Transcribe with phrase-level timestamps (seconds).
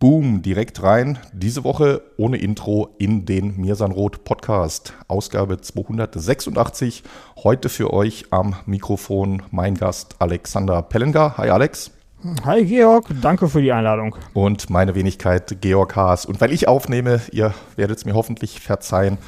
[0.00, 1.18] Boom, direkt rein.
[1.34, 4.94] Diese Woche ohne Intro in den Mirsanrot Podcast.
[5.08, 7.02] Ausgabe 286.
[7.44, 11.36] Heute für euch am Mikrofon mein Gast Alexander Pellenger.
[11.36, 11.90] Hi Alex.
[12.46, 14.16] Hi Georg, danke für die Einladung.
[14.32, 16.24] Und meine Wenigkeit Georg Haas.
[16.24, 19.18] Und weil ich aufnehme, ihr werdet es mir hoffentlich verzeihen,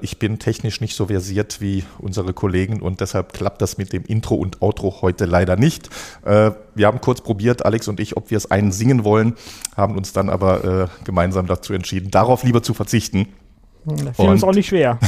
[0.00, 4.04] ich bin technisch nicht so versiert wie unsere Kollegen und deshalb klappt das mit dem
[4.04, 5.88] Intro und Outro heute leider nicht.
[6.24, 9.34] Äh, wir haben kurz probiert, Alex und ich, ob wir es einen singen wollen,
[9.76, 13.26] haben uns dann aber äh, gemeinsam dazu entschieden, darauf lieber zu verzichten.
[13.84, 14.98] Das fiel uns auch nicht schwer.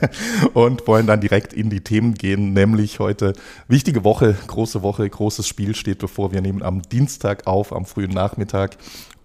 [0.54, 3.32] und wollen dann direkt in die Themen gehen, nämlich heute
[3.66, 6.32] wichtige Woche, große Woche, großes Spiel steht bevor.
[6.32, 8.76] Wir nehmen am Dienstag auf, am frühen Nachmittag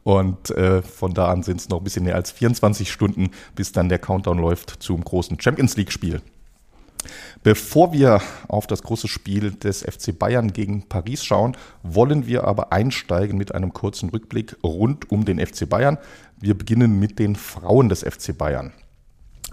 [0.04, 3.72] und äh, von da an sind es noch ein bisschen mehr als 24 Stunden, bis
[3.72, 6.22] dann der Countdown läuft zum großen Champions League-Spiel.
[7.44, 12.72] Bevor wir auf das große Spiel des FC Bayern gegen Paris schauen, wollen wir aber
[12.72, 15.98] einsteigen mit einem kurzen Rückblick rund um den FC Bayern.
[16.40, 18.74] Wir beginnen mit den Frauen des FC Bayern.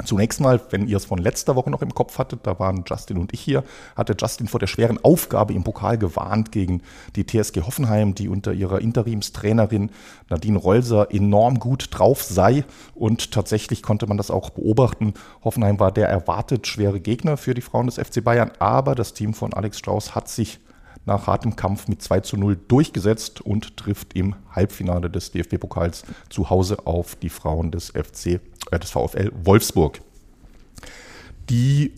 [0.05, 3.19] Zunächst mal, wenn ihr es von letzter Woche noch im Kopf hattet, da waren Justin
[3.19, 3.65] und ich hier,
[3.97, 6.83] hatte Justin vor der schweren Aufgabe im Pokal gewarnt gegen
[7.17, 9.91] die TSG Hoffenheim, die unter ihrer Interimstrainerin
[10.29, 12.65] Nadine Rolser enorm gut drauf sei.
[12.95, 15.15] Und tatsächlich konnte man das auch beobachten.
[15.45, 19.35] Hoffenheim war der erwartet schwere Gegner für die Frauen des FC Bayern, aber das Team
[19.35, 20.61] von Alex Strauß hat sich
[21.07, 26.51] nach hartem Kampf mit 2 zu 0 durchgesetzt und trifft im Halbfinale des DFB-Pokals zu
[26.51, 28.41] Hause auf die Frauen des FC,
[28.73, 30.01] des VfL Wolfsburg.
[31.49, 31.95] Die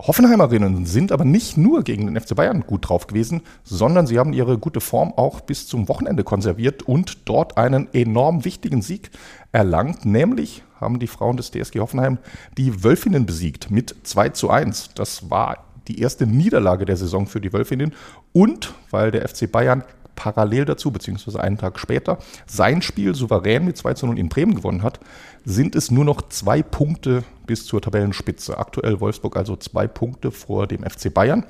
[0.00, 4.32] Hoffenheimerinnen sind aber nicht nur gegen den FC Bayern gut drauf gewesen, sondern sie haben
[4.32, 9.10] ihre gute Form auch bis zum Wochenende konserviert und dort einen enorm wichtigen Sieg
[9.52, 10.04] erlangt.
[10.04, 12.18] Nämlich haben die Frauen des DSG Hoffenheim
[12.58, 14.90] die Wölfinnen besiegt mit 2 zu 1.
[14.94, 17.94] Das war die erste Niederlage der Saison für die Wölfinnen
[18.32, 19.84] und weil der FC Bayern
[20.14, 24.54] parallel dazu, beziehungsweise einen Tag später, sein Spiel souverän mit 2 zu 0 in Bremen
[24.54, 25.00] gewonnen hat,
[25.44, 28.58] sind es nur noch zwei Punkte bis zur Tabellenspitze.
[28.58, 31.44] Aktuell Wolfsburg also zwei Punkte vor dem FC Bayern.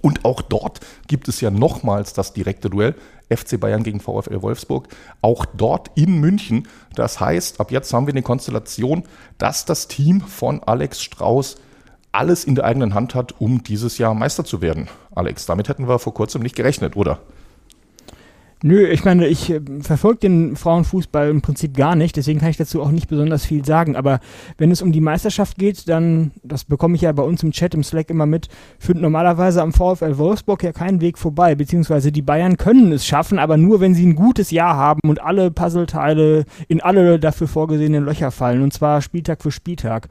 [0.00, 2.94] Und auch dort gibt es ja nochmals das direkte Duell
[3.30, 4.88] FC Bayern gegen VfL Wolfsburg.
[5.22, 6.68] Auch dort in München.
[6.94, 9.04] Das heißt, ab jetzt haben wir eine Konstellation,
[9.38, 11.56] dass das Team von Alex Strauß
[12.12, 14.88] alles in der eigenen Hand hat, um dieses Jahr Meister zu werden.
[15.14, 17.20] Alex, damit hätten wir vor kurzem nicht gerechnet, oder?
[18.62, 22.56] Nö, ich meine, ich äh, verfolge den Frauenfußball im Prinzip gar nicht, deswegen kann ich
[22.56, 23.94] dazu auch nicht besonders viel sagen.
[23.94, 24.18] Aber
[24.56, 27.74] wenn es um die Meisterschaft geht, dann, das bekomme ich ja bei uns im Chat,
[27.74, 28.48] im Slack immer mit,
[28.80, 33.38] führt normalerweise am VfL Wolfsburg ja keinen Weg vorbei, beziehungsweise die Bayern können es schaffen,
[33.38, 38.04] aber nur, wenn sie ein gutes Jahr haben und alle Puzzleteile in alle dafür vorgesehenen
[38.04, 40.08] Löcher fallen, und zwar Spieltag für Spieltag.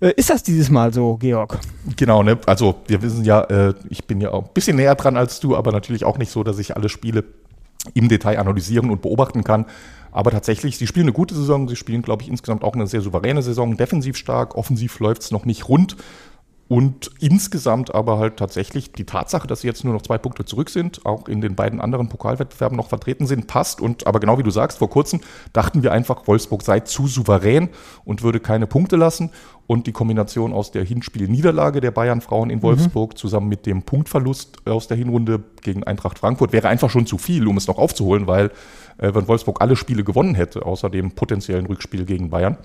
[0.00, 1.58] Äh, ist das dieses Mal so, Georg?
[1.96, 2.38] Genau, ne?
[2.46, 5.56] Also wir wissen ja, äh, ich bin ja auch ein bisschen näher dran als du,
[5.56, 7.24] aber natürlich auch nicht so, dass ich alle Spiele
[7.94, 9.66] im Detail analysieren und beobachten kann.
[10.12, 13.00] Aber tatsächlich, sie spielen eine gute Saison, sie spielen, glaube ich, insgesamt auch eine sehr
[13.00, 15.96] souveräne Saison, defensiv stark, offensiv läuft es noch nicht rund.
[16.70, 20.70] Und insgesamt aber halt tatsächlich die Tatsache, dass sie jetzt nur noch zwei Punkte zurück
[20.70, 23.80] sind, auch in den beiden anderen Pokalwettbewerben noch vertreten sind, passt.
[23.80, 25.20] Und aber genau wie du sagst, vor kurzem
[25.52, 27.70] dachten wir einfach, Wolfsburg sei zu souverän
[28.04, 29.30] und würde keine Punkte lassen.
[29.70, 32.62] Und die Kombination aus der Hinspielniederlage der Bayern-Frauen in mhm.
[32.64, 33.16] Wolfsburg mhm.
[33.16, 37.46] zusammen mit dem Punktverlust aus der Hinrunde gegen Eintracht Frankfurt wäre einfach schon zu viel,
[37.46, 38.46] um es noch aufzuholen, weil
[38.98, 42.56] äh, wenn Wolfsburg alle Spiele gewonnen hätte, außer dem potenziellen Rückspiel gegen Bayern,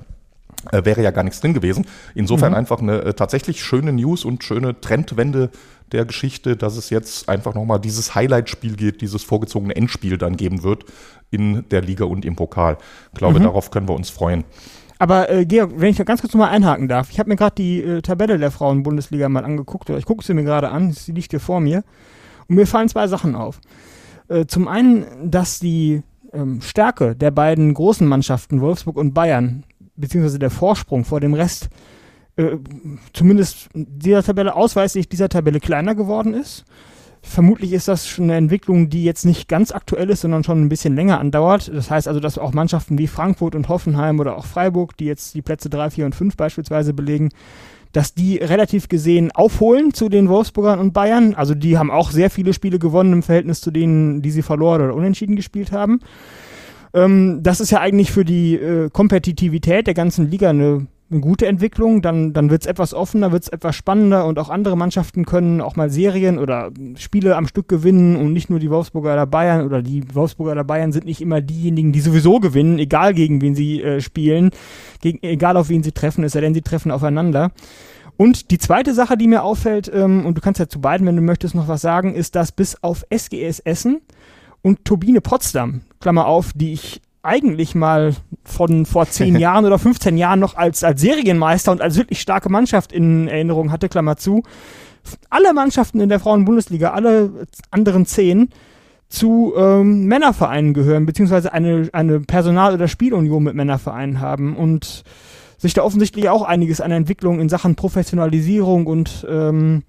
[0.71, 1.85] äh, wäre ja gar nichts drin gewesen.
[2.15, 2.57] Insofern mhm.
[2.57, 5.51] einfach eine äh, tatsächlich schöne News und schöne Trendwende
[5.91, 10.63] der Geschichte, dass es jetzt einfach nochmal dieses Highlight-Spiel geht, dieses vorgezogene Endspiel dann geben
[10.63, 10.85] wird
[11.29, 12.79] in der Liga und im Pokal.
[13.13, 13.43] Ich glaube, mhm.
[13.43, 14.43] darauf können wir uns freuen.
[14.97, 17.55] Aber äh, Georg, wenn ich da ganz kurz nochmal einhaken darf, ich habe mir gerade
[17.55, 21.11] die äh, Tabelle der Frauen-Bundesliga mal angeguckt, oder ich gucke sie mir gerade an, sie
[21.11, 21.83] liegt hier vor mir,
[22.47, 23.59] und mir fallen zwei Sachen auf.
[24.27, 26.01] Äh, zum einen, dass die
[26.33, 29.63] ähm, Stärke der beiden großen Mannschaften, Wolfsburg und Bayern,
[29.95, 31.69] beziehungsweise der Vorsprung vor dem Rest,
[32.37, 32.57] äh,
[33.13, 36.65] zumindest dieser Tabelle ausweislich dieser Tabelle kleiner geworden ist.
[37.27, 40.69] Vermutlich ist das schon eine Entwicklung, die jetzt nicht ganz aktuell ist, sondern schon ein
[40.69, 41.71] bisschen länger andauert.
[41.73, 45.33] Das heißt also, dass auch Mannschaften wie Frankfurt und Hoffenheim oder auch Freiburg, die jetzt
[45.33, 47.31] die Plätze 3, 4 und 5 beispielsweise belegen,
[47.93, 51.33] dass die relativ gesehen aufholen zu den Wolfsburgern und Bayern.
[51.33, 54.81] Also die haben auch sehr viele Spiele gewonnen im Verhältnis zu denen, die sie verloren
[54.81, 56.01] oder unentschieden gespielt haben.
[56.93, 61.47] Ähm, das ist ja eigentlich für die äh, Kompetitivität der ganzen Liga eine, eine gute
[61.47, 62.01] Entwicklung.
[62.01, 65.61] Dann, dann wird es etwas offener, wird es etwas spannender und auch andere Mannschaften können
[65.61, 69.65] auch mal Serien oder Spiele am Stück gewinnen und nicht nur die Wolfsburger oder Bayern
[69.65, 73.55] oder die Wolfsburger oder Bayern sind nicht immer diejenigen, die sowieso gewinnen, egal gegen wen
[73.55, 74.51] sie äh, spielen,
[75.01, 77.51] gegen, egal auf wen sie treffen, es sei denn, sie treffen aufeinander.
[78.17, 81.17] Und die zweite Sache, die mir auffällt, ähm, und du kannst ja zu beiden, wenn
[81.17, 84.01] du möchtest, noch was sagen, ist, dass bis auf SGS Essen
[84.61, 90.17] und Turbine Potsdam, Klammer auf, die ich eigentlich mal von vor zehn Jahren oder 15
[90.17, 94.43] Jahren noch als, als Serienmeister und als wirklich starke Mannschaft in Erinnerung hatte, Klammer zu,
[95.29, 98.49] alle Mannschaften in der Frauenbundesliga, alle anderen zehn,
[99.07, 105.03] zu ähm, Männervereinen gehören, beziehungsweise eine, eine Personal- oder Spielunion mit Männervereinen haben und
[105.57, 109.83] sich da offensichtlich auch einiges an Entwicklung in Sachen Professionalisierung und ähm,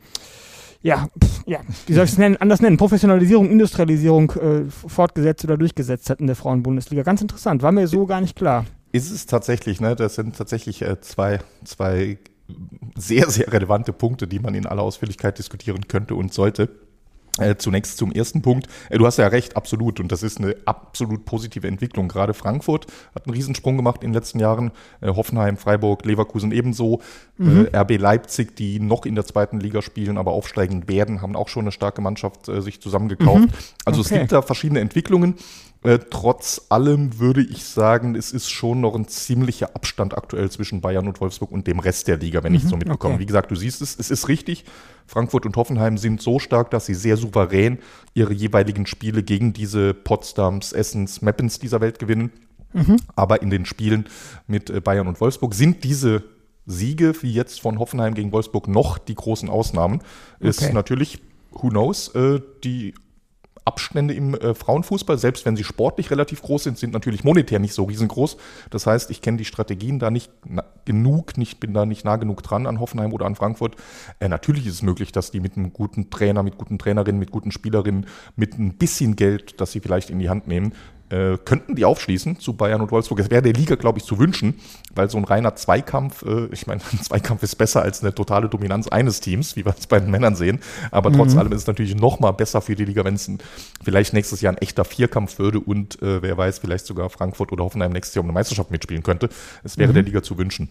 [0.83, 5.57] ja, pf, ja, wie soll ich es nennen, anders nennen, Professionalisierung, Industrialisierung äh, fortgesetzt oder
[5.57, 7.03] durchgesetzt hat in der Frauenbundesliga.
[7.03, 8.67] Ganz interessant, war mir so gar nicht klar.
[8.93, 9.95] Ist es tatsächlich, ne?
[9.97, 12.19] Das sind tatsächlich äh, zwei, zwei
[12.97, 16.69] sehr, sehr relevante Punkte, die man in aller Ausführlichkeit diskutieren könnte und sollte.
[17.39, 18.67] Äh, zunächst zum ersten Punkt.
[18.89, 20.01] Äh, du hast ja recht, absolut.
[20.01, 22.09] Und das ist eine absolut positive Entwicklung.
[22.09, 24.73] Gerade Frankfurt hat einen Riesensprung gemacht in den letzten Jahren.
[25.01, 27.01] Äh, Hoffenheim, Freiburg, Leverkusen ebenso.
[27.37, 27.69] Mhm.
[27.75, 31.65] RB Leipzig, die noch in der zweiten Liga spielen, aber aufsteigen werden, haben auch schon
[31.65, 33.43] eine starke Mannschaft sich zusammengekauft.
[33.43, 33.51] Mhm.
[33.85, 34.21] Also es Okay.
[34.21, 35.35] gibt da verschiedene Entwicklungen.
[35.87, 40.81] Äh, trotz allem würde ich sagen, es ist schon noch ein ziemlicher Abstand aktuell zwischen
[40.81, 43.15] Bayern und Wolfsburg und dem Rest der Liga, wenn ich Mhm, so mitbekomme.
[43.15, 43.23] okay.
[43.23, 44.65] Wie gesagt, du siehst es, es ist richtig.
[45.07, 47.79] Frankfurt und Hoffenheim sind so stark, dass sie sehr souverän
[48.15, 52.33] ihre jeweiligen Spiele gegen diese Potsdams, Essens, Meppens dieser Welt gewinnen.
[52.73, 52.97] Mhm.
[53.15, 54.07] Aber in den Spielen
[54.49, 56.25] mit äh, Bayern und Wolfsburg sind diese
[56.67, 60.01] Siege, wie jetzt von Hoffenheim gegen Wolfsburg, noch die großen Ausnahmen.
[60.41, 60.73] Ist Okay.
[60.73, 61.21] natürlich,
[61.53, 62.93] who knows, äh, die
[63.67, 67.75] Abstände im äh, Frauenfußball, selbst wenn sie sportlich relativ groß sind, sind natürlich monetär nicht
[67.75, 68.37] so riesengroß.
[68.71, 70.31] Das heißt, ich kenne die Strategien da nicht
[70.85, 73.75] genug, nicht, bin da nicht nah genug dran an Hoffenheim oder an Frankfurt.
[74.21, 77.33] Äh, natürlich ist es möglich, dass die mit einem guten Trainer, mit guten Trainerinnen, mit
[77.33, 80.73] guten Spielerinnen, mit ein bisschen Geld, das sie vielleicht in die Hand nehmen,
[81.11, 83.21] äh, könnten die aufschließen zu Bayern und Wolfsburg.
[83.21, 84.61] Es wäre der Liga, glaube ich, zu wünschen,
[84.95, 88.49] weil so ein reiner Zweikampf, äh, ich meine, ein Zweikampf ist besser als eine totale
[88.49, 90.61] Dominanz eines Teams, wie wir es bei den Männern sehen.
[90.91, 91.39] Aber trotz Mhm.
[91.39, 93.31] allem ist es natürlich noch mal besser für die Liga, wenn es
[93.83, 97.65] vielleicht nächstes Jahr ein echter Vierkampf würde und äh, wer weiß, vielleicht sogar Frankfurt oder
[97.65, 99.29] Hoffenheim nächstes Jahr um eine Meisterschaft mitspielen könnte.
[99.65, 100.69] Es wäre der Liga zu wünschen.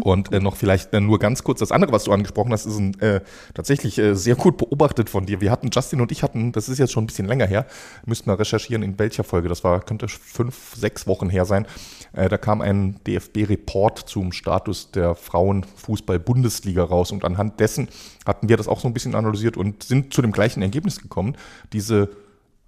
[0.00, 2.78] Und äh, noch vielleicht äh, nur ganz kurz, das andere, was du angesprochen hast, ist
[2.78, 3.20] ein, äh,
[3.54, 5.40] tatsächlich äh, sehr gut beobachtet von dir.
[5.40, 7.64] Wir hatten, Justin und ich hatten, das ist jetzt schon ein bisschen länger her,
[8.04, 11.66] müssten wir recherchieren, in welcher Folge, das war, könnte fünf, sechs Wochen her sein.
[12.12, 17.88] Äh, da kam ein DFB-Report zum Status der Frauenfußball-Bundesliga raus und anhand dessen
[18.26, 21.36] hatten wir das auch so ein bisschen analysiert und sind zu dem gleichen Ergebnis gekommen.
[21.72, 22.10] Diese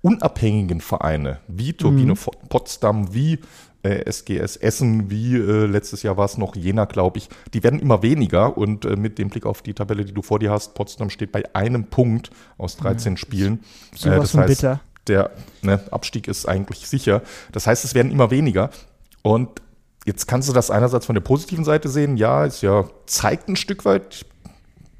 [0.03, 3.39] unabhängigen Vereine wie Turbine Fo- Potsdam, wie
[3.83, 7.81] äh, SGS Essen, wie äh, letztes Jahr war es noch Jena, glaube ich, die werden
[7.81, 10.75] immer weniger und äh, mit dem Blick auf die Tabelle, die du vor dir hast,
[10.75, 13.61] Potsdam steht bei einem Punkt aus 13 Spielen.
[13.93, 14.81] Äh, Sowas von bitter.
[15.07, 15.31] der
[15.63, 17.23] ne, Abstieg ist eigentlich sicher.
[17.53, 18.71] Das heißt, es werden immer weniger.
[19.23, 19.63] Und
[20.05, 22.17] jetzt kannst du das einerseits von der positiven Seite sehen.
[22.17, 24.27] Ja, es ja zeigt ein Stück weit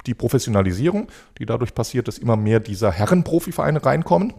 [0.07, 4.33] die Professionalisierung, die dadurch passiert, dass immer mehr dieser Herrenprofivereine reinkommen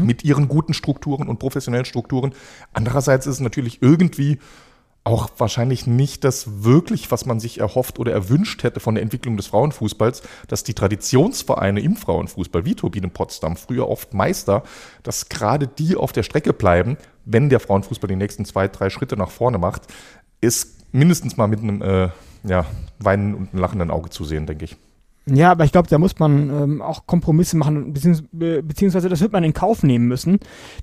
[0.00, 2.34] mit ihren guten Strukturen und professionellen Strukturen.
[2.72, 4.38] Andererseits ist es natürlich irgendwie
[5.06, 9.36] auch wahrscheinlich nicht das wirklich, was man sich erhofft oder erwünscht hätte von der Entwicklung
[9.36, 14.64] des Frauenfußballs, dass die Traditionsvereine im Frauenfußball, wie Turbine Potsdam, früher oft Meister,
[15.04, 19.16] dass gerade die auf der Strecke bleiben, wenn der Frauenfußball die nächsten zwei, drei Schritte
[19.16, 19.82] nach vorne macht,
[20.40, 22.08] ist mindestens mal mit einem äh,
[22.42, 22.66] ja,
[22.98, 24.76] weinenden und lachenden Auge zu sehen, denke ich.
[25.28, 29.20] Ja, aber ich glaube, da muss man ähm, auch Kompromisse machen, beziehungs be- beziehungsweise das
[29.20, 30.38] wird man in Kauf nehmen müssen.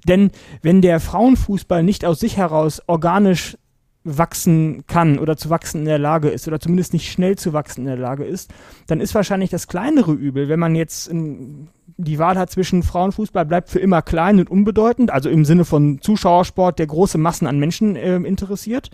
[0.05, 0.31] Denn
[0.61, 3.57] wenn der Frauenfußball nicht aus sich heraus organisch
[4.03, 7.81] wachsen kann oder zu wachsen in der Lage ist oder zumindest nicht schnell zu wachsen
[7.81, 8.53] in der Lage ist,
[8.87, 13.45] dann ist wahrscheinlich das kleinere Übel, wenn man jetzt in, die Wahl hat zwischen Frauenfußball
[13.45, 17.59] bleibt für immer klein und unbedeutend, also im Sinne von Zuschauersport, der große Massen an
[17.59, 18.89] Menschen ähm, interessiert,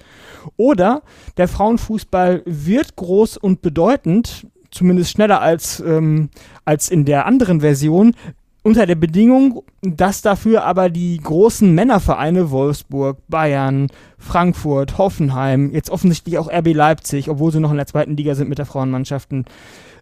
[0.58, 1.02] oder
[1.38, 6.30] der Frauenfußball wird groß und bedeutend, zumindest schneller als, ähm,
[6.66, 8.14] als in der anderen Version,
[8.62, 16.38] unter der Bedingung, dass dafür aber die großen Männervereine Wolfsburg, Bayern, Frankfurt, Hoffenheim, jetzt offensichtlich
[16.38, 19.46] auch RB Leipzig, obwohl sie noch in der zweiten Liga sind mit der Frauenmannschaften,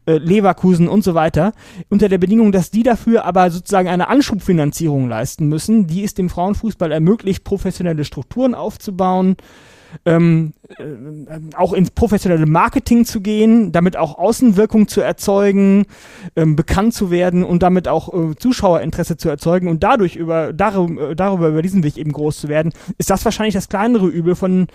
[0.07, 1.53] äh, Leverkusen und so weiter,
[1.89, 6.29] unter der Bedingung, dass die dafür aber sozusagen eine Anschubfinanzierung leisten müssen, die es dem
[6.29, 9.35] Frauenfußball ermöglicht, professionelle Strukturen aufzubauen,
[10.05, 10.83] ähm, äh,
[11.55, 15.85] auch ins professionelle Marketing zu gehen, damit auch Außenwirkung zu erzeugen,
[16.35, 21.15] ähm, bekannt zu werden und damit auch äh, Zuschauerinteresse zu erzeugen und dadurch über darüber,
[21.15, 24.67] darüber über diesen Weg eben groß zu werden, ist das wahrscheinlich das kleinere Übel von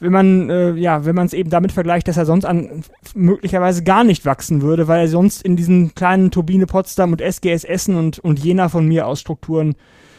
[0.00, 2.82] wenn man äh, ja wenn man es eben damit vergleicht, dass er sonst an
[3.14, 7.64] möglicherweise gar nicht wachsen würde, weil er sonst in diesen kleinen Turbine Potsdam und SGS
[7.64, 9.74] Essen und und Jena von mir aus Strukturen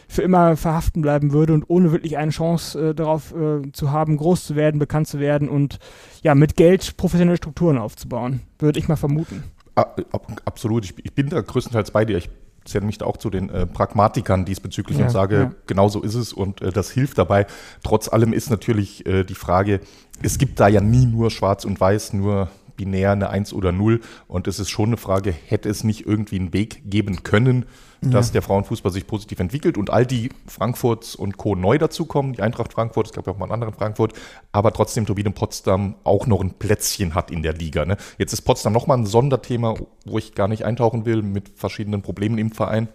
[0.08, 4.16] für immer verhaften bleiben würde und ohne wirklich eine Chance äh, darauf äh, zu haben,
[4.16, 5.78] groß zu werden, bekannt zu werden und
[6.22, 9.42] ja, mit Geld professionelle Strukturen aufzubauen, würde ich mal vermuten.
[9.74, 9.82] A-
[10.12, 12.18] ab- Absolut, ich, ich bin da größtenteils bei dir.
[12.18, 12.30] Ich
[12.64, 15.52] zähle mich da auch zu den äh, Pragmatikern diesbezüglich Ja, und sage, ja.
[15.66, 17.46] genau so ist es und äh, das hilft dabei.
[17.84, 19.80] Trotz allem ist natürlich äh, die Frage,
[20.22, 24.00] es gibt da ja nie nur schwarz und weiß, nur binär eine 1 oder 0
[24.28, 27.66] und es ist schon eine Frage, hätte es nicht irgendwie einen Weg geben können,
[28.02, 31.54] dass der Frauenfußball sich positiv entwickelt und all die Frankfurts und Co.
[31.54, 34.12] neu dazukommen, die Eintracht Frankfurt, es gab ja auch mal einen anderen Frankfurt,
[34.52, 37.84] aber trotzdem Turbine Potsdam auch noch ein Plätzchen hat in der Liga.
[37.84, 37.96] Ne?
[38.18, 42.38] Jetzt ist Potsdam nochmal ein Sonderthema, wo ich gar nicht eintauchen will, mit verschiedenen Problemen
[42.38, 42.88] im Verein.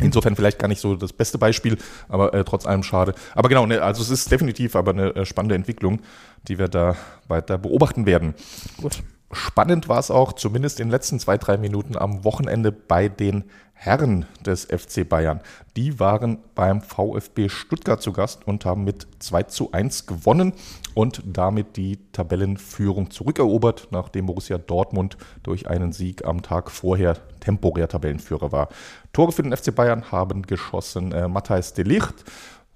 [0.00, 1.78] Insofern vielleicht gar nicht so das beste Beispiel,
[2.08, 3.14] aber äh, trotz allem schade.
[3.34, 6.00] Aber genau, ne, also es ist definitiv aber eine äh, spannende Entwicklung,
[6.48, 6.96] die wir da
[7.28, 8.34] weiter beobachten werden.
[8.80, 9.02] Gut.
[9.32, 13.44] Spannend war es auch, zumindest in den letzten zwei, drei Minuten am Wochenende bei den
[13.72, 15.40] Herren des FC Bayern.
[15.76, 20.52] Die waren beim VfB Stuttgart zu Gast und haben mit 2 zu 1 gewonnen
[20.96, 27.86] und damit die Tabellenführung zurückerobert, nachdem Borussia Dortmund durch einen Sieg am Tag vorher temporär
[27.86, 28.70] Tabellenführer war.
[29.12, 32.24] Tore für den FC Bayern haben geschossen äh, Matthijs de Ligt,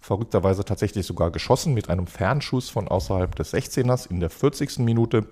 [0.00, 4.80] verrückterweise tatsächlich sogar geschossen mit einem Fernschuss von außerhalb des 16ers in der 40.
[4.80, 5.26] Minute.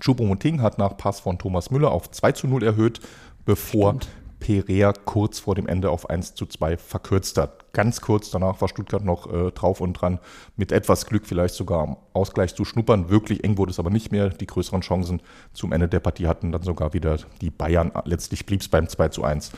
[0.00, 2.98] Choupo-Moting hat nach Pass von Thomas Müller auf 2 zu 0 erhöht,
[3.44, 4.08] bevor Stimmt.
[4.40, 7.72] Perea kurz vor dem Ende auf 1 zu 2 verkürzt hat.
[7.72, 10.18] Ganz kurz danach war Stuttgart noch äh, drauf und dran,
[10.56, 13.10] mit etwas Glück vielleicht sogar am Ausgleich zu schnuppern.
[13.10, 14.30] Wirklich eng wurde es aber nicht mehr.
[14.30, 15.20] Die größeren Chancen
[15.52, 17.92] zum Ende der Partie hatten dann sogar wieder die Bayern.
[18.04, 19.52] Letztlich blieb es beim 2 zu 1.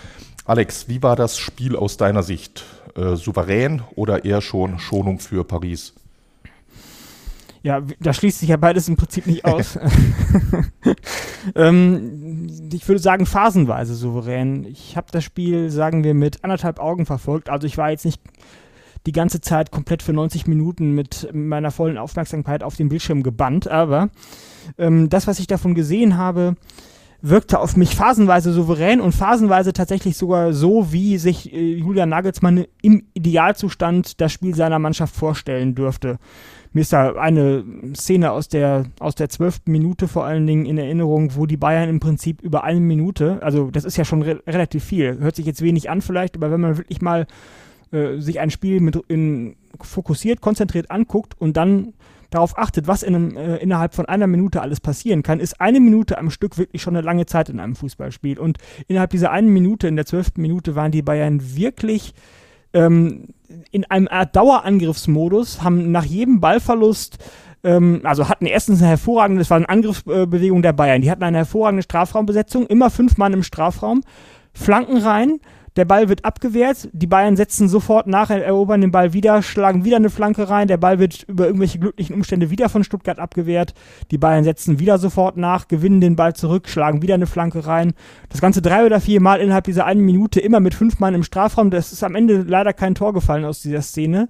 [0.44, 2.64] Alex, wie war das Spiel aus deiner Sicht?
[2.96, 5.94] Äh, souverän oder eher schon Schonung für Paris?
[7.62, 9.78] Ja, da schließt sich ja beides im Prinzip nicht aus.
[11.54, 14.64] ähm, ich würde sagen, phasenweise souverän.
[14.64, 17.50] Ich habe das Spiel, sagen wir, mit anderthalb Augen verfolgt.
[17.50, 18.22] Also ich war jetzt nicht
[19.06, 23.68] die ganze Zeit komplett für 90 Minuten mit meiner vollen Aufmerksamkeit auf den Bildschirm gebannt,
[23.68, 24.10] aber
[24.78, 26.56] ähm, das, was ich davon gesehen habe,
[27.22, 32.64] wirkte auf mich phasenweise souverän und phasenweise tatsächlich sogar so, wie sich äh, Julian Nagelsmann
[32.82, 36.18] im Idealzustand das Spiel seiner Mannschaft vorstellen dürfte.
[36.72, 40.78] Mir ist da eine Szene aus der aus der zwölften Minute vor allen Dingen in
[40.78, 44.40] Erinnerung, wo die Bayern im Prinzip über eine Minute, also das ist ja schon re
[44.46, 47.26] relativ viel, hört sich jetzt wenig an vielleicht, aber wenn man wirklich mal
[47.90, 51.92] äh, sich ein Spiel mit in, fokussiert, konzentriert anguckt und dann
[52.30, 55.80] darauf achtet, was in einem, äh, innerhalb von einer Minute alles passieren kann, ist eine
[55.80, 58.38] Minute am Stück wirklich schon eine lange Zeit in einem Fußballspiel.
[58.38, 62.14] Und innerhalb dieser einen Minute, in der zwölften Minute, waren die Bayern wirklich
[62.72, 63.28] ähm,
[63.70, 67.18] in einem Art Dauerangriffsmodus, haben nach jedem Ballverlust
[67.62, 71.38] ähm, also hatten erstens eine hervorragende, das war eine Angriffsbewegung der Bayern, die hatten eine
[71.38, 74.02] hervorragende Strafraumbesetzung, immer fünf Mann im Strafraum,
[74.52, 75.40] Flanken rein,
[75.76, 79.96] der Ball wird abgewehrt, die Bayern setzen sofort nach, erobern den Ball wieder, schlagen wieder
[79.96, 83.74] eine Flanke rein, der Ball wird über irgendwelche glücklichen Umstände wieder von Stuttgart abgewehrt,
[84.10, 87.92] die Bayern setzen wieder sofort nach, gewinnen den Ball zurück, schlagen wieder eine Flanke rein.
[88.28, 91.22] Das Ganze drei oder vier Mal innerhalb dieser einen Minute, immer mit fünf Mann im
[91.22, 91.70] Strafraum.
[91.70, 94.28] Das ist am Ende leider kein Tor gefallen aus dieser Szene.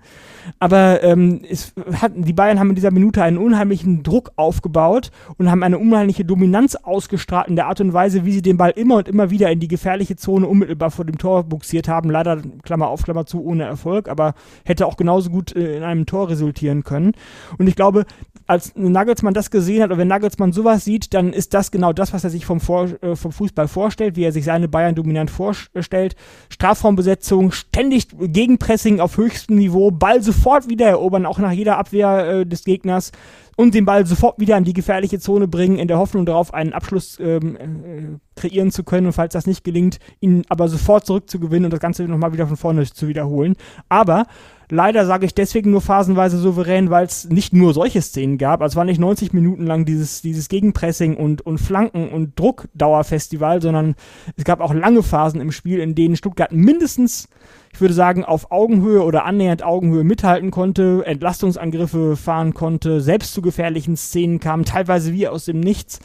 [0.59, 5.51] Aber ähm, es hat, die Bayern haben in dieser Minute einen unheimlichen Druck aufgebaut und
[5.51, 8.97] haben eine unheimliche Dominanz ausgestrahlt in der Art und Weise, wie sie den Ball immer
[8.97, 12.11] und immer wieder in die gefährliche Zone unmittelbar vor dem Tor buxiert haben.
[12.11, 14.35] Leider, Klammer auf, Klammer zu, ohne Erfolg, aber
[14.65, 17.13] hätte auch genauso gut äh, in einem Tor resultieren können.
[17.59, 18.05] Und ich glaube,
[18.47, 22.13] als Nagelsmann das gesehen hat, oder wenn Nagelsmann sowas sieht, dann ist das genau das,
[22.13, 25.31] was er sich vom, Vor äh, vom Fußball vorstellt, wie er sich seine Bayern dominant
[25.31, 26.17] vorstellt.
[26.49, 32.47] Strafraumbesetzung, ständig Gegenpressing auf höchstem Niveau, Ball sofort wieder erobern, auch nach jeder Abwehr äh,
[32.47, 33.13] des Gegners
[33.61, 36.73] und den Ball sofort wieder in die gefährliche Zone bringen, in der Hoffnung darauf, einen
[36.73, 41.67] Abschluss ähm, äh, kreieren zu können und falls das nicht gelingt, ihn aber sofort zurückzugewinnen
[41.67, 43.57] und das Ganze nochmal wieder von vorne zu wiederholen.
[43.91, 44.25] Aber
[44.73, 48.63] Leider sage ich deswegen nur phasenweise souverän, weil es nicht nur solche Szenen gab.
[48.63, 53.61] Also es war nicht 90 Minuten lang dieses, dieses Gegenpressing und, und Flanken und Druckdauerfestival,
[53.61, 53.97] sondern
[54.37, 57.29] es gab auch lange Phasen im Spiel, in denen Stuttgart mindestens,
[57.73, 63.43] ich würde sagen, auf Augenhöhe oder annähernd Augenhöhe mithalten konnte, Entlastungsangriffe fahren konnte, selbst zu
[63.43, 66.01] gefährlichen Szenen kamen, teilweise wie aus dem Nichts.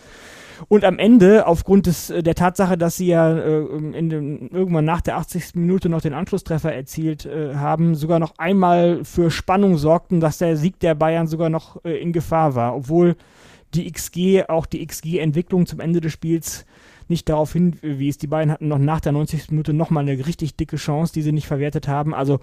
[0.68, 5.18] Und am Ende, aufgrund des, der Tatsache, dass sie ja äh, dem, irgendwann nach der
[5.18, 5.56] 80.
[5.56, 10.56] Minute noch den Anschlusstreffer erzielt äh, haben, sogar noch einmal für Spannung sorgten, dass der
[10.58, 12.76] Sieg der Bayern sogar noch äh, in Gefahr war.
[12.76, 13.16] Obwohl
[13.74, 16.66] die XG, auch die XG-Entwicklung zum Ende des Spiels
[17.10, 18.18] nicht darauf hinwies.
[18.18, 19.52] Die beiden hatten noch nach der 90.
[19.52, 22.14] Minute nochmal eine richtig dicke Chance, die sie nicht verwertet haben.
[22.14, 22.40] Also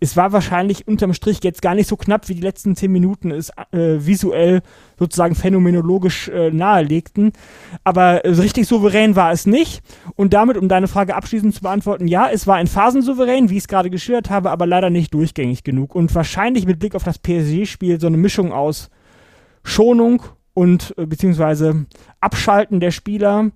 [0.00, 3.30] es war wahrscheinlich unterm Strich jetzt gar nicht so knapp, wie die letzten 10 Minuten
[3.30, 4.62] es äh, visuell
[4.98, 7.32] sozusagen phänomenologisch äh, nahelegten.
[7.82, 9.82] Aber äh, richtig souverän war es nicht.
[10.16, 13.56] Und damit, um deine Frage abschließend zu beantworten, ja, es war in Phasen souverän, wie
[13.56, 15.94] ich es gerade geschildert habe, aber leider nicht durchgängig genug.
[15.94, 18.90] Und wahrscheinlich mit Blick auf das PSG-Spiel so eine Mischung aus
[19.64, 21.86] Schonung und äh, beziehungsweise
[22.20, 23.50] Abschalten der Spieler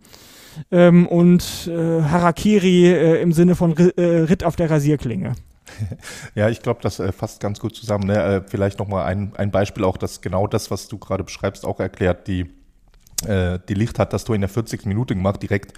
[0.70, 5.34] ähm, und äh, Harakiri äh, im Sinne von R äh, Ritt auf der Rasierklinge.
[6.34, 8.06] Ja, ich glaube, das äh, fasst ganz gut zusammen.
[8.06, 8.22] Ne?
[8.22, 11.78] Äh, vielleicht nochmal ein, ein Beispiel auch, dass genau das, was du gerade beschreibst, auch
[11.80, 12.26] erklärt.
[12.26, 12.50] Die,
[13.26, 14.86] äh, die Licht hat das Tor in der 40.
[14.86, 15.74] Minute gemacht, direkt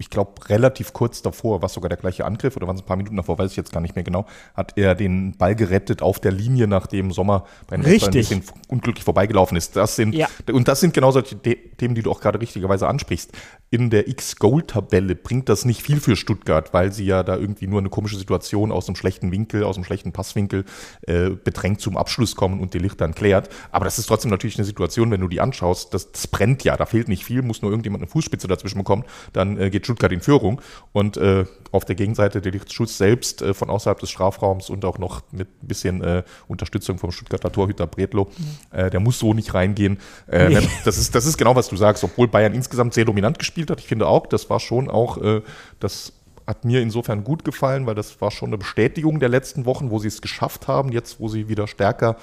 [0.00, 2.96] ich glaube, relativ kurz davor, was sogar der gleiche Angriff oder waren es ein paar
[2.96, 6.18] Minuten davor, weiß ich jetzt gar nicht mehr genau, hat er den Ball gerettet auf
[6.18, 9.76] der Linie, nachdem Sommer bei den ein bisschen unglücklich vorbeigelaufen ist.
[9.76, 10.26] Das sind, ja.
[10.50, 13.32] Und das sind genau solche Themen, die du auch gerade richtigerweise ansprichst.
[13.68, 17.78] In der X-Goal-Tabelle bringt das nicht viel für Stuttgart, weil sie ja da irgendwie nur
[17.78, 20.64] eine komische Situation aus einem schlechten Winkel, aus einem schlechten Passwinkel
[21.02, 23.50] äh, bedrängt zum Abschluss kommen und die Licht dann klärt.
[23.70, 26.78] Aber das ist trotzdem natürlich eine Situation, wenn du die anschaust, das, das brennt ja,
[26.78, 29.04] da fehlt nicht viel, muss nur irgendjemand eine Fußspitze dazwischen bekommen,
[29.34, 30.60] dann äh, geht Stuttgart in Führung
[30.92, 34.98] und äh, auf der Gegenseite der Schuss selbst äh, von außerhalb des Strafraums und auch
[34.98, 38.28] noch mit ein bisschen äh, Unterstützung vom Stuttgarter Torhüter Bredlo.
[38.36, 38.78] Mhm.
[38.78, 39.98] Äh, der muss so nicht reingehen.
[40.28, 40.68] Äh, nee.
[40.84, 42.04] das, ist, das ist genau, was du sagst.
[42.04, 43.80] Obwohl Bayern insgesamt sehr dominant gespielt hat.
[43.80, 45.42] Ich finde auch, das war schon auch, äh,
[45.80, 46.12] das
[46.46, 49.98] hat mir insofern gut gefallen, weil das war schon eine Bestätigung der letzten Wochen, wo
[49.98, 52.16] sie es geschafft haben, jetzt wo sie wieder stärker,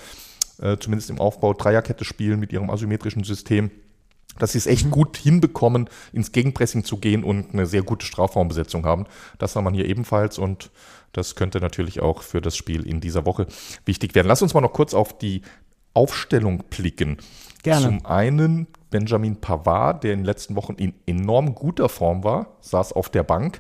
[0.79, 3.69] zumindest im Aufbau, Dreierkette spielen mit ihrem asymmetrischen System
[4.39, 8.86] dass sie es echt gut hinbekommen, ins Gegenpressing zu gehen und eine sehr gute Strafraumbesetzung
[8.86, 9.06] haben.
[9.38, 10.72] Das sah man hier ebenfalls und
[11.13, 13.48] das könnte natürlich auch für das Spiel in dieser Woche
[13.86, 14.27] wichtig werden.
[14.27, 15.41] Lass uns mal noch kurz auf die
[15.94, 17.17] Aufstellung blicken.
[17.63, 17.86] Gerne.
[17.86, 22.94] Zum einen Benjamin Pavard, der in den letzten Wochen in enorm guter Form war, saß
[22.94, 23.60] auf der Bank.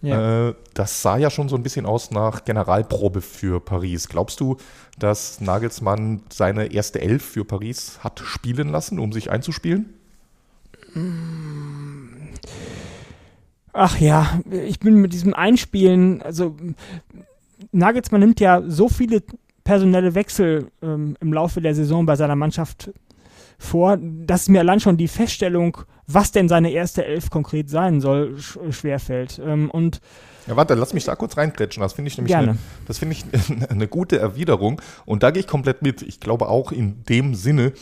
[0.00, 0.48] Ja.
[0.48, 4.08] Äh, das sah ja schon so ein bisschen aus nach Generalprobe für Paris.
[4.08, 4.56] Glaubst du,
[4.98, 9.94] dass Nagelsmann seine erste Elf für Paris hat spielen lassen, um sich einzuspielen?
[13.72, 16.56] Ach ja, ich bin mit diesem Einspielen, also
[17.72, 19.22] Nagelsmann nimmt ja so viele
[19.64, 22.90] personelle Wechsel ähm, im Laufe der Saison bei seiner Mannschaft
[23.58, 28.38] vor, dass mir allein schon die Feststellung, was denn seine erste Elf konkret sein soll,
[28.38, 29.40] sch schwerfällt.
[29.44, 30.00] Ähm, und
[30.48, 31.80] ja, warte, lass mich da kurz reinkretschen.
[31.80, 32.58] Das finde ich nämlich eine,
[32.88, 33.24] das finde ich
[33.70, 34.82] eine gute Erwiderung.
[35.04, 36.02] Und da gehe ich komplett mit.
[36.02, 37.72] Ich glaube auch in dem Sinne,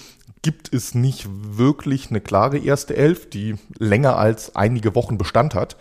[0.43, 5.77] gibt es nicht wirklich eine klare erste Elf, die länger als einige Wochen Bestand hat.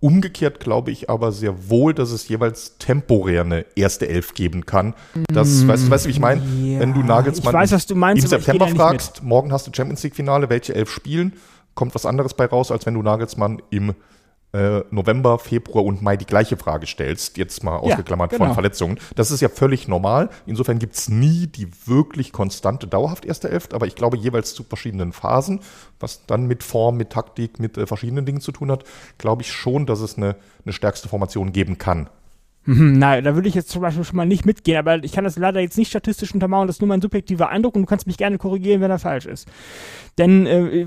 [0.00, 4.94] Umgekehrt glaube ich aber sehr wohl, dass es jeweils temporär eine erste Elf geben kann.
[5.26, 6.40] Das, mm, weißt, du, weißt du, wie ich meine?
[6.40, 10.02] Ja, Wenn du Nagelsmann weiß, was du meinst, im September fragst, morgen hast du Champions
[10.04, 11.32] League Finale, welche Elf spielen,
[11.74, 13.94] kommt was anderes bei raus, als wenn du Nagelsmann im
[14.52, 18.48] äh, November, Februar und Mai die gleiche Frage stellst, jetzt mal ausgeklammert ja, genau.
[18.48, 18.98] von Verletzungen.
[19.14, 20.30] Das ist ja völlig normal.
[20.46, 24.64] Insofern gibt es nie die wirklich konstante, dauerhaft erste Elf, aber ich glaube jeweils zu
[24.64, 25.60] verschiedenen Phasen,
[26.00, 28.84] was dann mit Form, mit Taktik, mit äh, verschiedenen Dingen zu tun hat,
[29.18, 32.08] glaube ich schon, dass es eine, eine stärkste Formation geben kann.
[32.68, 35.24] Mhm, nein, da würde ich jetzt zum Beispiel schon mal nicht mitgehen, aber ich kann
[35.24, 38.06] das leider jetzt nicht statistisch untermauern, das ist nur mein subjektiver Eindruck und du kannst
[38.06, 39.48] mich gerne korrigieren, wenn er falsch ist.
[40.18, 40.86] Denn äh,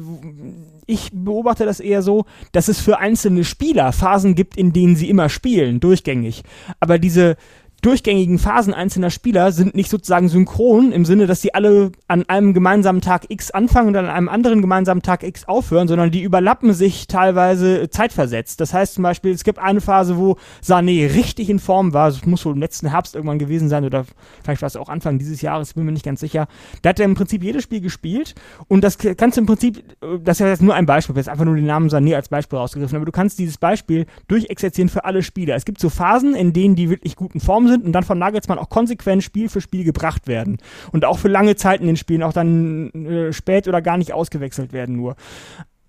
[0.85, 5.09] ich beobachte das eher so, dass es für einzelne Spieler Phasen gibt, in denen sie
[5.09, 6.43] immer spielen, durchgängig.
[6.79, 7.35] Aber diese
[7.81, 12.53] durchgängigen Phasen einzelner Spieler sind nicht sozusagen synchron im Sinne, dass sie alle an einem
[12.53, 16.73] gemeinsamen Tag X anfangen und an einem anderen gemeinsamen Tag X aufhören, sondern die überlappen
[16.73, 18.61] sich teilweise zeitversetzt.
[18.61, 22.25] Das heißt zum Beispiel, es gibt eine Phase, wo Sané richtig in Form war, das
[22.25, 24.05] muss wohl im letzten Herbst irgendwann gewesen sein oder
[24.43, 26.47] vielleicht war es auch Anfang dieses Jahres, bin mir nicht ganz sicher.
[26.83, 28.35] Da hat er im Prinzip jedes Spiel gespielt
[28.67, 29.83] und das kannst du im Prinzip,
[30.23, 32.95] das ist jetzt nur ein Beispiel, jetzt einfach nur den Namen Sané als Beispiel rausgegriffen,
[32.95, 35.55] aber du kannst dieses Beispiel durchexerzieren für alle Spieler.
[35.55, 38.59] Es gibt so Phasen, in denen die wirklich guten Formen sind und dann von Nagelsmann
[38.59, 40.57] auch konsequent Spiel für Spiel gebracht werden.
[40.91, 44.13] Und auch für lange Zeit in den Spielen auch dann äh, spät oder gar nicht
[44.13, 45.15] ausgewechselt werden nur.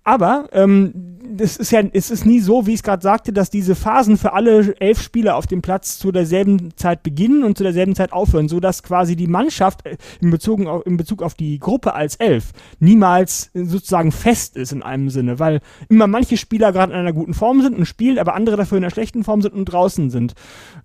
[0.03, 3.49] Aber ähm, es ist ja, es ist nie so, wie ich es gerade sagte, dass
[3.49, 7.63] diese Phasen für alle elf Spieler auf dem Platz zu derselben Zeit beginnen und zu
[7.63, 11.33] derselben Zeit aufhören, so dass quasi die Mannschaft äh, in Bezug auf, in Bezug auf
[11.35, 16.71] die Gruppe als elf niemals sozusagen fest ist in einem Sinne, weil immer manche Spieler
[16.71, 19.41] gerade in einer guten Form sind und spielen, aber andere dafür in einer schlechten Form
[19.41, 20.33] sind und draußen sind.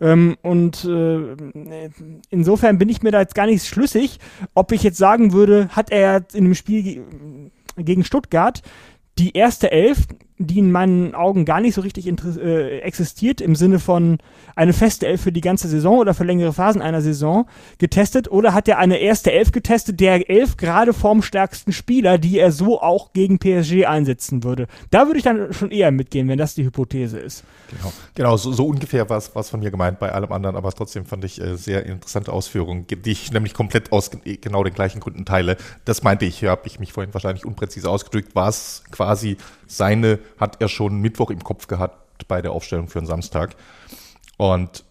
[0.00, 1.90] Ähm, und äh,
[2.30, 4.18] insofern bin ich mir da jetzt gar nicht schlüssig,
[4.54, 7.02] ob ich jetzt sagen würde, hat er in dem Spiel
[7.76, 8.62] gegen Stuttgart
[9.18, 10.06] die erste Elf,
[10.38, 14.18] die in meinen Augen gar nicht so richtig äh, existiert, im Sinne von
[14.54, 17.46] eine feste Elf für die ganze Saison oder für längere Phasen einer Saison
[17.78, 22.52] getestet, oder hat er eine erste Elf getestet, der elf gerade formstärksten Spieler, die er
[22.52, 24.68] so auch gegen PSG einsetzen würde?
[24.90, 27.44] Da würde ich dann schon eher mitgehen, wenn das die Hypothese ist.
[27.70, 31.04] Genau, genau so, so ungefähr war es von mir gemeint bei allem anderen, aber trotzdem
[31.04, 35.24] fand ich äh, sehr interessante Ausführungen, die ich nämlich komplett aus genau den gleichen Gründen
[35.24, 35.56] teile.
[35.84, 39.36] Das meinte ich, habe ich mich vorhin wahrscheinlich unpräzise ausgedrückt, war es quasi
[39.68, 43.54] seine, hat er schon Mittwoch im Kopf gehabt bei der Aufstellung für den Samstag.
[44.36, 44.84] Und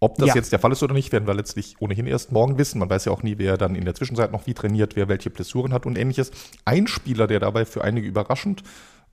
[0.00, 0.34] ob das ja.
[0.34, 2.78] jetzt der Fall ist oder nicht, werden wir letztlich ohnehin erst morgen wissen.
[2.78, 5.30] Man weiß ja auch nie, wer dann in der Zwischenzeit noch wie trainiert, wer welche
[5.30, 6.30] Blessuren hat und ähnliches.
[6.66, 8.62] Ein Spieler, der dabei für einige überraschend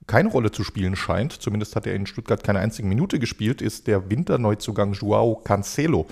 [0.06, 3.86] keine Rolle zu spielen scheint, zumindest hat er in Stuttgart keine einzige Minute gespielt, ist
[3.86, 6.06] der Winterneuzugang Joao Cancelo.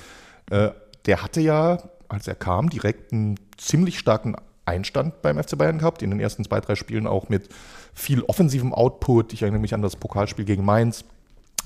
[0.50, 0.70] Äh,
[1.06, 6.02] der hatte ja, als er kam, direkt einen ziemlich starken Einstand beim FC Bayern gehabt,
[6.02, 7.48] in den ersten zwei, drei Spielen auch mit
[8.00, 9.32] viel offensivem Output.
[9.32, 11.04] Ich erinnere mich an das Pokalspiel gegen Mainz,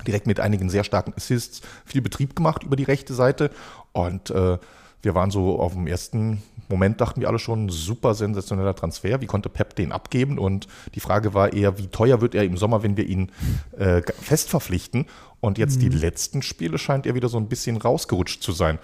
[0.05, 3.51] direkt mit einigen sehr starken Assists, viel Betrieb gemacht über die rechte Seite
[3.93, 4.57] und äh,
[5.05, 9.21] wir waren so auf dem ersten Moment, dachten wir alle schon, super sensationeller Transfer.
[9.21, 10.39] Wie konnte Pep den abgeben?
[10.39, 13.31] Und die Frage war eher, wie teuer wird er im Sommer, wenn wir ihn
[13.77, 15.05] äh, fest verpflichten?
[15.41, 15.91] Und jetzt mhm.
[15.91, 18.79] die letzten Spiele scheint er wieder so ein bisschen rausgerutscht zu sein.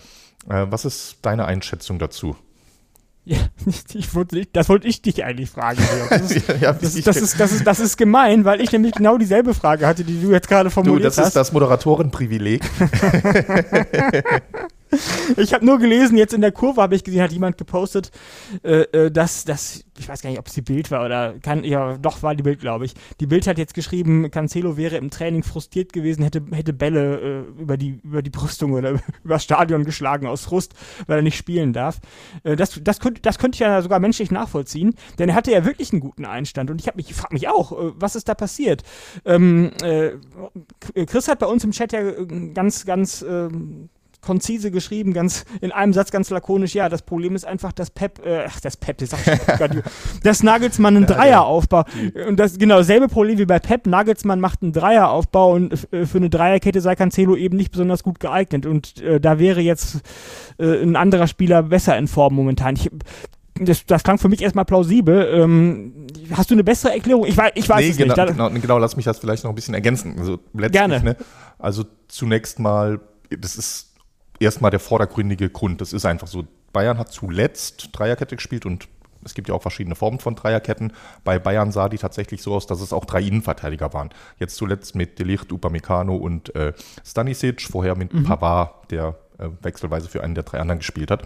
[0.48, 2.36] Äh, was ist deine Einschätzung dazu?
[3.24, 3.38] Ja,
[3.94, 5.82] ich wollte, das wollte ich dich eigentlich fragen.
[6.10, 8.94] Das ist, ja, das, ist, das, ist, das, ist, das ist gemein, weil ich nämlich
[8.94, 11.18] genau dieselbe Frage hatte, die du jetzt gerade formuliert hast.
[11.18, 12.64] Du, das ist das Moderatorenprivileg.
[15.38, 18.12] ich habe nur gelesen, jetzt in der Kurve habe ich gesehen, hat jemand gepostet,
[18.64, 21.64] äh, äh, dass, dass, ich weiß gar nicht, ob es die Bild war oder kann,
[21.64, 22.94] ja, doch war die Bild, glaube ich.
[23.20, 27.62] Die Bild hat jetzt geschrieben, Cancelo wäre im Training frustriert gewesen, hätte, hätte Bälle äh,
[27.62, 28.92] über, die, über die Brüstung oder
[29.24, 30.74] über das Stadion geschlagen aus Frust,
[31.08, 32.00] weil er nicht spielen darf.
[32.44, 35.66] Äh, das, das, könnte, das könnte ich ja sogar menschlich nachvollziehen, denn er hatte ja
[35.66, 38.28] wirklich einen guten Einstand und ich, hab mich, ich frage mich auch, äh, was ist
[38.28, 38.84] da passiert?
[39.26, 40.12] Ähm, äh,
[41.06, 42.02] Chris hat bei uns im Chat ja
[42.54, 43.90] ganz, ganz ähm,
[44.22, 48.26] konzise geschrieben, ganz in einem Satz ganz lakonisch, ja, das Problem ist einfach, dass Pep,
[48.26, 49.84] äh, ach, das Pep, das sag ich
[50.24, 51.86] dass Nagelsmann einen Dreieraufbau
[52.28, 56.18] und das genau dasselbe Problem wie bei Pep, Nagelsmann macht einen Dreieraufbau und äh, für
[56.18, 60.02] eine Dreierkette sei Cancelo eben nicht besonders gut geeignet und äh, da wäre jetzt
[60.60, 62.76] äh, ein anderer Spieler besser in Form momentan.
[62.76, 62.90] Ich,
[63.56, 65.30] das, das klang für mich erstmal plausibel.
[65.34, 67.26] Ähm, hast du eine bessere Erklärung?
[67.26, 68.38] Ich weiß, ich weiß nee, es genau, nicht.
[68.38, 70.18] Genau, genau, lass mich das vielleicht noch ein bisschen ergänzen.
[70.18, 71.02] Also Gerne.
[71.04, 71.16] Ne,
[71.60, 73.91] also zunächst mal, das ist
[74.42, 75.82] erstmal der vordergründige Grund.
[75.82, 76.46] Das ist einfach so.
[76.74, 78.88] Bayern hat zuletzt Dreierkette gespielt und
[79.24, 80.94] es gibt ja auch verschiedene Formen von Dreierketten.
[81.24, 84.10] Bei Bayern sah die tatsächlich so aus, dass es auch drei Innenverteidiger waren.
[84.40, 86.74] Jetzt zuletzt mit Delicht, Upamecano und äh,
[87.06, 88.24] Stanisic, vorher mit mhm.
[88.24, 91.26] Pavard, der äh, wechselweise für einen der drei anderen gespielt hat.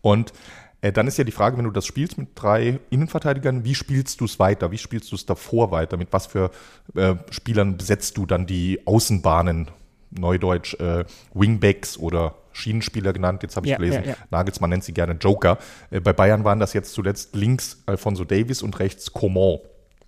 [0.00, 0.32] Und
[0.80, 4.20] äh, dann ist ja die Frage, wenn du das spielst mit drei Innenverteidigern, wie spielst
[4.20, 4.70] du es weiter?
[4.72, 5.96] Wie spielst du es davor weiter?
[5.96, 6.50] Mit was für
[6.94, 9.70] äh, Spielern besetzt du dann die Außenbahnen?
[10.10, 13.42] Neudeutsch äh, Wingbacks oder Schienenspieler genannt.
[13.42, 14.16] Jetzt habe ich ja, gelesen, ja, ja.
[14.30, 15.58] Nagelsmann nennt sie gerne Joker.
[15.90, 19.58] Äh, bei Bayern waren das jetzt zuletzt links Alfonso Davis und rechts Coman.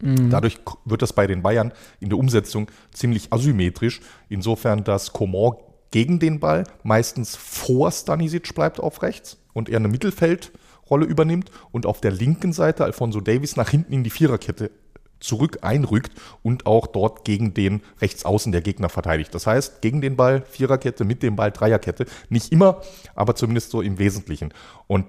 [0.00, 0.30] Mhm.
[0.30, 4.00] Dadurch wird das bei den Bayern in der Umsetzung ziemlich asymmetrisch.
[4.28, 5.54] Insofern, dass Coman
[5.90, 11.86] gegen den Ball meistens vor Stanisic bleibt auf rechts und er eine Mittelfeldrolle übernimmt und
[11.86, 14.70] auf der linken Seite Alfonso Davis nach hinten in die Viererkette
[15.20, 19.34] zurück einrückt und auch dort gegen den Rechtsaußen der Gegner verteidigt.
[19.34, 22.06] Das heißt, gegen den Ball Viererkette, mit dem Ball Dreierkette.
[22.28, 22.82] Nicht immer,
[23.14, 24.52] aber zumindest so im Wesentlichen.
[24.86, 25.06] Und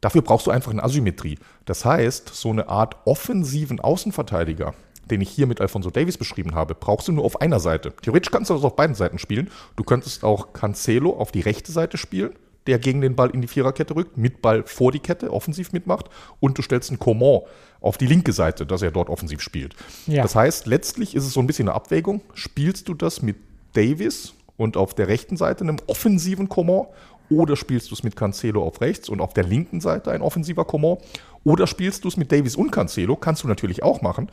[0.00, 1.38] dafür brauchst du einfach eine Asymmetrie.
[1.64, 4.74] Das heißt, so eine Art offensiven Außenverteidiger,
[5.10, 7.92] den ich hier mit Alfonso Davis beschrieben habe, brauchst du nur auf einer Seite.
[8.02, 9.50] Theoretisch kannst du das auf beiden Seiten spielen.
[9.76, 12.32] Du könntest auch Cancelo auf die rechte Seite spielen
[12.66, 16.06] der gegen den Ball in die Viererkette rückt, mit Ball vor die Kette, offensiv mitmacht.
[16.40, 17.40] Und du stellst einen Coman
[17.80, 19.74] auf die linke Seite, dass er dort offensiv spielt.
[20.06, 20.22] Ja.
[20.22, 22.20] Das heißt, letztlich ist es so ein bisschen eine Abwägung.
[22.34, 23.36] Spielst du das mit
[23.72, 26.86] Davis und auf der rechten Seite einem offensiven Coman
[27.30, 30.64] oder spielst du es mit Cancelo auf rechts und auf der linken Seite ein offensiver
[30.64, 30.98] Coman
[31.44, 34.28] oder spielst du es mit Davis und Cancelo, kannst du natürlich auch machen.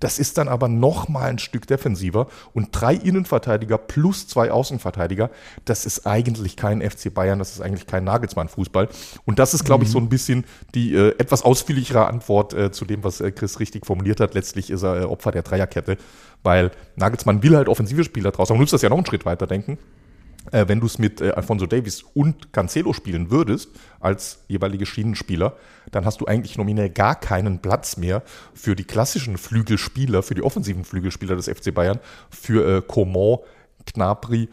[0.00, 5.30] Das ist dann aber nochmal ein Stück defensiver und drei Innenverteidiger plus zwei Außenverteidiger,
[5.64, 8.88] das ist eigentlich kein FC Bayern, das ist eigentlich kein Nagelsmann-Fußball.
[9.26, 10.44] Und das ist, glaube ich, so ein bisschen
[10.74, 14.34] die äh, etwas ausführlichere Antwort äh, zu dem, was äh, Chris richtig formuliert hat.
[14.34, 15.96] Letztlich ist er äh, Opfer der Dreierkette,
[16.42, 18.50] weil Nagelsmann will halt offensive Spieler draus.
[18.50, 19.78] Aber du musst das ja noch einen Schritt weiter denken
[20.50, 25.56] äh, wenn du es mit äh, Alfonso Davis und Cancelo spielen würdest, als jeweilige Schienenspieler,
[25.90, 28.22] dann hast du eigentlich nominell gar keinen Platz mehr
[28.54, 32.00] für die klassischen Flügelspieler, für die offensiven Flügelspieler des FC Bayern,
[32.30, 33.38] für äh, Coman,
[33.92, 34.48] Gnabry,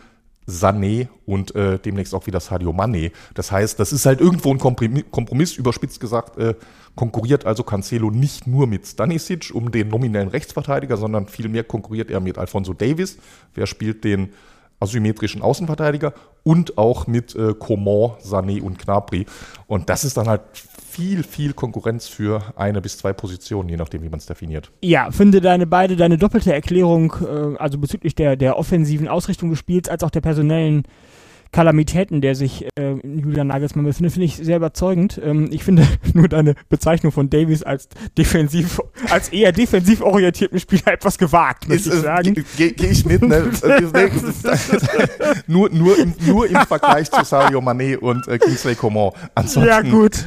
[0.50, 3.12] Sané und äh, demnächst auch wieder Sadio Mané.
[3.36, 6.56] Das heißt, das ist halt irgendwo ein Kompromiss, Kompromiss überspitzt gesagt, äh,
[6.96, 12.20] konkurriert also Cancelo nicht nur mit Stanisic um den nominellen Rechtsverteidiger, sondern vielmehr konkurriert er
[12.20, 13.18] mit Alfonso Davis.
[13.54, 14.34] Wer spielt den
[14.80, 16.14] asymmetrischen Außenverteidiger
[16.44, 19.26] und auch mit äh, Coman, Sané und Gnabry.
[19.68, 20.42] Und das ist dann halt
[20.90, 24.72] viel, viel Konkurrenz für eine bis zwei Positionen, je nachdem, wie man es definiert.
[24.82, 29.60] Ja, finde deine beide, deine doppelte Erklärung, äh, also bezüglich der, der offensiven Ausrichtung des
[29.60, 30.84] Spiels, als auch der personellen
[31.52, 35.20] Kalamitäten, der sich äh, Julian Nagelsmann befindet, finde ich sehr überzeugend.
[35.24, 40.94] Ähm, ich finde nur deine Bezeichnung von Davies als defensiv als eher defensiv orientierten Spieler
[40.94, 42.46] etwas gewagt, möchte ich sagen.
[42.58, 43.50] Gehe geh ich mit, ne?
[45.48, 49.12] nur, nur, im, nur im Vergleich zu Sadio Mané und äh, Kingsley Coman.
[49.36, 50.26] Ansonsten ja, gut.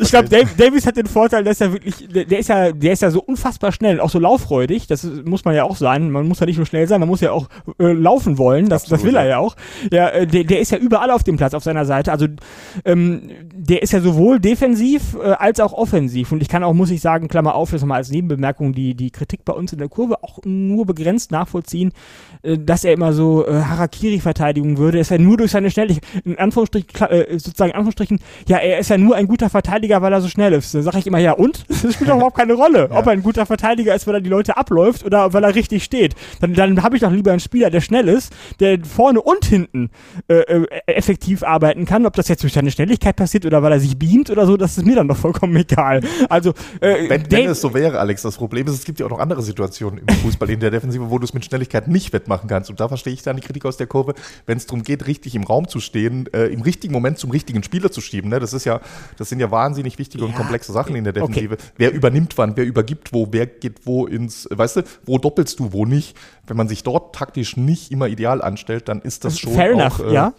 [0.00, 3.10] Ich glaube, Davis hat den Vorteil, dass er wirklich, der, ist ja, der ist ja
[3.10, 4.86] so unfassbar schnell, auch so lauffreudig.
[4.86, 6.10] Das muss man ja auch sein.
[6.10, 7.48] Man muss ja nicht nur schnell sein, man muss ja auch
[7.78, 8.68] äh, laufen wollen.
[8.68, 9.56] Das, das will er ja auch.
[9.90, 12.10] Ja, äh, der, der ist ja überall auf dem Platz auf seiner Seite.
[12.10, 12.26] Also
[12.84, 13.22] ähm,
[13.54, 16.32] der ist ja sowohl defensiv äh, als auch offensiv.
[16.32, 19.10] Und ich kann auch, muss ich sagen, Klammer auf, jetzt nochmal als Nebenbemerkung, die, die
[19.10, 21.92] Kritik bei uns in der Kurve auch nur begrenzt nachvollziehen,
[22.42, 24.98] äh, dass er immer so äh, Harakiri-Verteidigung würde.
[24.98, 28.78] Er ist ja nur durch seine Schnelligkeit, in Anführungsstrichen, äh, sozusagen in Anführungsstrichen, ja, er
[28.78, 30.74] ist ja nur ein guter Verteidiger, weil er so schnell ist.
[30.74, 31.64] Da sage ich immer, ja und?
[31.82, 32.96] Das spielt doch überhaupt keine Rolle, ja.
[32.96, 35.82] ob er ein guter Verteidiger ist, weil er die Leute abläuft oder weil er richtig
[35.82, 36.14] steht.
[36.40, 39.90] Dann, dann habe ich doch lieber einen Spieler, der schnell ist, der vorne und hinten
[40.28, 42.06] äh, äh, effektiv arbeiten kann.
[42.06, 44.78] Ob das jetzt durch seine Schnelligkeit passiert oder weil er sich beamt oder so, das
[44.78, 46.02] ist mir dann doch vollkommen egal.
[46.28, 49.10] Also äh, wenn, wenn es so wäre, Alex, das Problem ist, es gibt ja auch
[49.10, 52.48] noch andere Situationen im Fußball in der Defensive, wo du es mit Schnelligkeit nicht wettmachen
[52.48, 52.70] kannst.
[52.70, 54.14] Und da verstehe ich dann die Kritik aus der Kurve,
[54.46, 57.62] wenn es darum geht, richtig im Raum zu stehen, äh, im richtigen Moment zum richtigen
[57.62, 58.30] Spieler zu schieben.
[58.30, 58.40] Ne?
[58.40, 58.80] Das ist ja,
[59.18, 61.54] das sind ja wahnsinnig wichtige ja, und komplexe Sachen in der Defensive.
[61.54, 61.64] Okay.
[61.76, 65.72] Wer übernimmt wann, wer übergibt wo, wer geht wo ins, weißt du, wo doppelst du,
[65.72, 66.16] wo nicht.
[66.46, 69.80] Wenn man sich dort taktisch nicht immer ideal anstellt, dann ist das schon Fair auch,
[69.80, 70.34] enough, äh, ja.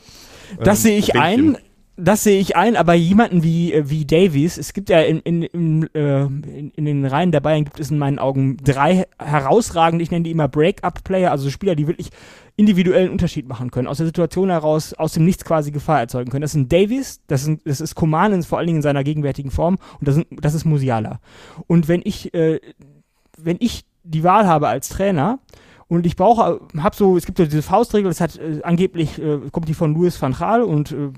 [0.60, 1.58] Das ähm, sehe ich ein
[1.96, 5.44] das sehe ich ein, aber jemanden wie, äh, wie Davies, es gibt ja in, in,
[5.44, 10.02] in, äh, in, in den Reihen der Bayern gibt es in meinen Augen drei herausragende,
[10.02, 12.10] ich nenne die immer Break-up-Player, also Spieler, die wirklich
[12.56, 16.44] individuellen Unterschied machen können, aus der Situation heraus, aus dem Nichts quasi Gefahr erzeugen können.
[16.44, 19.78] Das sind Davies, das, sind, das ist Koman vor allen Dingen in seiner gegenwärtigen Form
[20.00, 21.20] und das, sind, das ist Musiala.
[21.68, 22.60] Und wenn ich, äh,
[23.38, 25.40] wenn ich die Wahl habe als Trainer,
[25.88, 29.40] und ich brauche, habe so, es gibt so diese Faustregel, das hat äh, angeblich, äh,
[29.52, 31.12] kommt die von Louis van Gaal und äh,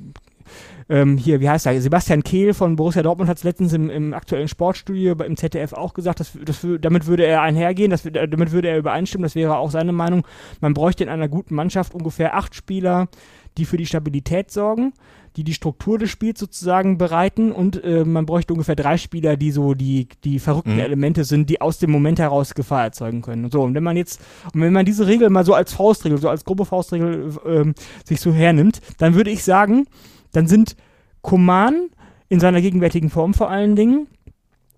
[0.89, 1.79] ähm, hier, wie heißt er?
[1.81, 5.93] Sebastian Kehl von Borussia Dortmund hat es letztens im, im, aktuellen Sportstudio im ZDF auch
[5.93, 9.71] gesagt, dass, dass, damit würde er einhergehen, dass, damit würde er übereinstimmen, das wäre auch
[9.71, 10.25] seine Meinung.
[10.61, 13.07] Man bräuchte in einer guten Mannschaft ungefähr acht Spieler,
[13.57, 14.93] die für die Stabilität sorgen,
[15.37, 19.51] die die Struktur des Spiels sozusagen bereiten und äh, man bräuchte ungefähr drei Spieler, die
[19.51, 20.79] so die, die verrückten mhm.
[20.79, 23.45] Elemente sind, die aus dem Moment heraus Gefahr erzeugen können.
[23.45, 24.21] Und so, und wenn man jetzt,
[24.53, 27.73] und wenn man diese Regel mal so als Faustregel, so als grobe Faustregel äh,
[28.05, 29.87] sich so hernimmt, dann würde ich sagen,
[30.35, 30.75] dann sind
[31.21, 31.89] Coman
[32.29, 34.07] in seiner gegenwärtigen Form vor allen Dingen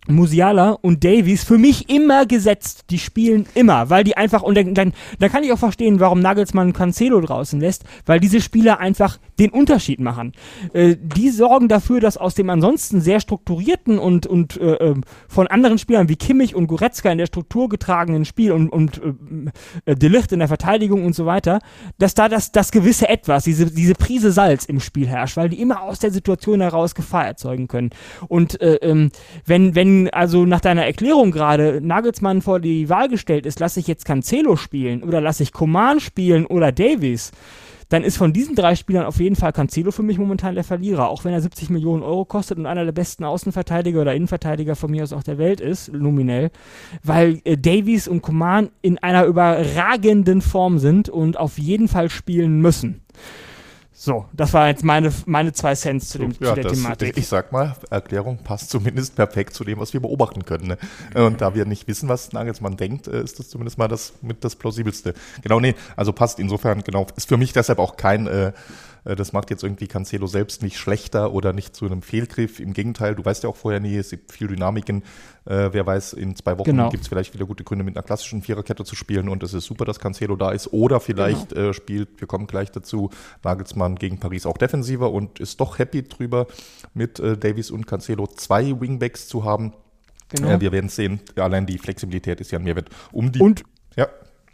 [0.08, 2.86] Musiala und Davies für mich immer gesetzt.
[2.90, 6.74] Die spielen immer, weil die einfach, und dann, dann kann ich auch verstehen, warum Nagelsmann
[6.74, 10.34] Cancelo draußen lässt, weil diese Spieler einfach den Unterschied machen.
[10.74, 15.48] Äh, die sorgen dafür, dass aus dem ansonsten sehr strukturierten und, und äh, ähm, von
[15.48, 19.02] anderen Spielern wie Kimmich und Goretzka in der Struktur getragenen Spiel und, und
[19.86, 21.60] äh, Delicht in der Verteidigung und so weiter,
[21.98, 25.62] dass da das, das gewisse Etwas, diese, diese Prise Salz im Spiel herrscht, weil die
[25.62, 27.92] immer aus der Situation heraus Gefahr erzeugen können.
[28.28, 29.12] Und äh, ähm,
[29.46, 33.88] wenn, wenn also nach deiner Erklärung gerade Nagelsmann vor die Wahl gestellt ist, lasse ich
[33.88, 37.32] jetzt Cancelo spielen oder lasse ich Coman spielen oder Davies,
[37.90, 41.08] dann ist von diesen drei Spielern auf jeden Fall Cancelo für mich momentan der Verlierer,
[41.08, 44.92] auch wenn er 70 Millionen Euro kostet und einer der besten Außenverteidiger oder Innenverteidiger von
[44.92, 46.52] mir aus auch der Welt ist, nominell,
[47.04, 52.60] weil äh, Davies und Coman in einer überragenden Form sind und auf jeden Fall spielen
[52.60, 53.02] müssen.
[54.00, 57.18] So, das war jetzt meine, meine zwei Cents zu, dem, ja, zu der das, Thematik.
[57.18, 60.68] Ich sag mal, Erklärung passt zumindest perfekt zu dem, was wir beobachten können.
[60.68, 60.78] Ne?
[61.16, 64.44] Und da wir nicht wissen, was Nagelsmann denkt, äh, ist das zumindest mal das mit
[64.44, 65.16] das plausibelste.
[65.42, 68.52] Genau, nee, also passt insofern, genau, ist für mich deshalb auch kein äh, äh,
[69.16, 72.60] das macht jetzt irgendwie Cancelo selbst nicht schlechter oder nicht zu einem Fehlgriff.
[72.60, 75.04] Im Gegenteil, du weißt ja auch vorher nie, es gibt viel Dynamiken.
[75.46, 76.90] Äh, wer weiß, in zwei Wochen genau.
[76.90, 79.66] gibt es vielleicht wieder gute Gründe, mit einer klassischen Viererkette zu spielen und es ist
[79.66, 80.74] super, dass Cancelo da ist.
[80.74, 81.70] Oder vielleicht genau.
[81.70, 83.10] äh, spielt, wir kommen gleich dazu,
[83.44, 86.48] Nagelsmann gegen Paris auch defensiver und ist doch happy drüber,
[86.94, 89.74] mit äh, Davies und Cancelo zwei Wingbacks zu haben.
[90.30, 90.50] Genau.
[90.50, 92.90] Äh, wir werden sehen, allein die Flexibilität ist ja ein Mehrwert.
[93.12, 93.64] Um die, und
[93.96, 94.08] ja.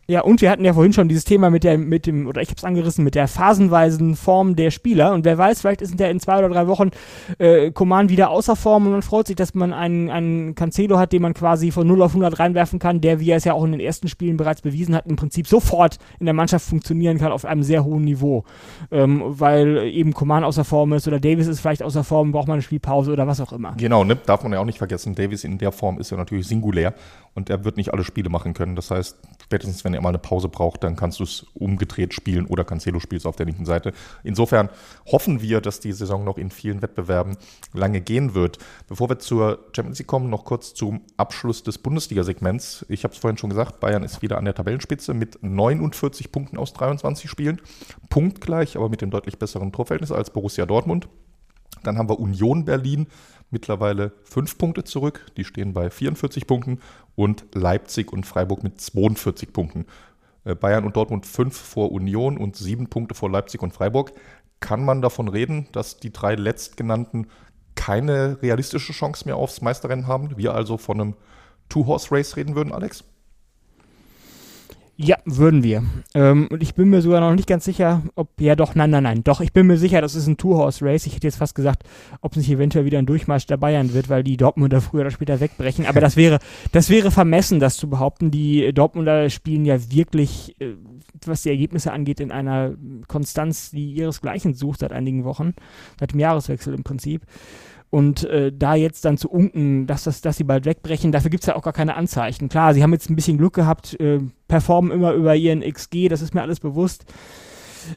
[0.06, 2.50] Ja, und wir hatten ja vorhin schon dieses Thema mit der, mit dem, oder ich
[2.50, 5.14] habe es angerissen, mit der phasenweisen Form der Spieler.
[5.14, 6.92] Und wer weiß, vielleicht ist der in zwei oder drei Wochen
[7.38, 11.14] äh, Command wieder außer Form und man freut sich, dass man einen, einen Cancelo hat,
[11.14, 13.64] den man quasi von 0 auf 100 reinwerfen kann, der, wie er es ja auch
[13.64, 17.32] in den ersten Spielen bereits bewiesen hat, im Prinzip sofort in der Mannschaft funktionieren kann
[17.32, 18.44] auf einem sehr hohen Niveau.
[18.92, 22.56] Ähm, weil eben Command außer Form ist oder Davis ist vielleicht außer Form, braucht man
[22.56, 23.74] eine Spielpause oder was auch immer.
[23.78, 24.18] Genau, ne?
[24.18, 26.94] darf man ja auch nicht vergessen, Davis in der Form ist ja natürlich singulär
[27.36, 28.76] und er wird nicht alle Spiele machen können.
[28.76, 32.46] Das heißt, spätestens wenn er mal eine Pause braucht, dann kannst du es umgedreht spielen
[32.46, 33.94] oder Cancelo spielst auf der linken Seite.
[34.24, 34.70] Insofern
[35.06, 37.38] hoffen wir, dass die Saison noch in vielen Wettbewerben
[37.74, 38.58] lange gehen wird.
[38.88, 42.86] Bevor wir zur Champions League kommen, noch kurz zum Abschluss des Bundesliga-Segments.
[42.90, 46.58] Ich habe es vorhin schon gesagt, Bayern ist wieder an der Tabellenspitze mit 49 Punkten
[46.58, 47.62] aus 23 Spielen.
[48.10, 51.08] Punktgleich, aber mit dem deutlich besseren Torverhältnis als Borussia Dortmund.
[51.84, 53.08] Dann haben wir Union Berlin,
[53.50, 55.26] mittlerweile fünf Punkte zurück.
[55.38, 56.80] Die stehen bei 44 Punkten.
[57.16, 59.86] Und Leipzig und Freiburg mit 42 Punkten.
[60.44, 64.12] Äh, Bayern und Dortmund fünf vor Union und sieben Punkte vor Leipzig und Freiburg.
[64.60, 67.28] Kann man davon reden, dass die drei letztgenannten
[67.76, 70.38] keine realistische Chance mehr aufs Meisterrennen haben?
[70.38, 71.16] Wir also von einem
[71.70, 73.04] Two-Horse-Race reden würden, Alex?
[74.96, 75.84] Ja, würden wir.
[76.14, 79.02] Ähm, und ich bin mir sogar noch nicht ganz sicher, ob, ja doch, nein, nein,
[79.02, 81.08] nein, doch, ich bin mir sicher, das ist ein Two-Horse-Race.
[81.08, 81.84] Ich hätte jetzt fast gesagt,
[82.22, 85.12] ob es nicht eventuell wieder ein Durchmarsch der Bayern wird, weil die Dortmunder früher oder
[85.12, 85.88] später wegbrechen.
[85.88, 86.38] Aber das wäre,
[86.72, 88.30] das wäre vermessen, das zu behaupten.
[88.30, 90.76] Die Dortmunder spielen ja wirklich, äh,
[91.26, 92.76] was die Ergebnisse angeht, in einer
[93.08, 95.56] Konstanz, die ihresgleichen sucht seit einigen Wochen,
[96.00, 97.24] seit dem Jahreswechsel im Prinzip.
[97.94, 101.44] Und äh, da jetzt dann zu unken, dass, das, dass sie bald wegbrechen, dafür gibt
[101.44, 102.50] es ja auch gar keine Anzeichen.
[102.50, 106.24] Klar, sie haben jetzt ein bisschen Glück gehabt, äh, performen immer über ihren XG, das
[106.24, 107.06] ist mir alles bewusst.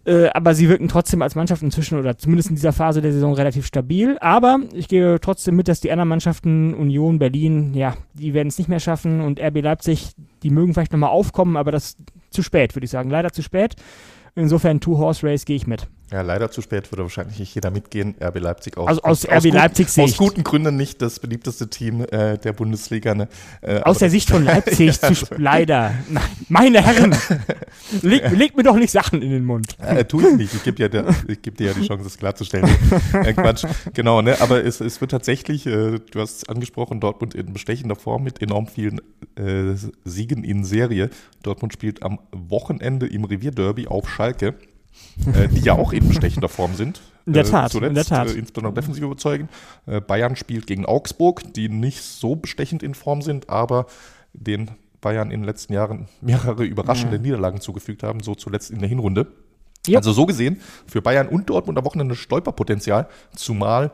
[0.05, 3.33] Äh, aber sie wirken trotzdem als Mannschaft inzwischen oder zumindest in dieser Phase der Saison
[3.33, 4.19] relativ stabil.
[4.21, 8.59] Aber ich gehe trotzdem mit, dass die anderen Mannschaften, Union, Berlin, ja, die werden es
[8.59, 11.97] nicht mehr schaffen und RB Leipzig, die mögen vielleicht nochmal aufkommen, aber das
[12.29, 13.09] zu spät, würde ich sagen.
[13.09, 13.77] Leider zu spät.
[14.35, 15.89] Insofern Two-Horse-Race gehe ich mit.
[16.13, 18.15] Ja, leider zu spät würde wahrscheinlich nicht jeder mitgehen.
[18.23, 18.87] RB Leipzig auch.
[18.87, 20.05] Also aus, aus RB Leipzig Sicht.
[20.05, 23.15] Aus guten Gründen nicht das beliebteste Team äh, der Bundesliga.
[23.15, 23.29] Ne?
[23.61, 25.27] Äh, aus der Sicht von Leipzig ja, also.
[25.37, 25.95] leider.
[26.49, 27.17] Meine Herren,
[28.03, 29.77] leg, leg, mir doch nicht Sachen in den Mund.
[29.81, 30.55] Äh, tu ich nicht.
[30.55, 32.71] Ich gebe ja geb dir ja die Chance, das klarzustellen.
[33.13, 33.65] äh, Quatsch.
[33.93, 34.41] Genau, ne?
[34.41, 38.41] Aber es, es wird tatsächlich, äh, du hast es angesprochen, Dortmund in bestechender Form mit
[38.41, 39.01] enorm vielen
[39.35, 41.11] äh, Siegen in Serie.
[41.43, 44.55] Dortmund spielt am Wochenende im Revierderby auf Schalke
[45.35, 47.01] äh, die ja auch in bestechender Form sind.
[47.27, 48.29] In der äh, Tat, zuletzt, in der Tat.
[48.29, 49.49] Äh, insbesondere defensiv überzeugen.
[49.87, 53.87] Äh, Bayern spielt gegen Augsburg, die nicht so bestechend in Form sind, aber
[54.33, 57.23] den Bayern in den letzten Jahren mehrere überraschende ja.
[57.23, 59.27] Niederlagen zugefügt haben, so zuletzt in der Hinrunde.
[59.89, 59.97] Yep.
[59.97, 63.93] Also so gesehen, für Bayern und Dortmund am Wochenende Stolperpotenzial, zumal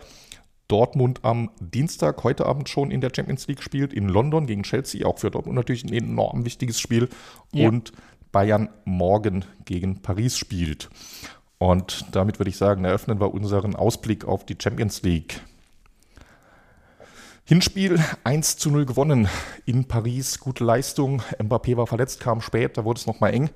[0.69, 5.07] Dortmund am Dienstag, heute Abend schon in der Champions League spielt, in London gegen Chelsea,
[5.07, 7.11] auch für Dortmund natürlich ein enorm wichtiges Spiel.
[7.53, 7.69] Ja.
[7.69, 7.93] Und
[8.33, 10.91] Bayern morgen gegen Paris spielt.
[11.59, 15.41] Und damit würde ich sagen, eröffnen wir unseren Ausblick auf die Champions League.
[17.45, 19.29] Hinspiel 1 zu 0 gewonnen
[19.67, 21.23] in Paris, gute Leistung.
[21.39, 23.51] Mbappé war verletzt, kam spät, da wurde es nochmal eng.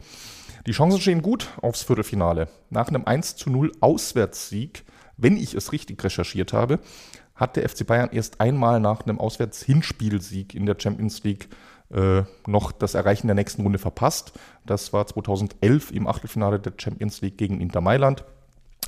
[0.67, 2.49] Die Chancen stehen gut aufs Viertelfinale.
[2.69, 4.85] Nach einem 1 zu 0 Auswärtssieg,
[5.17, 6.81] wenn ich es richtig recherchiert habe,
[7.37, 11.49] hat der FC Bayern erst einmal nach einem Auswärts-Hinspielsieg in der Champions League
[11.89, 14.33] noch das Erreichen der nächsten Runde verpasst.
[14.65, 18.25] Das war 2011 im Achtelfinale der Champions League gegen Inter Mailand.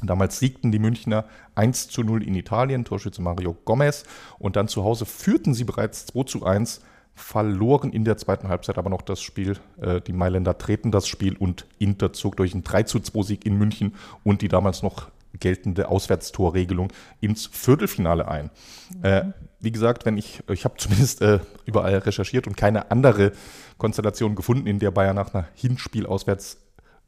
[0.02, 1.24] Damals siegten die Münchner
[1.56, 4.04] 1 zu 0 in Italien, Torschütze Mario Gomez.
[4.38, 6.82] Und dann zu Hause führten sie bereits 2 zu 1,
[7.14, 9.56] verloren in der zweiten Halbzeit aber noch das Spiel.
[9.80, 13.46] Äh, die Mailänder treten das Spiel und Inter zog durch einen 3 zu 2 Sieg
[13.46, 15.08] in München und die damals noch
[15.40, 18.50] geltende Auswärtstorregelung ins Viertelfinale ein.
[18.96, 19.34] Mhm.
[19.60, 23.32] Wie gesagt, wenn ich, ich habe zumindest äh, überall recherchiert und keine andere
[23.78, 26.58] Konstellation gefunden, in der Bayern nach einer Hinspiel auswärts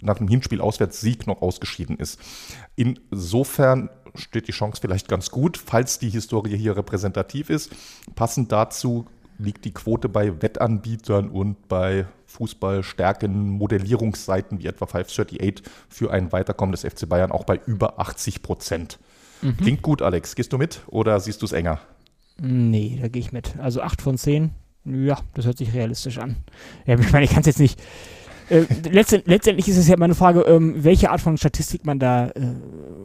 [0.02, 2.18] nach einem Hinspiel Auswärtssieg noch ausgeschieden ist.
[2.74, 7.70] Insofern steht die Chance vielleicht ganz gut, falls die Historie hier repräsentativ ist.
[8.14, 9.06] Passend dazu
[9.38, 16.72] liegt die Quote bei Wettanbietern und bei Fußballstärken Modellierungsseiten wie etwa 538 für ein Weiterkommen
[16.72, 18.98] des FC Bayern auch bei über 80 Prozent.
[19.42, 19.56] Mhm.
[19.56, 20.34] Klingt gut, Alex.
[20.34, 21.80] Gehst du mit oder siehst du es enger?
[22.40, 23.58] Nee, da gehe ich mit.
[23.58, 24.50] Also 8 von 10.
[24.84, 26.36] Ja, das hört sich realistisch an.
[26.86, 27.80] Ja, ich meine, ich kann es jetzt nicht
[28.50, 32.00] äh, letztend, letztendlich ist es ja immer eine Frage, ähm, welche Art von Statistik man
[32.00, 32.40] da äh,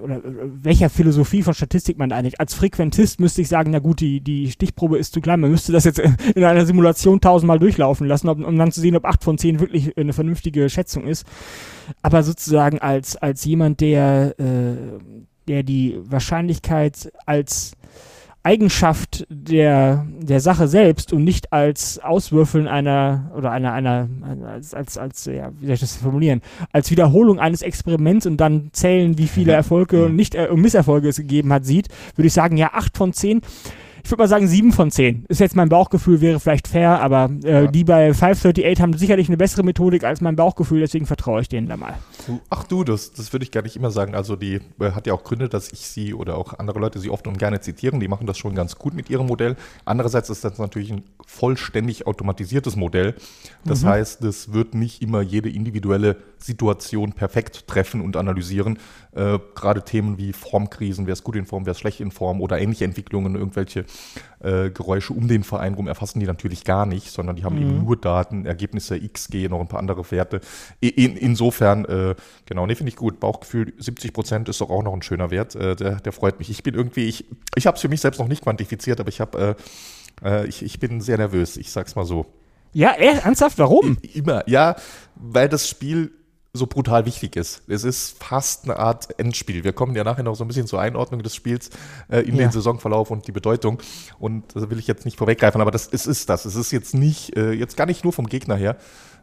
[0.04, 0.22] oder äh,
[0.64, 2.40] welcher Philosophie von Statistik man da einigt.
[2.40, 5.40] Als Frequentist müsste ich sagen, na gut, die, die Stichprobe ist zu klein.
[5.40, 8.96] Man müsste das jetzt in einer Simulation tausendmal durchlaufen lassen, um, um dann zu sehen,
[8.96, 11.26] ob 8 von 10 wirklich eine vernünftige Schätzung ist.
[12.02, 14.76] Aber sozusagen als, als jemand, der, äh,
[15.48, 17.74] der die Wahrscheinlichkeit als
[18.46, 24.08] Eigenschaft der, der Sache selbst und nicht als Auswürfeln einer oder einer, einer,
[24.48, 28.70] als, als, als, ja, wie soll ich das formulieren, als Wiederholung eines Experiments und dann
[28.72, 32.56] zählen, wie viele Erfolge und nicht äh, Misserfolge es gegeben hat, sieht, würde ich sagen,
[32.56, 33.42] ja, acht von zehn
[34.06, 35.26] ich würde mal sagen, sieben von zehn.
[35.30, 37.68] Ist jetzt mein Bauchgefühl, wäre vielleicht fair, aber äh, ja.
[37.68, 41.68] die bei 538 haben sicherlich eine bessere Methodik als mein Bauchgefühl, deswegen vertraue ich denen
[41.68, 41.96] da mal.
[42.52, 44.14] Ach du, das, das würde ich gar nicht immer sagen.
[44.14, 47.10] Also die äh, hat ja auch Gründe, dass ich sie oder auch andere Leute sie
[47.10, 48.00] oft und gerne zitieren.
[48.00, 49.56] Die machen das schon ganz gut mit ihrem Modell.
[49.86, 53.16] Andererseits ist das natürlich ein vollständig automatisiertes Modell.
[53.64, 53.88] Das mhm.
[53.88, 58.78] heißt, es wird nicht immer jede individuelle Situation perfekt treffen und analysieren.
[59.16, 62.42] Äh, Gerade Themen wie Formkrisen, wer ist gut in Form, wer ist schlecht in Form
[62.42, 63.86] oder ähnliche Entwicklungen, irgendwelche
[64.40, 67.62] äh, Geräusche um den Verein rum erfassen die natürlich gar nicht, sondern die haben mhm.
[67.62, 70.42] eben nur Daten, Ergebnisse, XG, noch ein paar andere Werte.
[70.82, 73.20] In, insofern, äh, genau, nee, finde ich gut.
[73.20, 75.56] Bauchgefühl 70 Prozent ist doch auch noch ein schöner Wert.
[75.56, 76.50] Äh, der, der freut mich.
[76.50, 79.22] Ich bin irgendwie, ich, ich habe es für mich selbst noch nicht quantifiziert, aber ich
[79.22, 79.56] habe,
[80.24, 81.58] äh, äh, ich, ich bin sehr nervös.
[81.58, 82.26] Ich sag's mal so.
[82.74, 83.98] Ja, ernsthaft, warum?
[84.14, 84.76] Immer, ja,
[85.16, 86.12] weil das Spiel
[86.56, 87.62] so brutal wichtig ist.
[87.68, 89.64] Es ist fast eine Art Endspiel.
[89.64, 91.70] Wir kommen ja nachher noch so ein bisschen zur Einordnung des Spiels
[92.10, 92.44] äh, in ja.
[92.44, 93.82] den Saisonverlauf und die Bedeutung.
[94.20, 96.46] Und das will ich jetzt nicht vorweggreifen, aber das es ist das.
[96.46, 98.78] Es ist jetzt nicht, äh, jetzt gar nicht nur vom Gegner her.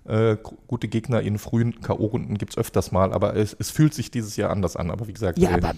[0.04, 4.10] Äh, gute Gegner in frühen K.O.-Runden gibt es öfters mal, aber es, es, fühlt sich
[4.10, 4.90] dieses Jahr anders an.
[4.90, 5.38] Aber wie gesagt.
[5.38, 5.74] Ja, aber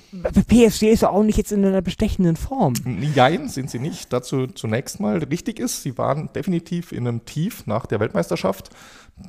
[0.49, 2.73] PSG ist ja auch nicht jetzt in einer bestechenden Form.
[2.85, 4.15] Nein, sind sie nicht.
[4.15, 8.71] Dazu zunächst mal richtig ist, sie waren definitiv in einem Tief nach der Weltmeisterschaft.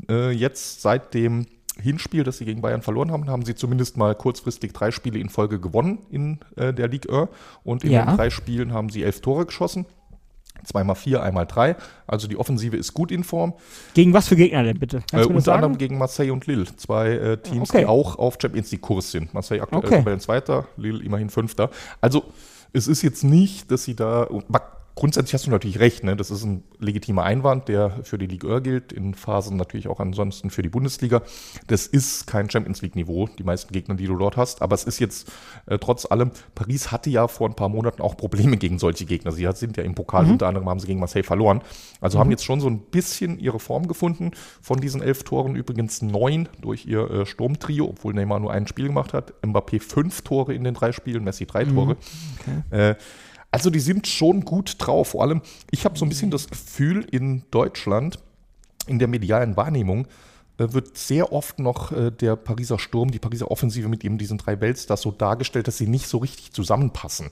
[0.10, 1.46] Äh, jetzt seit dem
[1.82, 5.30] Hinspiel, das sie gegen Bayern verloren haben, haben sie zumindest mal kurzfristig drei Spiele in
[5.30, 7.30] Folge gewonnen in äh, der Ligue 1.
[7.64, 8.06] Und in ja.
[8.06, 9.86] den drei Spielen haben sie elf Tore geschossen.
[10.64, 11.76] Zweimal vier, einmal drei.
[12.08, 13.54] Also die Offensive ist gut in Form.
[13.94, 15.04] Gegen was für Gegner denn bitte?
[15.12, 15.56] Äh, unter sagen?
[15.58, 16.66] anderem gegen Marseille und Lille.
[16.78, 17.82] Zwei äh, Teams, okay.
[17.82, 19.34] die auch auf Champions League Kurs sind.
[19.34, 19.98] Marseille aktuell okay.
[19.98, 21.70] Tabellenzweiter, Lille immerhin Fünfter.
[22.02, 22.24] Also
[22.74, 24.28] es ist jetzt nicht, dass sie da
[24.96, 26.16] grundsätzlich hast du natürlich recht, ne?
[26.16, 30.00] das ist ein legitimer Einwand, der für die Ligue 1 gilt, in Phasen natürlich auch
[30.00, 31.22] ansonsten für die Bundesliga.
[31.68, 35.00] Das ist kein Champions League-Niveau, die meisten Gegner, die du dort hast, aber es ist
[35.00, 35.32] jetzt
[35.66, 39.32] äh, trotz allem, Paris hatte ja vor ein paar Monaten auch Probleme gegen solche Gegner.
[39.32, 40.32] Sie sind ja im Pokal, mhm.
[40.32, 41.62] unter anderem haben sie gegen Marseille verloren.
[42.00, 42.22] Also mhm.
[42.22, 44.32] haben jetzt schon so ein bisschen ihre Form gefunden.
[44.62, 48.88] Von diesen elf Toren übrigens neun durch ihr äh, Sturmtrio, obwohl Neymar nur ein Spiel
[48.88, 49.34] gemacht hat.
[49.44, 51.76] Mbappé fünf Tore in den drei Spielen, Messi drei mhm.
[51.76, 51.98] Tore.
[52.40, 52.90] Okay.
[52.92, 52.96] Äh,
[53.56, 55.12] also die sind schon gut drauf.
[55.12, 55.42] Vor allem,
[55.72, 58.20] ich habe so ein bisschen das Gefühl, in Deutschland,
[58.86, 60.08] in der medialen Wahrnehmung,
[60.58, 64.38] äh, wird sehr oft noch äh, der Pariser Sturm, die Pariser Offensive mit eben diesen
[64.38, 67.30] drei Weltstars so dargestellt, dass sie nicht so richtig zusammenpassen.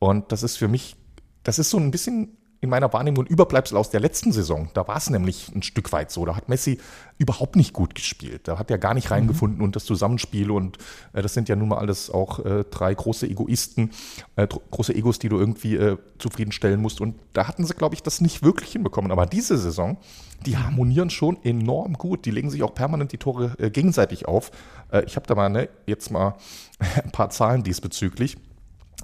[0.00, 0.96] Und das ist für mich,
[1.44, 4.70] das ist so ein bisschen in meiner Wahrnehmung ein Überbleibsel aus der letzten Saison.
[4.74, 6.24] Da war es nämlich ein Stück weit so.
[6.24, 6.78] Da hat Messi
[7.18, 8.48] überhaupt nicht gut gespielt.
[8.48, 9.14] Da hat er gar nicht mhm.
[9.14, 9.64] reingefunden mhm.
[9.64, 10.78] und das Zusammenspiel und
[11.12, 13.90] äh, das sind ja nun mal alles auch äh, drei große Egoisten,
[14.36, 17.00] äh, große Egos, die du irgendwie äh, zufriedenstellen musst.
[17.00, 19.12] Und da hatten sie, glaube ich, das nicht wirklich hinbekommen.
[19.12, 19.98] Aber diese Saison,
[20.46, 22.24] die harmonieren schon enorm gut.
[22.24, 24.50] Die legen sich auch permanent die Tore äh, gegenseitig auf.
[24.90, 26.36] Äh, ich habe da mal ne, jetzt mal
[26.78, 28.36] ein paar Zahlen diesbezüglich.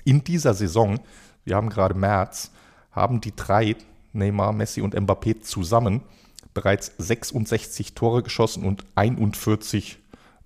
[0.04, 0.98] In dieser Saison,
[1.44, 2.50] wir haben gerade März,
[3.00, 3.76] haben die drei,
[4.12, 6.02] Neymar, Messi und Mbappé zusammen,
[6.54, 9.98] bereits 66 Tore geschossen und 41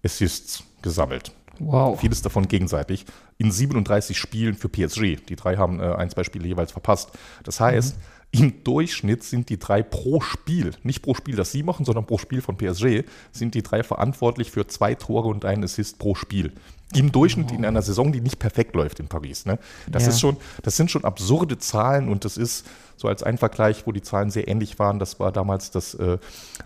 [0.05, 1.33] Assists gesammelt.
[1.59, 1.99] Wow.
[1.99, 3.07] Vieles davon gegenseitig.
[3.39, 5.25] In 37 Spielen für PSG.
[5.29, 7.11] Die drei haben äh, ein, zwei Spiele jeweils verpasst.
[7.43, 8.01] Das heißt, mhm.
[8.35, 12.19] Im Durchschnitt sind die drei pro Spiel, nicht pro Spiel, das sie machen, sondern pro
[12.19, 16.53] Spiel von PSG, sind die drei verantwortlich für zwei Tore und einen Assist pro Spiel
[16.95, 19.47] im Durchschnitt in einer Saison, die nicht perfekt läuft in Paris.
[19.47, 19.59] Ne?
[19.89, 20.11] Das ja.
[20.11, 22.67] ist schon, das sind schon absurde Zahlen und das ist
[22.97, 24.99] so als ein Vergleich, wo die Zahlen sehr ähnlich waren.
[24.99, 26.19] Das war damals das, äh,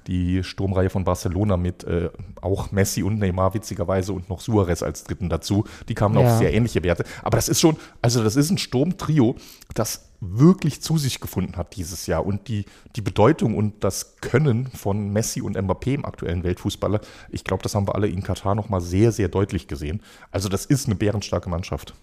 [0.07, 2.11] die Sturmreihe von Barcelona mit äh,
[2.41, 5.64] auch Messi und Neymar witzigerweise und noch Suarez als Dritten dazu.
[5.89, 6.26] Die kamen ja.
[6.26, 7.05] auf sehr ähnliche Werte.
[7.22, 9.37] Aber das ist schon, also das ist ein Sturmtrio,
[9.74, 12.26] das wirklich zu sich gefunden hat dieses Jahr.
[12.26, 12.64] Und die,
[12.97, 17.01] die Bedeutung und das Können von Messi und Mbappé im aktuellen Weltfußballer,
[17.31, 20.03] ich glaube, das haben wir alle in Katar nochmal sehr, sehr deutlich gesehen.
[20.31, 21.95] Also das ist eine bärenstarke Mannschaft.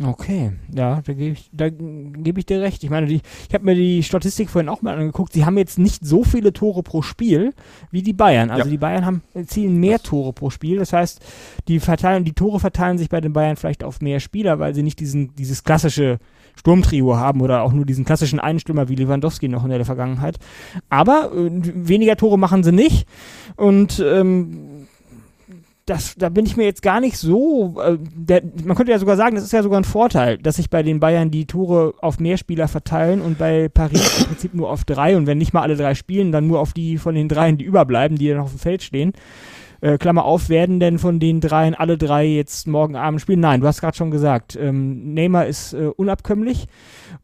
[0.00, 2.84] Okay, ja, da gebe ich, geb ich dir recht.
[2.84, 5.32] Ich meine, die, ich habe mir die Statistik vorhin auch mal angeguckt.
[5.32, 7.52] Sie haben jetzt nicht so viele Tore pro Spiel
[7.90, 8.50] wie die Bayern.
[8.50, 8.70] Also ja.
[8.70, 10.78] die Bayern haben zielen mehr Tore pro Spiel.
[10.78, 11.20] Das heißt,
[11.66, 14.84] die verteilen, die Tore verteilen sich bei den Bayern vielleicht auf mehr Spieler, weil sie
[14.84, 16.18] nicht diesen, dieses klassische
[16.54, 20.38] Sturmtrio haben oder auch nur diesen klassischen Einstürmer wie Lewandowski noch in der Vergangenheit.
[20.90, 23.08] Aber äh, weniger Tore machen sie nicht.
[23.56, 24.87] Und ähm,
[25.88, 27.80] das, da bin ich mir jetzt gar nicht so.
[27.80, 30.68] Äh, der, man könnte ja sogar sagen, das ist ja sogar ein Vorteil, dass sich
[30.68, 34.70] bei den Bayern die Tore auf mehr Spieler verteilen und bei Paris im Prinzip nur
[34.70, 35.16] auf drei.
[35.16, 37.64] Und wenn nicht mal alle drei spielen, dann nur auf die von den dreien, die
[37.64, 39.12] überbleiben, die dann auf dem Feld stehen.
[39.80, 43.40] Äh, Klammer auf, werden denn von den dreien alle drei jetzt morgen Abend spielen?
[43.40, 46.66] Nein, du hast gerade schon gesagt, ähm, Neymar ist äh, unabkömmlich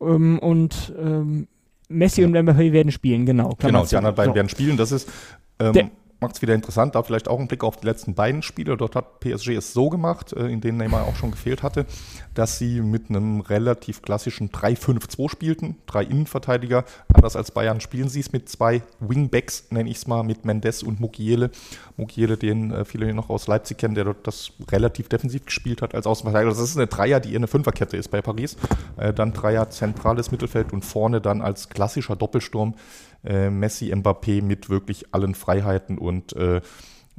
[0.01, 1.49] ähm, und ähm,
[1.89, 3.51] Messi und Mbappé werden spielen, genau.
[3.51, 4.37] Klammer genau, die anderen beiden so.
[4.37, 4.77] werden spielen.
[4.77, 5.11] Das ist
[5.59, 5.91] ähm,
[6.25, 6.95] macht es wieder interessant.
[6.95, 8.77] Da vielleicht auch ein Blick auf die letzten beiden Spiele.
[8.77, 11.87] Dort hat PSG es so gemacht, äh, in denen Neymar auch schon gefehlt hatte,
[12.35, 15.77] dass sie mit einem relativ klassischen 3-5-2 spielten.
[15.87, 16.85] Drei Innenverteidiger.
[17.13, 20.83] Anders als Bayern spielen sie es mit zwei Wingbacks, nenne ich es mal, mit Mendes
[20.83, 21.51] und Mugiele.
[21.97, 25.95] Mugiele, den äh, viele noch aus Leipzig kennen, der dort das relativ defensiv gespielt hat
[25.95, 26.51] als Außenverteidiger.
[26.51, 28.57] Das ist eine Dreier, die eher eine Fünferkette ist bei Paris.
[28.97, 32.75] Äh, dann Dreier zentrales Mittelfeld und vorne dann als klassischer Doppelsturm
[33.51, 36.61] Messi, Mbappé mit wirklich allen Freiheiten und äh,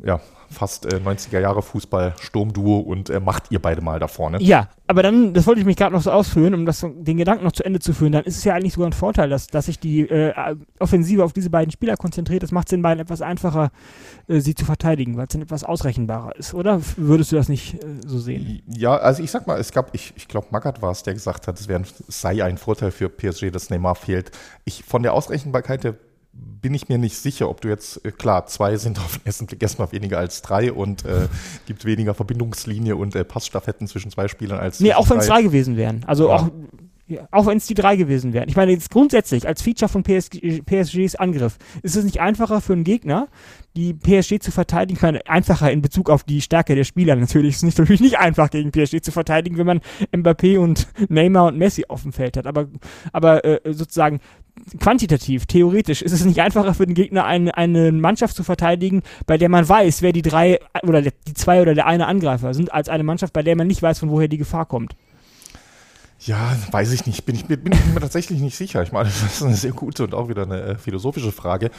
[0.03, 0.21] ja,
[0.55, 4.41] fast äh, 90er Jahre Fußball Sturmduo und äh, macht ihr beide mal da vorne.
[4.41, 7.43] Ja, aber dann, das wollte ich mich gerade noch so ausführen, um das, den Gedanken
[7.43, 9.65] noch zu Ende zu führen, dann ist es ja eigentlich sogar ein Vorteil, dass, dass
[9.65, 10.33] sich die äh,
[10.79, 12.43] Offensive auf diese beiden Spieler konzentriert.
[12.43, 13.71] Das macht es den beiden etwas einfacher,
[14.27, 16.81] äh, sie zu verteidigen, weil es dann etwas ausrechenbarer ist, oder?
[16.97, 18.61] Würdest du das nicht äh, so sehen?
[18.67, 21.47] Ja, also ich sag mal, es gab, ich, ich glaube, Magath war es, der gesagt
[21.47, 24.31] hat, es, wär, es sei ein Vorteil für PSG, dass Neymar fehlt.
[24.65, 25.95] Ich, von der Ausrechenbarkeit der
[26.35, 29.45] bin ich mir nicht sicher, ob du jetzt, äh, klar, zwei sind auf den ersten
[29.45, 31.27] Blick erstmal weniger als drei und äh,
[31.67, 34.79] gibt weniger Verbindungslinie und äh, Passstaffetten zwischen zwei Spielern als.
[34.79, 36.03] Nee, auch wenn es drei gewesen wären.
[36.07, 36.35] Also ja.
[36.35, 36.49] auch,
[37.07, 38.49] ja, auch wenn es die drei gewesen wären.
[38.49, 42.73] Ich meine, jetzt grundsätzlich als Feature von PSG, PSGs Angriff ist es nicht einfacher für
[42.73, 43.27] einen Gegner,
[43.75, 44.97] die PSG zu verteidigen.
[44.97, 47.57] Ich meine, einfacher in Bezug auf die Stärke der Spieler natürlich.
[47.57, 49.81] Es ist natürlich nicht einfach gegen PSG zu verteidigen, wenn man
[50.11, 52.47] Mbappé und Neymar und Messi auf dem Feld hat.
[52.47, 52.69] Aber,
[53.13, 54.19] aber äh, sozusagen
[54.79, 59.37] quantitativ, theoretisch, ist es nicht einfacher für den Gegner, eine, eine Mannschaft zu verteidigen, bei
[59.37, 62.89] der man weiß, wer die drei oder die zwei oder der eine Angreifer sind, als
[62.89, 64.95] eine Mannschaft, bei der man nicht weiß, von woher die Gefahr kommt.
[66.19, 67.25] Ja, weiß ich nicht.
[67.25, 68.81] Bin ich, bin ich mir tatsächlich nicht sicher.
[68.81, 71.71] Ich meine, das ist eine sehr gute und auch wieder eine äh, philosophische Frage.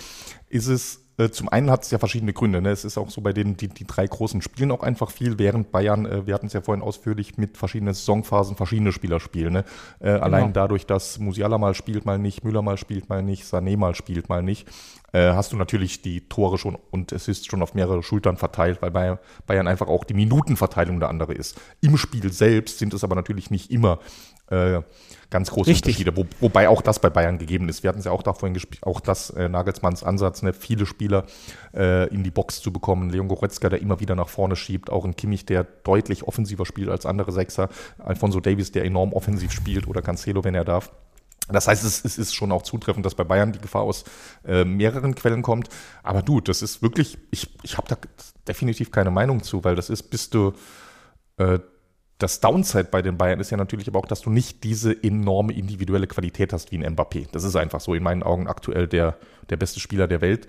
[0.48, 2.60] Ist es äh, zum einen hat es ja verschiedene Gründe.
[2.60, 2.70] Ne?
[2.70, 5.72] Es ist auch so bei denen, die, die drei großen spielen auch einfach viel, während
[5.72, 9.54] Bayern, äh, wir hatten es ja vorhin ausführlich, mit verschiedenen Saisonphasen verschiedene Spieler spielen.
[9.54, 9.64] Ne?
[10.00, 10.20] Äh, genau.
[10.20, 13.94] Allein dadurch, dass Musiala mal spielt, mal nicht, Müller mal spielt, mal nicht, Sané mal
[13.94, 14.68] spielt, mal nicht,
[15.12, 18.82] äh, hast du natürlich die Tore schon und es ist schon auf mehrere Schultern verteilt,
[18.82, 21.60] weil bei Bayern einfach auch die Minutenverteilung der andere ist.
[21.80, 23.98] Im Spiel selbst sind es aber natürlich nicht immer
[24.50, 24.80] äh,
[25.30, 25.98] ganz große Richtig.
[25.98, 26.16] Unterschiede.
[26.16, 27.82] Wo, wobei auch das bei Bayern gegeben ist.
[27.82, 30.86] Wir hatten es ja auch da vorhin gespielt, auch das äh, Nagelsmanns Ansatz, ne, viele
[30.86, 31.26] Spieler
[31.74, 33.10] äh, in die Box zu bekommen.
[33.10, 36.90] Leon Goretzka, der immer wieder nach vorne schiebt, auch ein Kimmich, der deutlich offensiver spielt
[36.90, 40.92] als andere Sechser, Alfonso Davis, der enorm offensiv spielt oder Cancelo, wenn er darf.
[41.48, 44.04] Das heißt, es, es, ist schon auch zutreffend, dass bei Bayern die Gefahr aus
[44.44, 45.68] äh, mehreren Quellen kommt.
[46.02, 47.96] Aber du, das ist wirklich, ich, ich habe da
[48.48, 50.54] definitiv keine Meinung zu, weil das ist, bist du
[51.36, 51.60] äh,
[52.18, 55.52] das Downside bei den Bayern ist ja natürlich aber auch, dass du nicht diese enorme
[55.52, 57.26] individuelle Qualität hast wie ein Mbappé.
[57.30, 59.18] Das ist einfach so in meinen Augen aktuell der,
[59.50, 60.46] der beste Spieler der Welt.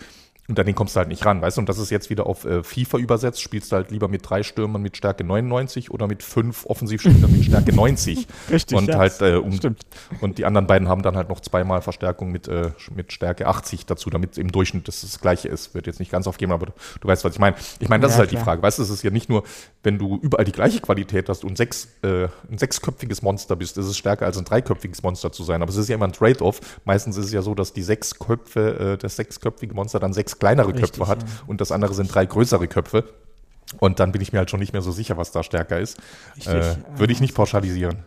[0.50, 1.62] Und an den kommst du halt nicht ran, weißt du?
[1.62, 3.42] Und das ist jetzt wieder auf äh, FIFA übersetzt.
[3.42, 7.44] Spielst du halt lieber mit drei Stürmern mit Stärke 99 oder mit fünf Offensivspielern mit
[7.44, 8.28] Stärke 90.
[8.50, 9.82] Richtig, und ja, halt, äh, um, stimmt.
[10.22, 13.88] Und die anderen beiden haben dann halt noch zweimal Verstärkung mit, äh, mit Stärke 80
[13.88, 15.74] dazu, damit im Durchschnitt das, das Gleiche ist.
[15.74, 16.72] Wird jetzt nicht ganz aufgeben, aber du,
[17.02, 17.58] du weißt, was ich meine.
[17.80, 18.40] Ich meine, das ja, ist halt klar.
[18.40, 18.62] die Frage.
[18.62, 19.44] Weißt du, es ist ja nicht nur,
[19.84, 23.86] wenn du überall die gleiche Qualität hast und sechs, äh, ein sechsköpfiges Monster bist, ist
[23.86, 25.62] es stärker als ein dreiköpfiges Monster zu sein.
[25.62, 26.62] Aber es ist ja immer ein Trade-off.
[26.86, 30.37] Meistens ist es ja so, dass die sechs Köpfe, äh, das sechsköpfige Monster dann sechs
[30.40, 30.94] kleinere Richtig.
[30.94, 33.04] Köpfe hat hat und das andere sind drei größere Köpfe.
[33.80, 35.98] Und dann bin ich mir halt schon nicht mehr so sicher, was da stärker ist.
[36.46, 38.06] Äh, Würde ich nicht pauschalisieren.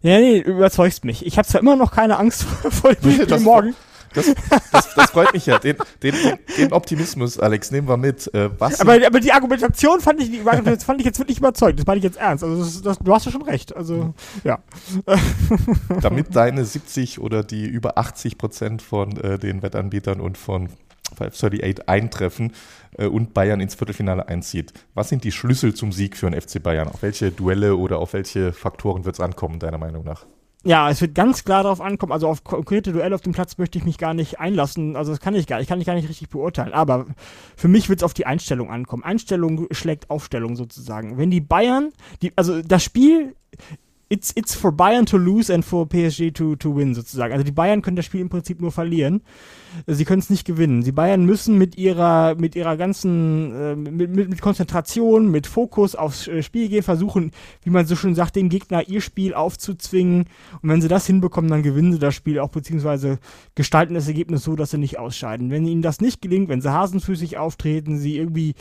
[0.00, 1.24] Ja, nee, überzeugst mich.
[1.26, 3.74] Ich habe zwar immer noch keine Angst vor dem morgen.
[4.14, 4.32] Das,
[4.70, 5.58] das, das, freut mich ja.
[5.58, 6.14] Den, den,
[6.56, 8.32] den, Optimismus, Alex, nehmen wir mit.
[8.32, 11.80] Äh, was aber, aber die Argumentation fand ich, fand ich jetzt wirklich überzeugt.
[11.80, 12.44] Das meine ich jetzt ernst.
[12.44, 13.74] Also das, das, du hast ja schon recht.
[13.74, 14.14] Also
[14.44, 14.60] ja.
[16.00, 20.68] Damit deine 70 oder die über 80 Prozent von äh, den Wettanbietern und von
[21.14, 22.52] 538 eintreffen
[22.98, 24.72] äh, und Bayern ins Viertelfinale einzieht.
[24.94, 26.88] Was sind die Schlüssel zum Sieg für den FC Bayern?
[26.88, 30.26] Auf welche Duelle oder auf welche Faktoren wird es ankommen, deiner Meinung nach?
[30.66, 33.76] Ja, es wird ganz klar darauf ankommen, also auf konkrete Duelle auf dem Platz möchte
[33.76, 36.08] ich mich gar nicht einlassen, also das kann ich gar ich kann ich gar nicht
[36.08, 37.04] richtig beurteilen, aber
[37.54, 39.04] für mich wird es auf die Einstellung ankommen.
[39.04, 41.18] Einstellung schlägt Aufstellung sozusagen.
[41.18, 41.92] Wenn die Bayern,
[42.22, 43.36] die, also das Spiel
[44.14, 47.32] it's, it's for Bayern to lose and for PSG to, to win sozusagen.
[47.32, 49.22] Also die Bayern können das Spiel im Prinzip nur verlieren.
[49.88, 50.84] Sie können es nicht gewinnen.
[50.84, 55.96] Die Bayern müssen mit ihrer, mit ihrer ganzen, äh, mit, mit, mit, Konzentration, mit Fokus
[55.96, 57.32] aufs äh, Spiel gehen, versuchen,
[57.64, 60.26] wie man so schön sagt, den Gegner ihr Spiel aufzuzwingen.
[60.62, 63.18] Und wenn sie das hinbekommen, dann gewinnen sie das Spiel auch, beziehungsweise
[63.56, 65.50] gestalten das Ergebnis so, dass sie nicht ausscheiden.
[65.50, 68.54] Wenn ihnen das nicht gelingt, wenn sie hasenfüßig auftreten, sie irgendwie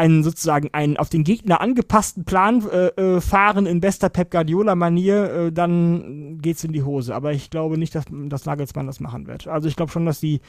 [0.00, 5.32] einen sozusagen einen auf den Gegner angepassten Plan äh, äh, fahren in bester Pep Guardiola-Manier,
[5.32, 7.14] äh, dann geht's in die Hose.
[7.14, 9.46] Aber ich glaube nicht, dass, dass Nagelsmann das machen wird.
[9.46, 10.40] Also ich glaube schon, dass die,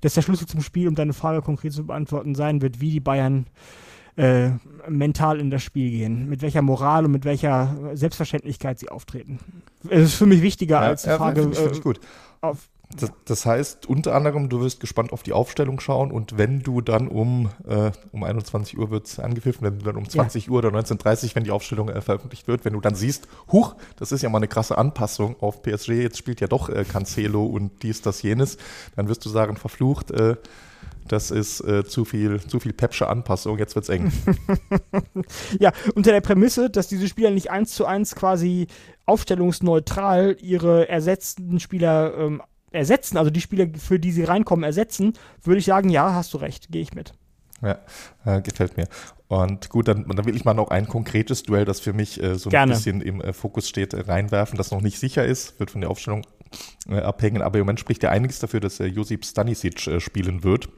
[0.00, 3.00] dass der Schlüssel zum Spiel, um deine Frage konkret zu beantworten, sein wird, wie die
[3.00, 3.46] Bayern
[4.16, 4.52] äh,
[4.88, 9.38] mental in das Spiel gehen, mit welcher Moral und mit welcher Selbstverständlichkeit sie auftreten.
[9.90, 11.42] Es ist für mich wichtiger ja, als die ja, Frage.
[11.42, 12.00] Find ich, find ich gut.
[12.40, 16.60] Auf, das, das, heißt unter anderem, du wirst gespannt auf die Aufstellung schauen und wenn
[16.62, 20.52] du dann um, äh, um 21 Uhr wird angepfiffen, wenn du dann um 20 ja.
[20.52, 23.74] Uhr oder 19.30 Uhr, wenn die Aufstellung äh, veröffentlicht wird, wenn du dann siehst, huch,
[23.96, 27.44] das ist ja mal eine krasse Anpassung auf PSG, jetzt spielt ja doch äh, Cancelo
[27.44, 28.58] und dies, das, jenes,
[28.96, 30.36] dann wirst du sagen, verflucht, äh,
[31.08, 34.10] das ist äh, zu viel, zu viel Pepsche Anpassung, jetzt wird's eng.
[35.58, 38.68] ja, unter der Prämisse, dass diese Spieler nicht eins zu eins quasi
[39.04, 42.42] aufstellungsneutral ihre ersetzten Spieler ähm,
[42.74, 46.38] ersetzen, also die Spieler, für die sie reinkommen, ersetzen, würde ich sagen, ja, hast du
[46.38, 47.14] recht, gehe ich mit.
[47.62, 47.78] Ja,
[48.24, 48.86] äh, gefällt mir.
[49.28, 52.36] Und gut, dann, dann will ich mal noch ein konkretes Duell, das für mich äh,
[52.36, 52.74] so ein Gerne.
[52.74, 55.90] bisschen im äh, Fokus steht, äh, reinwerfen, das noch nicht sicher ist, wird von der
[55.90, 56.26] Aufstellung
[56.88, 57.42] äh, abhängen.
[57.42, 60.68] Aber im Moment spricht ja einiges dafür, dass äh, Josip Stanisic äh, spielen wird.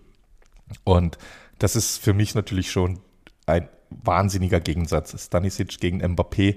[0.85, 1.19] Und
[1.59, 3.01] das ist für mich natürlich schon
[3.47, 5.21] ein wahnsinniger Gegensatz.
[5.25, 6.57] Stanisic gegen Mbappé.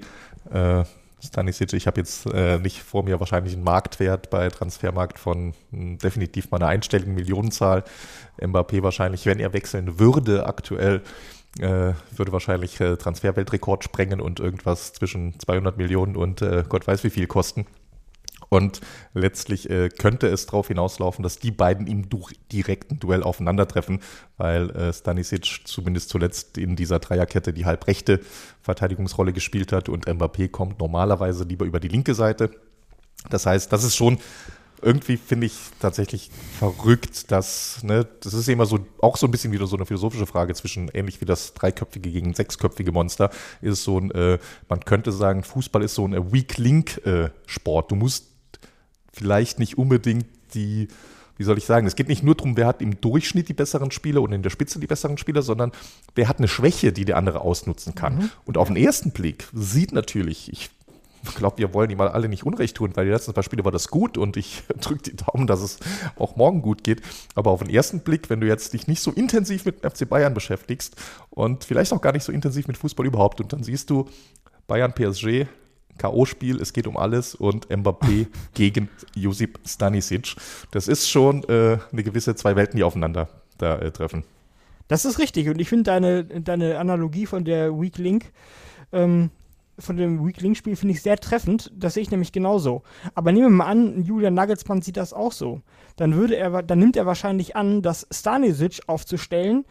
[1.23, 5.97] Stanisic, ich habe jetzt äh, nicht vor mir wahrscheinlich einen Marktwert bei Transfermarkt von mh,
[5.97, 7.83] definitiv mal einer einstelligen Millionenzahl.
[8.39, 11.01] Mbappé wahrscheinlich, wenn er wechseln würde aktuell,
[11.59, 17.03] äh, würde wahrscheinlich äh, Transferweltrekord sprengen und irgendwas zwischen 200 Millionen und äh, Gott weiß
[17.03, 17.65] wie viel kosten.
[18.49, 18.81] Und
[19.13, 22.07] letztlich äh, könnte es darauf hinauslaufen, dass die beiden im
[22.51, 24.01] direkten Duell aufeinandertreffen,
[24.37, 28.21] weil äh, Stanisic zumindest zuletzt in dieser Dreierkette die halbrechte
[28.61, 32.49] Verteidigungsrolle gespielt hat und Mbappé kommt normalerweise lieber über die linke Seite.
[33.29, 34.17] Das heißt, das ist schon
[34.81, 39.51] irgendwie finde ich tatsächlich verrückt, dass, ne, das ist immer so, auch so ein bisschen
[39.51, 43.29] wieder so eine philosophische Frage zwischen, ähnlich wie das dreiköpfige gegen sechsköpfige Monster,
[43.61, 47.91] ist so ein, äh, man könnte sagen, Fußball ist so ein Weak Link äh, Sport.
[47.91, 48.28] Du musst
[49.11, 50.87] vielleicht nicht unbedingt die,
[51.37, 53.91] wie soll ich sagen, es geht nicht nur darum, wer hat im Durchschnitt die besseren
[53.91, 55.71] Spieler und in der Spitze die besseren Spieler, sondern
[56.15, 58.31] wer hat eine Schwäche, die der andere ausnutzen kann.
[58.45, 60.69] Und auf den ersten Blick sieht natürlich, ich
[61.35, 63.89] glaube, wir wollen ihm alle nicht Unrecht tun, weil die letzten paar Spiele war das
[63.89, 65.79] gut und ich drücke die Daumen, dass es
[66.17, 67.01] auch morgen gut geht.
[67.35, 70.07] Aber auf den ersten Blick, wenn du jetzt dich nicht so intensiv mit dem FC
[70.07, 70.95] Bayern beschäftigst
[71.29, 74.07] und vielleicht auch gar nicht so intensiv mit Fußball überhaupt und dann siehst du
[74.67, 75.47] Bayern PSG,
[75.99, 80.35] K.O.-Spiel, es geht um alles und Mbappé gegen Josip Stanisic.
[80.71, 83.29] Das ist schon äh, eine gewisse zwei Welten, die aufeinander
[83.59, 84.23] da äh, treffen.
[84.87, 85.47] Das ist richtig.
[85.49, 88.31] Und ich finde deine, deine Analogie von der Weak Link,
[88.91, 89.29] ähm,
[89.77, 91.71] von dem Weak Link Spiel finde ich sehr treffend.
[91.75, 92.83] Das sehe ich nämlich genauso.
[93.15, 95.61] Aber nehmen wir mal an, Julian Nagelsmann sieht das auch so.
[95.95, 99.65] Dann würde er, dann nimmt er wahrscheinlich an, dass Stanisic aufzustellen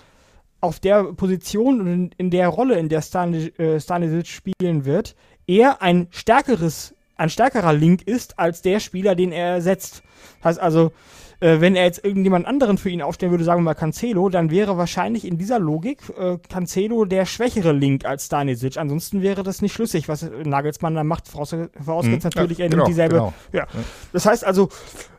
[0.60, 5.14] auf der Position und in, in der Rolle, in der äh, Stanisic spielen wird,
[5.48, 10.02] er ein stärkeres, ein stärkerer Link ist als der Spieler, den er ersetzt.
[10.44, 10.92] Heißt also,
[11.40, 14.50] äh, wenn er jetzt irgendjemand anderen für ihn aufstellen würde, sagen wir mal Cancelo, dann
[14.50, 18.76] wäre wahrscheinlich in dieser Logik äh, Cancelo der schwächere Link als Stanisic.
[18.76, 22.70] Ansonsten wäre das nicht schlüssig, was Nagelsmann da macht, voraus, vorausgesetzt Mhm, natürlich, ja, er
[22.70, 23.14] genau, nimmt dieselbe.
[23.14, 23.32] genau.
[23.52, 23.66] Ja.
[24.12, 24.68] Das heißt also,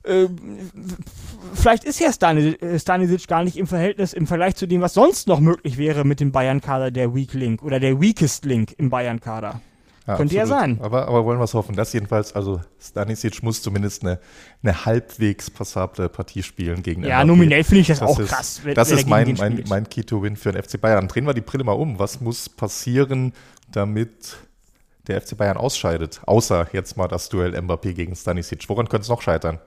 [0.03, 0.25] äh,
[1.53, 4.93] vielleicht ist ja Stanisic, äh, Stanisic gar nicht im Verhältnis, im Vergleich zu dem, was
[4.93, 8.89] sonst noch möglich wäre mit dem Bayern-Kader, der Weak Link oder der Weakest Link im
[8.89, 9.61] Bayern-Kader.
[10.09, 10.79] Ja, Könnte ja sein.
[10.81, 11.75] Aber, aber wollen wir es hoffen.
[11.75, 14.19] Das jedenfalls, also Stanisic muss zumindest eine,
[14.63, 17.25] eine halbwegs passable Partie spielen gegen Ja, Mbappé.
[17.27, 18.61] nominell finde ich das, Das auch ist, krass.
[18.63, 19.69] wenn- das wenn ist mein, den mein, spielt.
[19.69, 21.07] mein Key-to-Win für den FC Bayern.
[21.07, 21.99] Drehen wir die Brille mal um.
[21.99, 23.33] Was muss passieren,
[23.71, 24.37] damit
[25.07, 26.21] der FC Bayern ausscheidet?
[26.25, 28.67] Außer jetzt mal das Duell Mbappé gegen Stanisic.
[28.67, 29.59] Woran könnte es noch scheitern?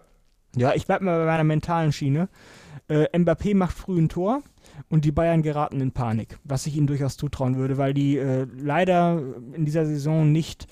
[0.56, 2.28] Ja, ich bleib mal bei meiner mentalen Schiene.
[2.88, 4.42] Äh, Mbappé macht früh ein Tor
[4.88, 8.46] und die Bayern geraten in Panik, was ich ihnen durchaus zutrauen würde, weil die äh,
[8.56, 9.22] leider
[9.54, 10.66] in dieser Saison nicht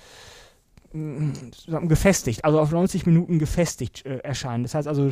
[0.92, 4.64] gefestigt, also auf 90 Minuten gefestigt äh, erscheinen.
[4.64, 5.10] Das heißt also,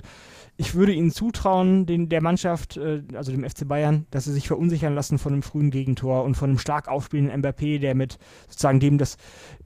[0.56, 4.48] ich würde ihnen zutrauen, den, der Mannschaft, äh, also dem FC Bayern, dass sie sich
[4.48, 8.18] verunsichern lassen von einem frühen Gegentor und von einem stark aufspielenden Mbappé, der mit
[8.48, 9.18] sozusagen dem das,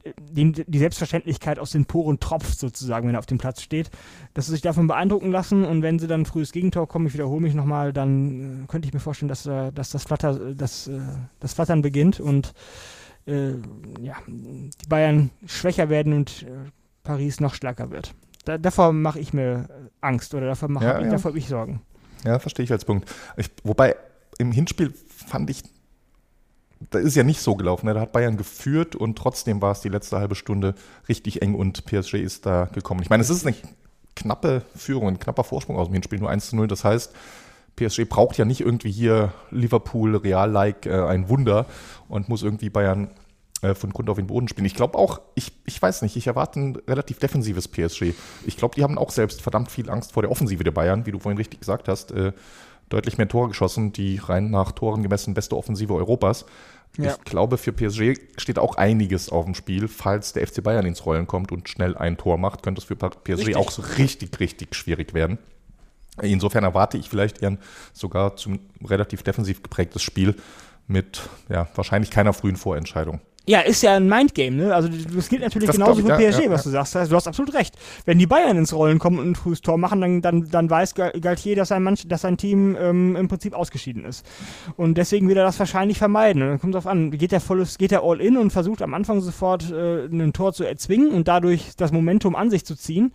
[0.04, 3.90] äh, dem die Selbstverständlichkeit aus den Poren tropft, sozusagen, wenn er auf dem Platz steht,
[4.34, 7.14] dass sie sich davon beeindrucken lassen und wenn sie dann ein frühes Gegentor kommen, ich
[7.14, 10.54] wiederhole mich nochmal, dann äh, könnte ich mir vorstellen, dass, äh, dass das, Flatter, äh,
[10.54, 11.00] das, äh,
[11.40, 12.52] das Flattern beginnt und
[13.26, 13.52] äh,
[14.00, 16.70] ja, die Bayern schwächer werden und äh,
[17.02, 18.14] Paris noch stärker wird.
[18.44, 21.10] Da, davor mache ich mir äh, Angst oder davor mache Ja, ich, ja.
[21.10, 21.82] davor ich Sorgen.
[22.24, 23.08] Ja, verstehe ich als Punkt.
[23.36, 23.96] Ich, wobei
[24.38, 24.92] im Hinspiel
[25.26, 25.62] fand ich,
[26.90, 27.86] da ist ja nicht so gelaufen.
[27.86, 27.94] Ne?
[27.94, 30.74] Da hat Bayern geführt und trotzdem war es die letzte halbe Stunde
[31.08, 33.02] richtig eng und PSG ist da gekommen.
[33.02, 33.54] Ich meine, es ist eine
[34.16, 36.66] knappe Führung, ein knapper Vorsprung aus dem Hinspiel, nur 1 zu 0.
[36.66, 37.12] Das heißt,
[37.76, 41.66] PSG braucht ja nicht irgendwie hier Liverpool, Real-like äh, ein Wunder
[42.08, 43.10] und muss irgendwie Bayern
[43.62, 44.66] äh, von Grund auf den Boden spielen.
[44.66, 48.14] Ich glaube auch, ich, ich weiß nicht, ich erwarte ein relativ defensives PSG.
[48.44, 51.12] Ich glaube, die haben auch selbst verdammt viel Angst vor der Offensive der Bayern, wie
[51.12, 52.12] du vorhin richtig gesagt hast.
[52.12, 52.32] Äh,
[52.88, 56.44] deutlich mehr Tore geschossen, die rein nach Toren gemessen beste Offensive Europas.
[56.98, 57.12] Ja.
[57.12, 59.88] Ich glaube, für PSG steht auch einiges auf dem Spiel.
[59.88, 62.96] Falls der FC Bayern ins Rollen kommt und schnell ein Tor macht, könnte es für
[62.96, 63.56] PSG Richtig.
[63.56, 65.38] auch so richtig, richtig schwierig werden.
[66.20, 67.58] Insofern erwarte ich vielleicht eher ein
[67.92, 70.36] sogar zum relativ defensiv geprägtes Spiel
[70.86, 73.20] mit ja, wahrscheinlich keiner frühen Vorentscheidung.
[73.45, 74.74] Ja, ist ja ein Mindgame, ne?
[74.74, 76.95] Also das gilt natürlich Das genauso für ja, PSG, ja, was du sagst.
[76.95, 77.74] Also, du hast absolut recht.
[78.05, 80.95] Wenn die Bayern ins Rollen kommen und ein frühes Tor machen, dann, dann, dann weiß
[80.95, 84.24] Gal- Galtier, dass sein, Manch, dass sein Team ähm, im Prinzip ausgeschieden ist.
[84.76, 86.43] Und deswegen will er das wahrscheinlich vermeiden.
[86.43, 88.80] Und dann kommt es darauf an, geht er volles, geht er all in und versucht
[88.80, 92.76] am Anfang sofort äh, ein Tor zu erzwingen und dadurch das Momentum an sich zu
[92.76, 93.12] ziehen.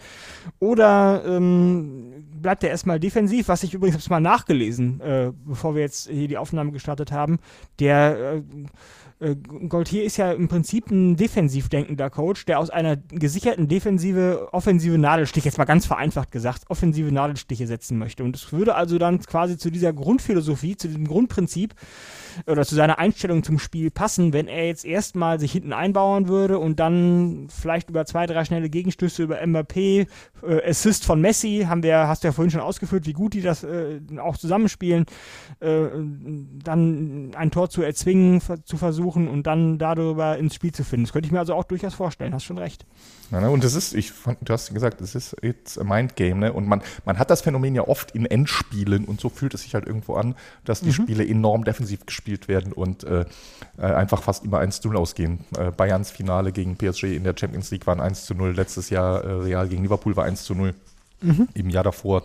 [0.59, 5.83] Oder ähm, bleibt er erstmal defensiv, was ich übrigens hab's mal nachgelesen, äh, bevor wir
[5.83, 7.39] jetzt hier die Aufnahme gestartet haben.
[7.79, 8.41] Der äh,
[9.19, 14.95] Gaultier ist ja im Prinzip ein defensiv denkender Coach, der aus einer gesicherten Defensive offensive
[14.99, 18.23] Nadelstiche, jetzt mal ganz vereinfacht gesagt, offensive Nadelstiche setzen möchte.
[18.23, 21.73] Und es würde also dann quasi zu dieser Grundphilosophie, zu diesem Grundprinzip
[22.45, 26.59] oder zu seiner Einstellung zum Spiel passen, wenn er jetzt erstmal sich hinten einbauen würde
[26.59, 30.05] und dann vielleicht über zwei, drei schnelle Gegenstöße über Mbappé,
[30.47, 33.41] äh, Assist von Messi, haben wir, hast du ja vorhin schon ausgeführt, wie gut die
[33.41, 35.07] das äh, auch zusammenspielen,
[35.59, 35.85] äh,
[36.63, 41.05] dann ein Tor zu erzwingen, zu versuchen und dann darüber ins Spiel zu finden.
[41.05, 42.85] Das könnte ich mir also auch durchaus vorstellen, hast schon recht.
[43.31, 43.49] Ja, ne?
[43.49, 46.51] Und das ist, ich fand, du hast gesagt, es ist it's a mind game, ne?
[46.51, 49.73] Und man, man hat das Phänomen ja oft in Endspielen und so fühlt es sich
[49.73, 50.35] halt irgendwo an,
[50.65, 53.25] dass die Spiele enorm defensiv gespielt werden und äh,
[53.77, 55.39] äh, einfach fast immer 1 zu 0 ausgehen.
[55.57, 59.23] Äh, Bayerns Finale gegen PSG in der Champions League waren 1 zu 0, letztes Jahr
[59.23, 60.73] äh, Real gegen Liverpool war 1 zu 0.
[61.55, 62.23] Im Jahr davor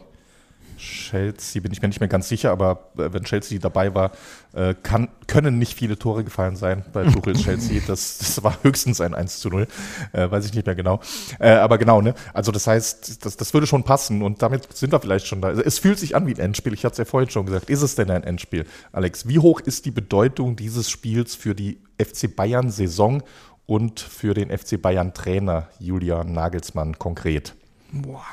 [0.82, 4.10] Chelsea, bin ich mir nicht mehr ganz sicher, aber äh, wenn Chelsea dabei war,
[4.52, 7.80] äh, kann, können nicht viele Tore gefallen sein bei Tuchels Chelsea.
[7.86, 9.68] Das, das war höchstens ein 1 zu 0,
[10.12, 11.00] äh, weiß ich nicht mehr genau.
[11.38, 12.14] Äh, aber genau, ne?
[12.34, 15.48] Also das heißt, das, das würde schon passen und damit sind wir vielleicht schon da.
[15.48, 17.70] Also es fühlt sich an wie ein Endspiel, ich hatte es ja vorhin schon gesagt.
[17.70, 18.66] Ist es denn ein Endspiel?
[18.90, 23.22] Alex, wie hoch ist die Bedeutung dieses Spiels für die FC Bayern-Saison
[23.66, 27.54] und für den FC Bayern-Trainer Julian Nagelsmann konkret?
[27.92, 28.24] Boah.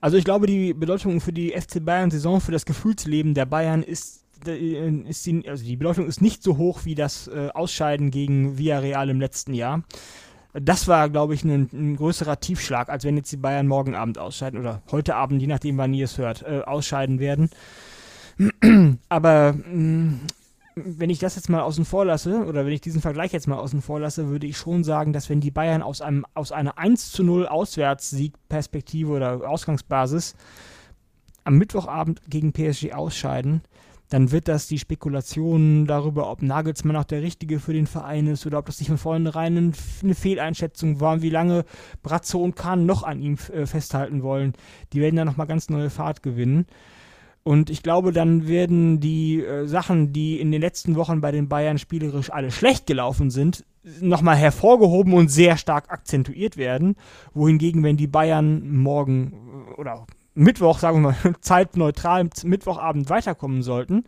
[0.00, 4.24] Also ich glaube, die Bedeutung für die FC Bayern-Saison, für das Gefühlsleben der Bayern ist,
[4.46, 8.58] äh, ist die, also die Bedeutung ist nicht so hoch wie das äh, Ausscheiden gegen
[8.58, 9.82] Villarreal im letzten Jahr.
[10.52, 14.18] Das war, glaube ich, ein, ein größerer Tiefschlag, als wenn jetzt die Bayern morgen Abend
[14.18, 17.50] ausscheiden oder heute Abend, je nachdem, wann ihr es hört, äh, ausscheiden werden.
[19.08, 20.14] Aber mh,
[20.76, 23.58] wenn ich das jetzt mal außen vor lasse, oder wenn ich diesen Vergleich jetzt mal
[23.58, 26.78] außen vor lasse, würde ich schon sagen, dass wenn die Bayern aus, einem, aus einer
[26.78, 30.34] 1 zu 0 Auswärtssiegperspektive oder Ausgangsbasis
[31.44, 33.62] am Mittwochabend gegen PSG ausscheiden,
[34.10, 38.44] dann wird das die Spekulationen darüber, ob Nagelsmann auch der Richtige für den Verein ist
[38.44, 41.64] oder ob das nicht von vornherein ein- eine Fehleinschätzung war wie lange
[42.02, 44.54] Brazzo und Kahn noch an ihm äh, festhalten wollen,
[44.92, 46.66] die werden dann nochmal ganz neue Fahrt gewinnen.
[47.42, 51.48] Und ich glaube, dann werden die äh, Sachen, die in den letzten Wochen bei den
[51.48, 53.64] Bayern spielerisch alle schlecht gelaufen sind,
[54.00, 56.96] nochmal hervorgehoben und sehr stark akzentuiert werden.
[57.32, 59.32] Wohingegen, wenn die Bayern morgen
[59.70, 64.04] äh, oder Mittwoch, sagen wir mal, zeitneutral Mittwochabend weiterkommen sollten,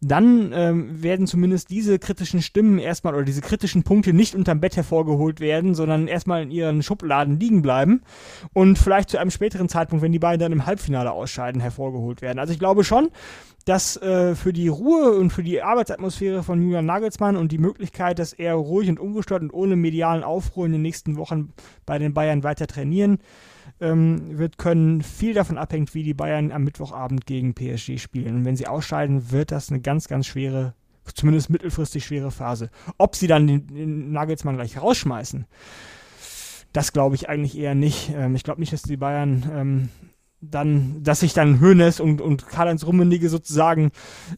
[0.00, 4.76] dann ähm, werden zumindest diese kritischen Stimmen erstmal oder diese kritischen Punkte nicht unterm Bett
[4.76, 8.02] hervorgeholt werden, sondern erstmal in ihren Schubladen liegen bleiben
[8.52, 12.38] und vielleicht zu einem späteren Zeitpunkt, wenn die beiden dann im Halbfinale ausscheiden, hervorgeholt werden.
[12.38, 13.08] Also ich glaube schon,
[13.64, 18.18] dass äh, für die Ruhe und für die Arbeitsatmosphäre von Julian Nagelsmann und die Möglichkeit,
[18.18, 21.52] dass er ruhig und ungestört und ohne medialen Aufruhr in den nächsten Wochen
[21.84, 23.18] bei den Bayern weiter trainieren
[23.80, 28.36] ähm, wird können, viel davon abhängt, wie die Bayern am Mittwochabend gegen PSG spielen.
[28.36, 30.74] Und wenn sie ausscheiden, wird das eine ganz, ganz schwere,
[31.14, 32.70] zumindest mittelfristig schwere Phase.
[32.98, 35.46] Ob sie dann den, den Nagelsmann gleich rausschmeißen,
[36.72, 38.10] das glaube ich eigentlich eher nicht.
[38.14, 39.88] Ähm, ich glaube nicht, dass die Bayern ähm,
[40.40, 43.90] dann, dass sich dann Hoeneß und, und Karl-Heinz Rummenigge sozusagen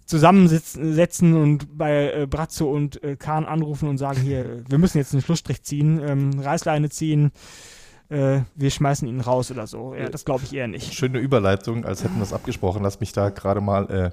[0.07, 5.12] zusammensetzen und bei äh, Brazzo und äh, Kahn anrufen und sagen, hier, wir müssen jetzt
[5.12, 7.32] einen Schlussstrich ziehen, ähm, Reißleine ziehen,
[8.09, 9.94] äh, wir schmeißen ihn raus oder so.
[9.94, 10.94] Ja, das glaube ich eher nicht.
[10.94, 12.82] Schöne Überleitung, als hätten wir es abgesprochen.
[12.82, 14.12] Lass mich da gerade mal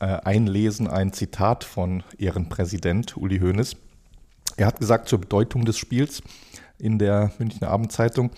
[0.00, 3.76] äh, äh, einlesen, ein Zitat von Ehrenpräsident Uli Hoeneß.
[4.56, 6.22] Er hat gesagt zur Bedeutung des Spiels
[6.78, 8.30] in der Münchner Abendzeitung,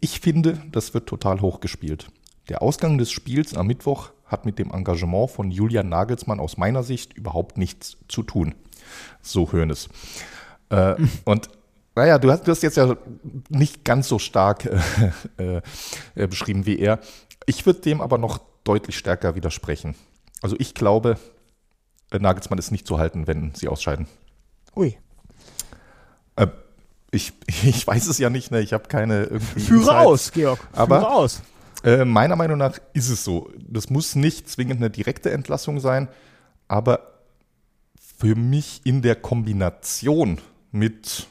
[0.00, 2.08] ich finde, das wird total hoch gespielt.
[2.48, 6.82] Der Ausgang des Spiels am Mittwoch hat mit dem Engagement von Julian Nagelsmann aus meiner
[6.82, 8.54] Sicht überhaupt nichts zu tun.
[9.20, 9.88] So Hoeneß.
[10.70, 10.94] Äh,
[11.24, 11.50] und
[12.00, 12.96] naja, du hast, du hast jetzt ja
[13.50, 14.64] nicht ganz so stark
[15.36, 15.60] äh,
[16.14, 16.98] äh, beschrieben wie er.
[17.44, 19.94] Ich würde dem aber noch deutlich stärker widersprechen.
[20.40, 21.18] Also ich glaube,
[22.10, 24.06] Nagelsmann ist nicht zu halten, wenn sie ausscheiden.
[24.74, 24.96] Ui.
[26.36, 26.46] Äh,
[27.10, 28.60] ich, ich weiß es ja nicht, ne?
[28.60, 29.60] ich habe keine irgendwie.
[29.60, 30.58] Führe aus, Georg.
[30.72, 31.42] Aber- Führe aus.
[31.84, 33.50] Äh, meiner Meinung nach ist es so.
[33.58, 36.08] Das muss nicht zwingend eine direkte Entlassung sein,
[36.66, 37.20] aber
[38.18, 40.40] für mich in der Kombination
[40.72, 41.26] mit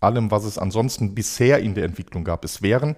[0.00, 2.96] allem, was es ansonsten bisher in der Entwicklung gab, es wären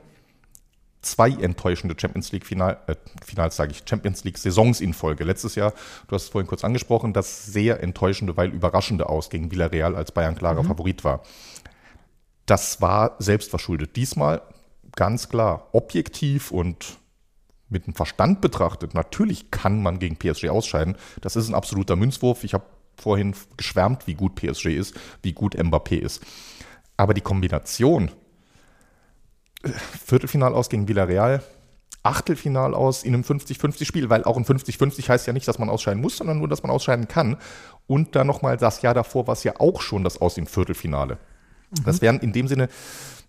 [1.02, 2.94] zwei enttäuschende Champions League Final, äh,
[3.24, 5.24] Finals, sage ich, Champions League Saisons in Folge.
[5.24, 5.72] Letztes Jahr,
[6.06, 10.12] du hast es vorhin kurz angesprochen, das sehr enttäuschende, weil überraschende aus gegen Villarreal, als
[10.12, 10.68] Bayern klarer mhm.
[10.68, 11.22] Favorit war.
[12.46, 13.96] Das war selbstverschuldet.
[13.96, 14.42] Diesmal
[14.94, 16.98] ganz klar, objektiv und
[17.68, 20.96] mit dem Verstand betrachtet, natürlich kann man gegen PSG ausscheiden.
[21.22, 22.44] Das ist ein absoluter Münzwurf.
[22.44, 22.64] Ich habe
[22.96, 26.20] vorhin geschwärmt, wie gut PSG ist, wie gut Mbappé ist.
[27.02, 28.12] Aber die Kombination
[30.06, 31.42] Viertelfinal aus gegen Villarreal,
[32.04, 36.00] Achtelfinal aus in einem 50-50-Spiel, weil auch ein 50-50 heißt ja nicht, dass man ausscheiden
[36.00, 37.38] muss, sondern nur, dass man ausscheiden kann.
[37.88, 41.14] Und dann nochmal das Jahr davor war es ja auch schon das Aus im Viertelfinale.
[41.70, 41.84] Mhm.
[41.84, 42.68] Das wären in dem Sinne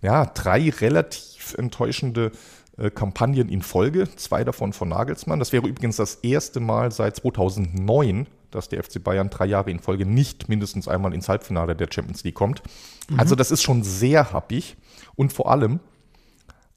[0.04, 2.32] ja drei relativ enttäuschende
[2.78, 5.40] äh, Kampagnen in Folge, zwei davon von Nagelsmann.
[5.40, 9.80] Das wäre übrigens das erste Mal seit 2009, dass der FC Bayern drei Jahre in
[9.80, 12.62] Folge nicht mindestens einmal ins Halbfinale der Champions League kommt.
[13.10, 13.20] Mhm.
[13.20, 14.78] Also das ist schon sehr happig
[15.16, 15.80] und vor allem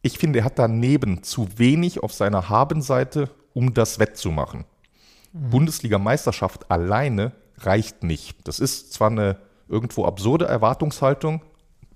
[0.07, 4.65] ich finde, er hat daneben zu wenig auf seiner Habenseite, um das wettzumachen.
[5.33, 5.51] Mhm.
[5.51, 8.37] Bundesliga-Meisterschaft alleine reicht nicht.
[8.47, 11.43] Das ist zwar eine irgendwo absurde Erwartungshaltung,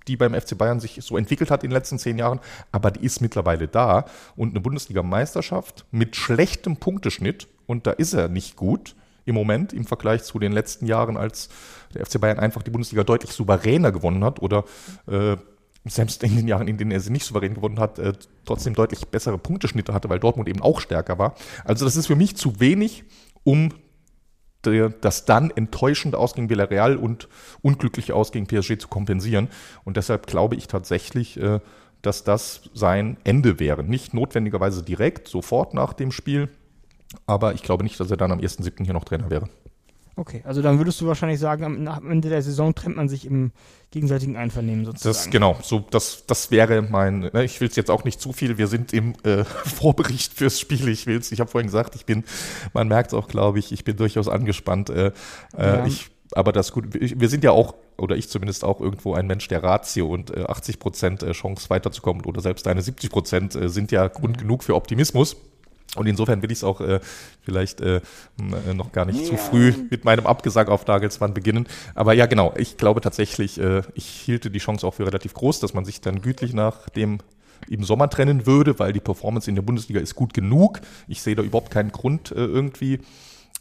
[0.08, 2.40] die beim FC Bayern sich so entwickelt hat in den letzten zehn Jahren,
[2.72, 4.06] aber die ist mittlerweile da.
[4.34, 8.96] Und eine Bundesliga-Meisterschaft mit schlechtem Punkteschnitt, und da ist er nicht gut
[9.30, 11.48] im Moment im Vergleich zu den letzten Jahren, als
[11.94, 14.64] der FC Bayern einfach die Bundesliga deutlich souveräner gewonnen hat oder
[15.06, 15.36] äh,
[15.84, 18.12] selbst in den Jahren, in denen er sie nicht souverän gewonnen hat, äh,
[18.44, 21.34] trotzdem deutlich bessere Punkteschnitte hatte, weil Dortmund eben auch stärker war.
[21.64, 23.04] Also das ist für mich zu wenig,
[23.44, 23.70] um
[24.64, 27.28] der, das dann enttäuschende Aus gegen Villarreal und
[27.62, 29.48] unglückliche Aus gegen PSG zu kompensieren.
[29.84, 31.60] Und deshalb glaube ich tatsächlich, äh,
[32.02, 33.84] dass das sein Ende wäre.
[33.84, 36.48] Nicht notwendigerweise direkt, sofort nach dem Spiel,
[37.26, 38.84] aber ich glaube nicht, dass er dann am 1.7.
[38.84, 39.48] hier noch Trainer wäre.
[40.16, 43.24] Okay, also dann würdest du wahrscheinlich sagen, am, am Ende der Saison trennt man sich
[43.24, 43.52] im
[43.90, 45.14] gegenseitigen Einvernehmen sozusagen.
[45.14, 48.32] Das, genau, so, das, das wäre mein, ne, ich will es jetzt auch nicht zu
[48.32, 51.94] viel, wir sind im äh, Vorbericht fürs Spiel, ich will es, ich habe vorhin gesagt,
[51.94, 52.24] ich bin,
[52.74, 54.90] man merkt es auch, glaube ich, ich bin durchaus angespannt.
[54.90, 55.12] Äh, äh
[55.56, 55.86] ja.
[55.86, 59.48] ich, aber das gut, wir sind ja auch, oder ich zumindest auch irgendwo ein Mensch
[59.48, 63.68] der Ratio und äh, 80 Prozent äh, Chance weiterzukommen oder selbst deine 70 Prozent äh,
[63.68, 64.42] sind ja Grund ja.
[64.42, 65.36] genug für Optimismus.
[65.96, 67.00] Und insofern will ich es auch äh,
[67.42, 69.26] vielleicht äh, äh, noch gar nicht ja.
[69.26, 71.66] zu früh mit meinem Abgesang auf Nagelsmann beginnen.
[71.94, 75.58] Aber ja, genau, ich glaube tatsächlich, äh, ich hielte die Chance auch für relativ groß,
[75.58, 77.18] dass man sich dann gütlich nach dem
[77.68, 80.80] im Sommer trennen würde, weil die Performance in der Bundesliga ist gut genug.
[81.08, 83.00] Ich sehe da überhaupt keinen Grund, äh, irgendwie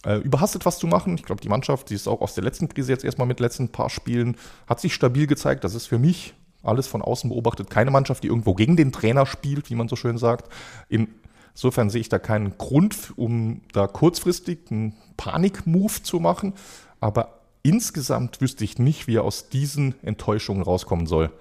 [0.05, 1.15] äh, überhastet was zu machen.
[1.15, 3.43] Ich glaube, die Mannschaft, die ist auch aus der letzten Krise jetzt erstmal mit den
[3.43, 5.63] letzten paar Spielen, hat sich stabil gezeigt.
[5.63, 7.69] Das ist für mich alles von außen beobachtet.
[7.69, 10.51] Keine Mannschaft, die irgendwo gegen den Trainer spielt, wie man so schön sagt.
[10.89, 11.07] In
[11.59, 16.53] Insofern sehe ich da keinen Grund, um da kurzfristig einen Panikmove zu machen.
[17.01, 21.31] Aber insgesamt wüsste ich nicht, wie er aus diesen Enttäuschungen rauskommen soll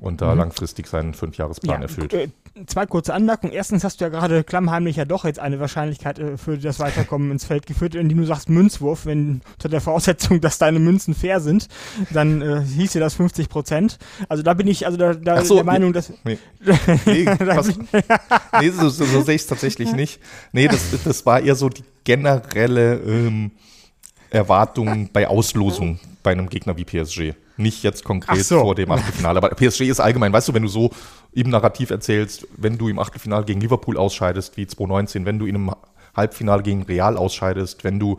[0.00, 0.38] und da mhm.
[0.38, 2.32] langfristig seinen Fünfjahresplan ja, erfüllt.
[2.66, 3.52] Zwei kurze Anmerkungen.
[3.52, 7.30] Erstens hast du ja gerade klammheimlich ja doch jetzt eine Wahrscheinlichkeit äh, für das Weiterkommen
[7.30, 11.14] ins Feld geführt, in die du sagst Münzwurf, wenn unter der Voraussetzung, dass deine Münzen
[11.14, 11.68] fair sind,
[12.10, 13.98] dann äh, hieß dir das 50 Prozent.
[14.28, 16.38] Also da bin ich also da, da so, der Meinung, dass nee,
[17.06, 17.24] nee,
[18.60, 20.20] nee so, so, so sehe ich es tatsächlich nicht.
[20.52, 23.52] Nee, das, das war eher so die generelle ähm,
[24.30, 27.34] Erwartung bei Auslosung bei einem Gegner wie PSG.
[27.56, 28.60] Nicht jetzt konkret so.
[28.60, 29.38] vor dem Achtelfinale.
[29.38, 30.90] Aber PSG ist allgemein, weißt du, wenn du so
[31.32, 35.56] im Narrativ erzählst, wenn du im Achtelfinale gegen Liverpool ausscheidest, wie 2019, wenn du in
[35.56, 35.74] einem
[36.16, 38.18] Halbfinale gegen Real ausscheidest, wenn du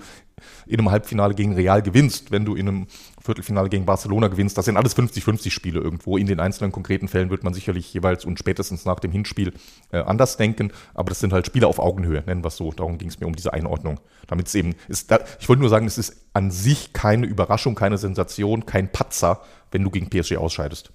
[0.65, 2.87] in einem Halbfinale gegen Real gewinnst, wenn du in einem
[3.21, 4.57] Viertelfinale gegen Barcelona gewinnst.
[4.57, 6.17] Das sind alles 50-50 Spiele irgendwo.
[6.17, 9.53] In den einzelnen konkreten Fällen wird man sicherlich jeweils und spätestens nach dem Hinspiel
[9.91, 10.71] äh, anders denken.
[10.93, 12.71] Aber das sind halt Spiele auf Augenhöhe, nennen wir es so.
[12.71, 13.99] Darum ging es mir um diese Einordnung.
[14.27, 17.75] Damit es eben ist, da, ich wollte nur sagen, es ist an sich keine Überraschung,
[17.75, 19.41] keine Sensation, kein Patzer,
[19.71, 20.91] wenn du gegen PSG ausscheidest.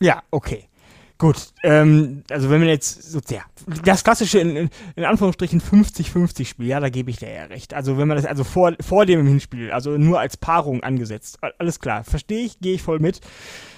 [0.00, 0.68] Ja, okay.
[1.16, 3.42] Gut, ähm, also wenn man jetzt so, ja,
[3.84, 7.72] das klassische in, in Anführungsstrichen 50-50 Spiel, ja, da gebe ich dir ja recht.
[7.72, 11.78] Also wenn man das also vor, vor dem Hinspiel, also nur als Paarung angesetzt, alles
[11.78, 13.20] klar, verstehe ich, gehe ich voll mit.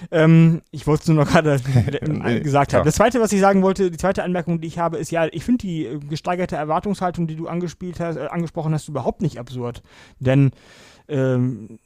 [0.09, 1.61] Ähm, ich wollte es nur noch gerade
[2.07, 2.85] nee, gesagt haben.
[2.85, 5.43] Das zweite, was ich sagen wollte, die zweite Anmerkung, die ich habe, ist ja, ich
[5.43, 9.83] finde die äh, gesteigerte Erwartungshaltung, die du angespielt hast, äh, angesprochen hast, überhaupt nicht absurd.
[10.19, 10.51] Denn
[11.07, 11.77] ähm,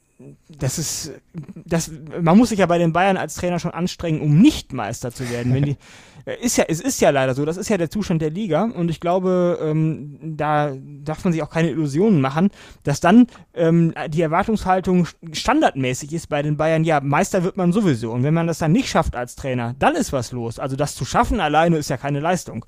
[0.48, 1.12] das ist,
[1.54, 5.12] das, man muss sich ja bei den Bayern als Trainer schon anstrengen, um nicht Meister
[5.12, 5.54] zu werden.
[5.54, 5.76] Wenn die,
[6.40, 8.90] ist ja, es ist ja leider so, das ist ja der Zustand der Liga und
[8.90, 10.72] ich glaube, ähm, da
[11.04, 12.50] darf man sich auch keine Illusionen machen,
[12.84, 18.12] dass dann ähm, die Erwartungshaltung standardmäßig ist bei den Bayern, ja, Meister wird man sowieso.
[18.12, 20.58] Und wenn man das dann nicht schafft als Trainer, dann ist was los.
[20.58, 22.64] Also das zu schaffen alleine ist ja keine Leistung.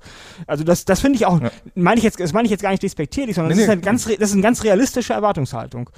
[0.47, 1.51] Also das, das finde ich auch, ja.
[1.75, 3.83] meine ich jetzt, das meine ich jetzt gar nicht despektierlich, sondern nee, das, ist halt
[3.83, 5.89] ganz, das ist eine ganz realistische Erwartungshaltung.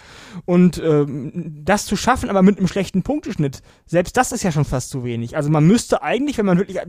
[0.45, 4.66] Und ähm, das zu schaffen, aber mit einem schlechten Punkteschnitt, selbst das ist ja schon
[4.66, 5.36] fast zu wenig.
[5.36, 6.80] Also man müsste eigentlich, wenn man wirklich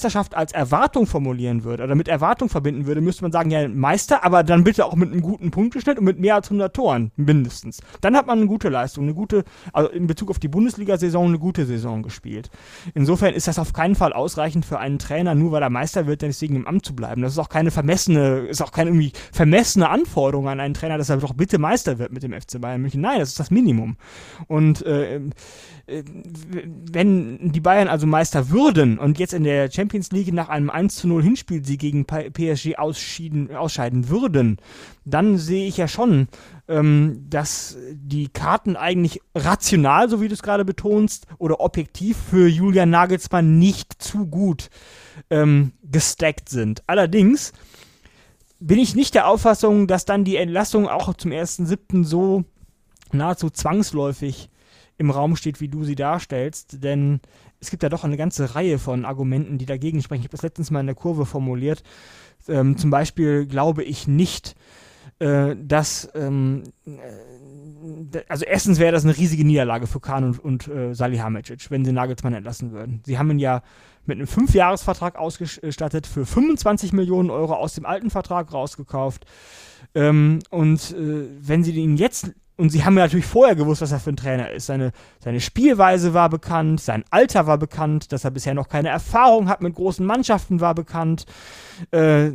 [0.00, 4.24] Meisterschaft als Erwartung formulieren würde oder mit Erwartung verbinden würde, müsste man sagen, ja, Meister,
[4.24, 7.80] aber dann bitte auch mit einem guten Punkteschnitt und mit mehr als 100 Toren, mindestens.
[8.00, 9.44] Dann hat man eine gute Leistung, eine gute,
[9.74, 12.48] also in Bezug auf die Bundesliga-Saison eine gute Saison gespielt.
[12.94, 16.22] Insofern ist das auf keinen Fall ausreichend für einen Trainer, nur weil er Meister wird,
[16.22, 17.20] deswegen im Amt zu bleiben.
[17.20, 21.10] Das ist auch keine vermessene, ist auch keine irgendwie vermessene Anforderung an einen Trainer, dass
[21.10, 23.02] er doch bitte Meister wird mit dem FC Bayern München.
[23.02, 23.98] Nein, das ist das Minimum.
[24.46, 25.20] Und äh,
[26.92, 30.96] wenn die Bayern also Meister würden und jetzt in der Champions League nach einem 1
[30.96, 34.58] zu 0 Hinspiel sie gegen PSG ausscheiden würden,
[35.04, 36.28] dann sehe ich ja schon,
[36.68, 42.48] ähm, dass die Karten eigentlich rational, so wie du es gerade betonst, oder objektiv für
[42.48, 44.70] Julian Nagelsmann nicht zu gut
[45.30, 46.82] ähm, gestackt sind.
[46.86, 47.52] Allerdings
[48.60, 52.04] bin ich nicht der Auffassung, dass dann die Entlassung auch zum 1.7.
[52.04, 52.44] so
[53.12, 54.50] nahezu zwangsläufig
[55.00, 57.20] im Raum steht, wie du sie darstellst, denn
[57.58, 60.20] es gibt ja doch eine ganze Reihe von Argumenten, die dagegen sprechen.
[60.20, 61.82] Ich habe das letztens mal in der Kurve formuliert.
[62.48, 64.56] Ähm, zum Beispiel glaube ich nicht,
[65.18, 70.68] äh, dass ähm, äh, also erstens wäre das eine riesige Niederlage für Kahn und, und
[70.68, 73.00] äh, Salihamidzic, wenn sie Nagelsmann entlassen würden.
[73.06, 73.62] Sie haben ihn ja
[74.04, 79.24] mit einem Fünfjahresvertrag ausgestattet, für 25 Millionen Euro aus dem alten Vertrag rausgekauft.
[79.94, 83.90] Ähm, und äh, wenn sie ihn jetzt und sie haben ja natürlich vorher gewusst, was
[83.90, 84.66] er für ein Trainer ist.
[84.66, 89.48] Seine, seine Spielweise war bekannt, sein Alter war bekannt, dass er bisher noch keine Erfahrung
[89.48, 91.24] hat mit großen Mannschaften war bekannt.
[91.90, 92.30] Äh,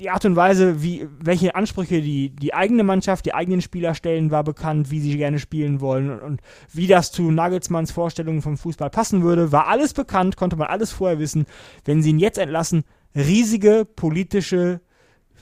[0.00, 4.30] die Art und Weise, wie, welche Ansprüche die, die eigene Mannschaft, die eigenen Spieler stellen,
[4.30, 6.40] war bekannt, wie sie gerne spielen wollen und, und
[6.72, 10.90] wie das zu Nagelsmanns Vorstellungen vom Fußball passen würde, war alles bekannt, konnte man alles
[10.90, 11.44] vorher wissen.
[11.84, 14.80] Wenn sie ihn jetzt entlassen, riesige politische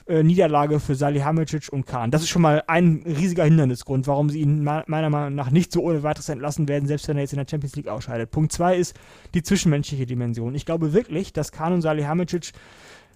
[0.09, 2.11] äh, Niederlage für Salihamidzic und Kahn.
[2.11, 5.81] Das ist schon mal ein riesiger Hindernisgrund, warum sie ihn meiner Meinung nach nicht so
[5.81, 8.31] ohne weiteres entlassen werden, selbst wenn er jetzt in der Champions League ausscheidet.
[8.31, 8.95] Punkt zwei ist
[9.33, 10.55] die zwischenmenschliche Dimension.
[10.55, 12.51] Ich glaube wirklich, dass Kahn und Salihamidzic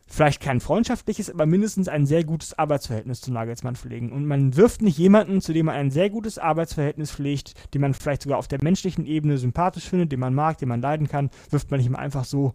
[0.08, 4.12] vielleicht kein freundschaftliches, aber mindestens ein sehr gutes Arbeitsverhältnis zu Nagelsmann pflegen.
[4.12, 7.94] Und man wirft nicht jemanden, zu dem man ein sehr gutes Arbeitsverhältnis pflegt, den man
[7.94, 11.30] vielleicht sogar auf der menschlichen Ebene sympathisch findet, den man mag, den man leiden kann,
[11.50, 12.54] wirft man nicht mal einfach so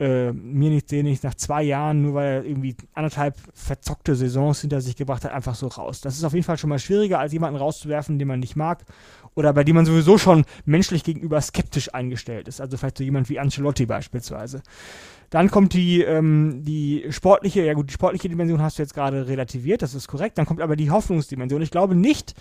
[0.00, 4.60] äh, mir nicht, sehen nicht nach zwei Jahren, nur weil er irgendwie anderthalb verzockte Saisons
[4.60, 6.00] hinter sich gebracht hat, einfach so raus.
[6.00, 8.84] Das ist auf jeden Fall schon mal schwieriger, als jemanden rauszuwerfen, den man nicht mag
[9.36, 12.60] oder bei dem man sowieso schon menschlich gegenüber skeptisch eingestellt ist.
[12.60, 14.62] Also vielleicht so jemand wie Ancelotti beispielsweise.
[15.30, 19.26] Dann kommt die, ähm, die sportliche, ja gut, die sportliche Dimension hast du jetzt gerade
[19.28, 20.38] relativiert, das ist korrekt.
[20.38, 21.62] Dann kommt aber die Hoffnungsdimension.
[21.62, 22.34] Ich glaube nicht,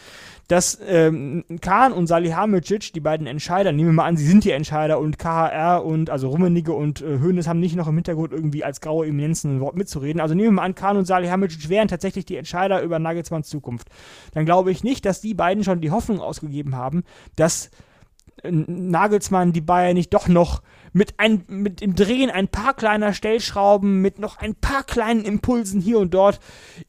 [0.48, 4.52] dass ähm, Kahn und Salihamidzic, die beiden Entscheider, nehmen wir mal an, sie sind die
[4.52, 8.64] Entscheider und KHR und also Rummenigge und äh, Hoeneß haben nicht noch im Hintergrund irgendwie
[8.64, 10.22] als graue Eminenzen ein Wort mitzureden.
[10.22, 13.88] Also nehmen wir mal an, Kahn und Salihamidzic wären tatsächlich die Entscheider über Nagelsmanns Zukunft.
[14.34, 17.04] Dann glaube ich nicht, dass die beiden schon die Hoffnung ausgegeben haben,
[17.36, 17.72] dass
[18.44, 20.62] äh, Nagelsmann die Bayern nicht doch noch
[20.96, 25.82] mit, ein, mit dem Drehen ein paar kleiner Stellschrauben, mit noch ein paar kleinen Impulsen
[25.82, 26.40] hier und dort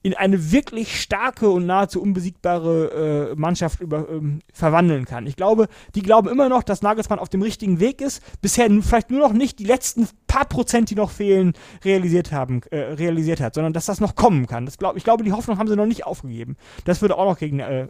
[0.03, 5.27] in eine wirklich starke und nahezu unbesiegbare äh, Mannschaft über, ähm, verwandeln kann.
[5.27, 8.23] Ich glaube, die glauben immer noch, dass Nagelsmann auf dem richtigen Weg ist.
[8.41, 11.55] Bisher vielleicht nur noch nicht die letzten paar Prozent, die noch fehlen,
[11.85, 14.67] realisiert haben, äh, realisiert hat, sondern dass das noch kommen kann.
[14.67, 16.57] Das glaub, ich glaube, die Hoffnung haben sie noch nicht aufgegeben.
[16.85, 17.89] Das würde auch noch gegen äh,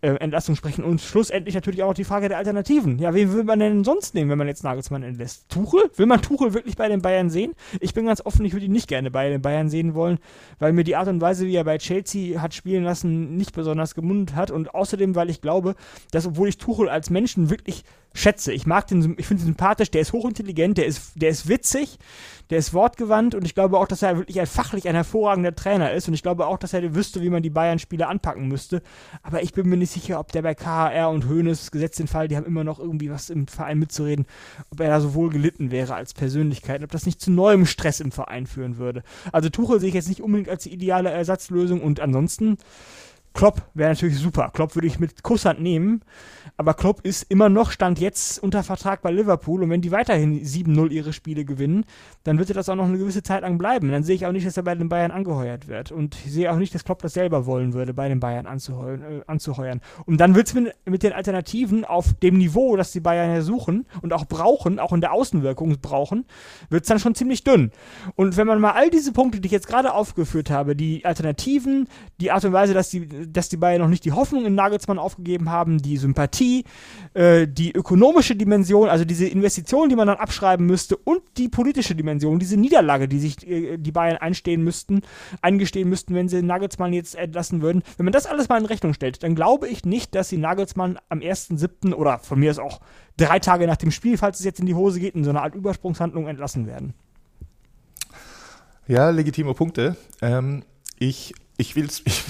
[0.00, 0.82] äh, Entlassung sprechen.
[0.82, 2.98] Und schlussendlich natürlich auch noch die Frage der Alternativen.
[2.98, 5.51] Ja, wen will man denn sonst nehmen, wenn man jetzt Nagelsmann entlässt?
[5.52, 5.90] Tuchel?
[5.96, 7.52] Will man Tuchel wirklich bei den Bayern sehen?
[7.80, 10.18] Ich bin ganz offen, ich würde ihn nicht gerne bei den Bayern sehen wollen,
[10.58, 13.94] weil mir die Art und Weise, wie er bei Chelsea hat spielen lassen, nicht besonders
[13.94, 14.50] gemundet hat.
[14.50, 15.74] Und außerdem, weil ich glaube,
[16.10, 17.84] dass obwohl ich Tuchel als Menschen wirklich
[18.14, 18.52] schätze.
[18.52, 21.98] Ich mag den, ich finde ihn sympathisch, der ist hochintelligent, der ist, der ist witzig,
[22.50, 25.92] der ist wortgewandt und ich glaube auch, dass er wirklich ein fachlich ein hervorragender Trainer
[25.92, 28.82] ist und ich glaube auch, dass er wüsste, wie man die Bayern-Spieler anpacken müsste.
[29.22, 32.28] Aber ich bin mir nicht sicher, ob der bei KHR und Hoeneß, gesetzt den Fall,
[32.28, 34.26] die haben immer noch irgendwie was im Verein mitzureden,
[34.70, 38.00] ob er da so wohl gelitten wäre als Persönlichkeit, ob das nicht zu neuem Stress
[38.00, 39.02] im Verein führen würde.
[39.32, 42.58] Also Tuchel sehe ich jetzt nicht unbedingt als die ideale Ersatzlösung und ansonsten
[43.34, 44.50] Klopp wäre natürlich super.
[44.52, 46.02] Klopp würde ich mit Kusshand nehmen.
[46.56, 49.62] Aber Klopp ist immer noch, stand jetzt unter Vertrag bei Liverpool.
[49.62, 51.84] Und wenn die weiterhin 7-0 ihre Spiele gewinnen,
[52.24, 53.90] dann wird er das auch noch eine gewisse Zeit lang bleiben.
[53.90, 55.92] Dann sehe ich auch nicht, dass er bei den Bayern angeheuert wird.
[55.92, 59.02] Und ich sehe auch nicht, dass Klopp das selber wollen würde, bei den Bayern anzuheuern.
[59.02, 59.80] Äh, anzuheuern.
[60.04, 63.42] Und dann wird es mit, mit den Alternativen auf dem Niveau, das die Bayern ja
[63.42, 66.26] suchen und auch brauchen, auch in der Außenwirkung brauchen,
[66.68, 67.70] wird es dann schon ziemlich dünn.
[68.14, 71.88] Und wenn man mal all diese Punkte, die ich jetzt gerade aufgeführt habe, die Alternativen,
[72.20, 74.98] die Art und Weise, dass die dass die Bayern noch nicht die Hoffnung in Nagelsmann
[74.98, 76.41] aufgegeben haben, die Sympathie,
[77.14, 81.94] äh, die ökonomische Dimension, also diese Investition, die man dann abschreiben müsste und die politische
[81.94, 85.02] Dimension, diese Niederlage, die sich äh, die Bayern einstehen müssten,
[85.40, 87.82] eingestehen müssten, wenn sie Nagelsmann jetzt entlassen würden.
[87.96, 90.98] Wenn man das alles mal in Rechnung stellt, dann glaube ich nicht, dass sie Nagelsmann
[91.08, 91.94] am 1.7.
[91.94, 92.80] oder von mir ist auch
[93.16, 95.42] drei Tage nach dem Spiel, falls es jetzt in die Hose geht, in so einer
[95.42, 96.94] Art Übersprungshandlung entlassen werden.
[98.88, 99.96] Ja, legitime Punkte.
[100.20, 100.64] Ähm,
[100.98, 101.88] ich ich, ich will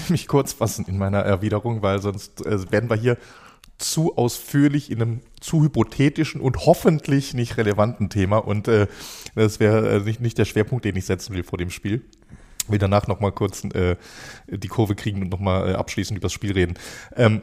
[0.09, 3.17] mich kurz fassen in meiner Erwiderung, weil sonst äh, werden wir hier
[3.83, 8.37] zu ausführlich in einem zu hypothetischen und hoffentlich nicht relevanten Thema.
[8.37, 8.87] Und äh,
[9.35, 12.01] das wäre äh, nicht, nicht der Schwerpunkt, den ich setzen will vor dem Spiel.
[12.67, 13.97] Will danach nochmal kurz äh,
[14.47, 16.75] die Kurve kriegen und nochmal äh, abschließend über das Spiel reden.
[17.15, 17.41] Ähm,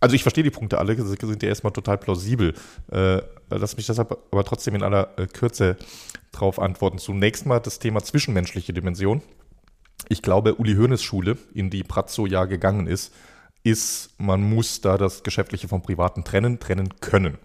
[0.00, 2.54] also ich verstehe die Punkte alle, sie sind ja erstmal total plausibel.
[2.92, 5.76] Äh, lass mich deshalb aber trotzdem in aller äh, Kürze
[6.30, 6.98] drauf antworten.
[6.98, 9.22] Zunächst mal das Thema zwischenmenschliche Dimension
[10.08, 13.12] ich glaube, Uli Hoeneß Schule, in die Pratzo ja gegangen ist,
[13.64, 17.38] ist, man muss da das Geschäftliche vom Privaten trennen, trennen können.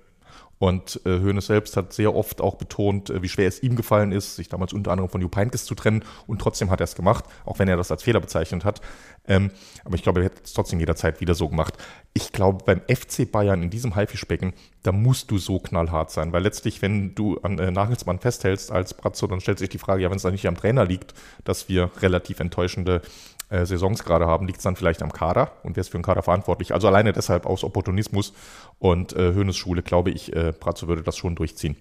[0.60, 4.12] Und äh, Hoeneß selbst hat sehr oft auch betont, äh, wie schwer es ihm gefallen
[4.12, 6.04] ist, sich damals unter anderem von Jupp zu trennen.
[6.28, 8.82] Und trotzdem hat er es gemacht, auch wenn er das als Fehler bezeichnet hat.
[9.26, 9.52] Ähm,
[9.86, 11.76] aber ich glaube, er hätte es trotzdem jederzeit wieder so gemacht.
[12.14, 14.54] Ich glaube, beim FC Bayern in diesem Haifischbecken,
[14.84, 16.34] da musst du so knallhart sein.
[16.34, 20.04] Weil letztlich, wenn du an äh, Nagelsmann festhältst als Brazzo, dann stellt sich die Frage,
[20.04, 21.14] ja, wenn es da nicht am Trainer liegt,
[21.46, 23.02] dass wir relativ enttäuschende
[23.50, 26.04] äh, Saisons gerade haben, liegt es dann vielleicht am Kader und wer ist für den
[26.04, 26.74] Kader verantwortlich?
[26.74, 28.34] Also alleine deshalb aus Opportunismus
[28.80, 31.76] und äh, Hönes Schule, glaube ich, äh, Brazzo würde das schon durchziehen.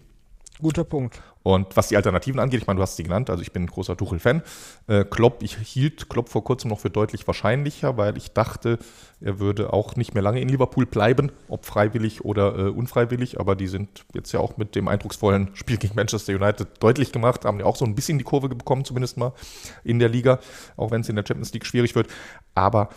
[0.60, 1.20] Guter Punkt.
[1.44, 3.68] Und was die Alternativen angeht, ich meine, du hast sie genannt, also ich bin ein
[3.68, 4.42] großer Tuchel-Fan.
[4.86, 8.78] Äh, Klopp, ich hielt Klopp vor kurzem noch für deutlich wahrscheinlicher, weil ich dachte,
[9.20, 13.40] er würde auch nicht mehr lange in Liverpool bleiben, ob freiwillig oder äh, unfreiwillig.
[13.40, 17.44] Aber die sind jetzt ja auch mit dem eindrucksvollen Spiel gegen Manchester United deutlich gemacht,
[17.44, 19.32] haben ja auch so ein bisschen die Kurve bekommen, zumindest mal
[19.84, 20.40] in der Liga,
[20.76, 22.08] auch wenn es in der Champions League schwierig wird.
[22.54, 22.90] Aber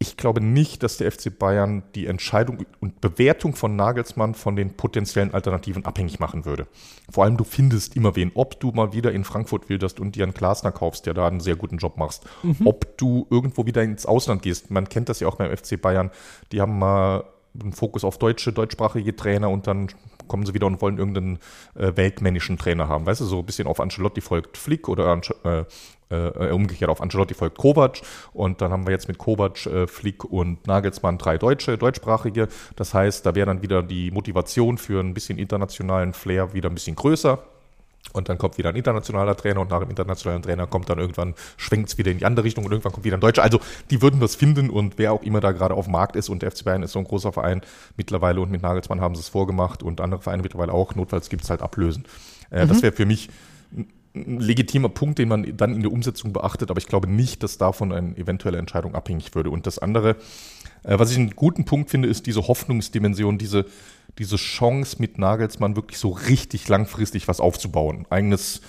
[0.00, 4.76] ich glaube nicht, dass der FC Bayern die Entscheidung und Bewertung von Nagelsmann von den
[4.76, 6.68] potenziellen Alternativen abhängig machen würde.
[7.10, 8.30] Vor allem, du findest immer wen.
[8.34, 11.40] Ob du mal wieder in Frankfurt wilderst und dir einen Glasner kaufst, der da einen
[11.40, 12.24] sehr guten Job machst.
[12.44, 12.64] Mhm.
[12.64, 14.70] Ob du irgendwo wieder ins Ausland gehst.
[14.70, 16.12] Man kennt das ja auch beim FC Bayern.
[16.52, 17.24] Die haben mal
[17.60, 19.88] einen Fokus auf deutsche, deutschsprachige Trainer und dann
[20.28, 21.38] kommen sie wieder und wollen irgendeinen
[21.74, 23.06] äh, weltmännischen Trainer haben.
[23.06, 25.64] Weißt du, so ein bisschen auf Ancelotti folgt Flick oder äh,
[26.10, 28.00] äh, umgekehrt auf Ancelotti folgt Kovac
[28.32, 32.48] und dann haben wir jetzt mit Kovac, äh, Flick und Nagelsmann drei Deutsche, deutschsprachige.
[32.76, 36.74] Das heißt, da wäre dann wieder die Motivation für ein bisschen internationalen Flair wieder ein
[36.74, 37.38] bisschen größer.
[38.12, 41.34] Und dann kommt wieder ein internationaler Trainer und nach dem internationalen Trainer kommt dann irgendwann,
[41.58, 43.42] schwenkt es wieder in die andere Richtung und irgendwann kommt wieder ein Deutscher.
[43.42, 46.30] Also die würden das finden und wer auch immer da gerade auf dem Markt ist
[46.30, 47.60] und der FC Bayern ist so ein großer Verein
[47.96, 51.44] mittlerweile und mit Nagelsmann haben sie es vorgemacht und andere Vereine mittlerweile auch, notfalls gibt
[51.44, 52.06] es halt Ablösen.
[52.50, 52.68] Äh, mhm.
[52.68, 53.28] Das wäre für mich
[54.14, 57.58] ein legitimer Punkt, den man dann in der Umsetzung beachtet, aber ich glaube nicht, dass
[57.58, 59.50] davon eine eventuelle Entscheidung abhängig würde.
[59.50, 60.16] Und das andere,
[60.82, 63.66] äh, was ich einen guten Punkt finde, ist diese Hoffnungsdimension, diese,
[64.18, 68.06] diese Chance mit Nagelsmann wirklich so richtig langfristig was aufzubauen.
[68.10, 68.60] Eigenes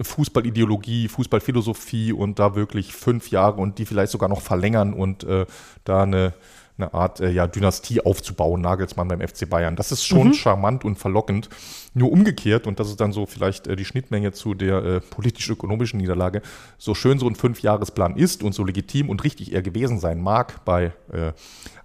[0.00, 5.46] Fußballideologie, Fußballphilosophie und da wirklich fünf Jahre und die vielleicht sogar noch verlängern und äh,
[5.84, 6.34] da eine
[6.78, 9.76] eine Art äh, ja, Dynastie aufzubauen, Nagelsmann beim FC Bayern.
[9.76, 10.34] Das ist schon mhm.
[10.34, 11.48] charmant und verlockend.
[11.94, 16.00] Nur umgekehrt, und das ist dann so vielleicht äh, die Schnittmenge zu der äh, politisch-ökonomischen
[16.00, 16.42] Niederlage,
[16.78, 20.64] so schön so ein Fünfjahresplan ist und so legitim und richtig er gewesen sein mag
[20.64, 21.32] bei äh,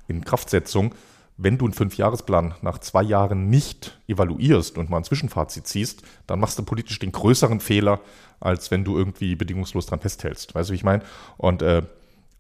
[0.08, 0.94] Inkraftsetzung,
[1.38, 6.40] wenn du einen Fünfjahresplan nach zwei Jahren nicht evaluierst und mal ein Zwischenfazit ziehst, dann
[6.40, 8.00] machst du politisch den größeren Fehler,
[8.40, 10.56] als wenn du irgendwie bedingungslos dran festhältst.
[10.56, 11.04] Weißt du, wie ich meine?
[11.38, 11.84] Und äh,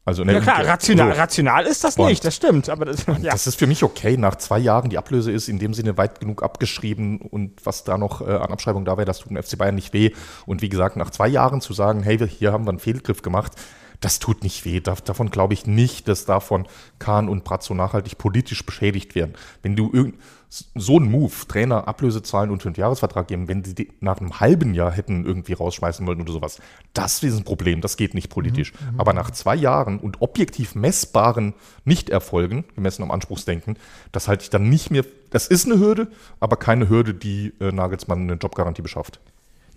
[0.07, 1.19] also ja klar, rational, so.
[1.19, 2.69] rational ist das nicht, das stimmt.
[2.69, 3.31] Aber das, ja.
[3.31, 4.15] das ist für mich okay.
[4.15, 7.97] Nach zwei Jahren die Ablöse ist in dem Sinne weit genug abgeschrieben und was da
[7.97, 10.11] noch äh, an Abschreibung da wäre, das tut dem FC Bayern nicht weh.
[10.45, 13.51] Und wie gesagt, nach zwei Jahren zu sagen, hey, hier haben wir einen Fehlgriff gemacht,
[13.99, 14.79] das tut nicht weh.
[14.79, 19.33] davon glaube ich nicht, dass davon Kahn und Brazzo nachhaltig politisch beschädigt werden.
[19.61, 20.15] Wenn du irgend
[20.49, 24.73] so einen Move, Trainer Ablöse zahlen und Fünfjahresvertrag geben, wenn sie die nach einem halben
[24.73, 26.59] Jahr hätten irgendwie rausschmeißen wollen oder sowas,
[26.93, 28.73] das ist ein Problem, das geht nicht politisch.
[28.73, 28.93] Mhm.
[28.93, 28.99] mhm.
[28.99, 33.77] Aber nach zwei Jahren und objektiv messbaren Nichterfolgen, gemessen am Anspruchsdenken,
[34.11, 36.07] das halte ich dann nicht mehr, das ist eine Hürde,
[36.39, 39.19] aber keine Hürde, die äh, Nagelsmann eine Jobgarantie beschafft.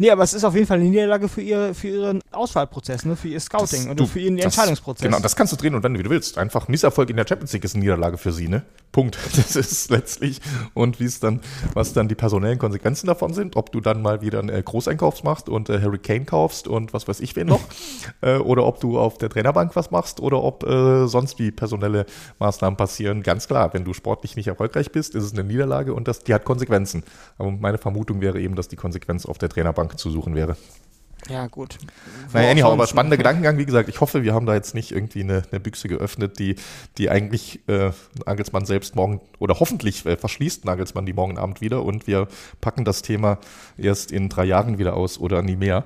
[0.00, 3.16] Nee, aber es ist auf jeden Fall eine Niederlage für, ihre, für ihren Auswahlprozess, ne?
[3.16, 5.04] für ihr Scouting Das- du, für ihren das- Entscheidungsprozess.
[5.04, 6.38] Genau, das kannst du drehen und wenden, wie du willst.
[6.38, 8.62] Einfach Misserfolg in der Champions League ist eine Niederlage für sie, ne?
[8.92, 9.18] Punkt.
[9.36, 10.40] Das ist letztlich.
[10.72, 11.40] Und wie es dann,
[11.74, 15.22] was dann die personellen Konsequenzen davon sind, ob du dann mal wieder einen äh, Großeinkauf
[15.22, 17.60] machst und äh, Harry Kane kaufst und was weiß ich wen noch,
[18.22, 22.06] äh, oder ob du auf der Trainerbank was machst oder ob äh, sonst wie personelle
[22.38, 23.22] Maßnahmen passieren.
[23.22, 26.32] Ganz klar, wenn du sportlich nicht erfolgreich bist, ist es eine Niederlage und das, die
[26.32, 27.02] hat Konsequenzen.
[27.36, 30.56] Aber meine Vermutung wäre eben, dass die Konsequenz auf der Trainerbank zu suchen wäre.
[31.28, 31.78] ja, gut.
[32.32, 33.58] Naja, anyhow, aber spannender Gedankengang.
[33.58, 36.56] Wie gesagt, ich hoffe, wir haben da jetzt nicht irgendwie eine, eine Büchse geöffnet, die,
[36.98, 37.90] die eigentlich äh,
[38.26, 42.28] Nagelsmann selbst morgen oder hoffentlich äh, verschließt Nagelsmann die morgen Abend wieder und wir
[42.60, 43.38] packen das Thema
[43.76, 45.84] erst in drei Jahren wieder aus oder nie mehr.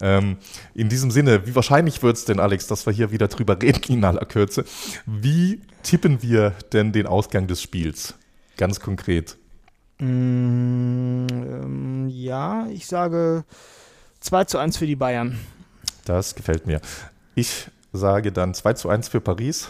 [0.00, 0.38] Ähm,
[0.74, 3.92] in diesem Sinne, wie wahrscheinlich wird es denn, Alex, dass wir hier wieder drüber reden
[3.92, 4.64] in aller Kürze?
[5.06, 8.14] Wie tippen wir denn den Ausgang des Spiels?
[8.56, 9.36] Ganz konkret.
[10.02, 13.44] Mm, ähm, ja, ich sage
[14.18, 15.38] 2 zu 1 für die Bayern.
[16.04, 16.80] Das gefällt mir.
[17.36, 19.68] Ich sage dann 2 zu 1 für Paris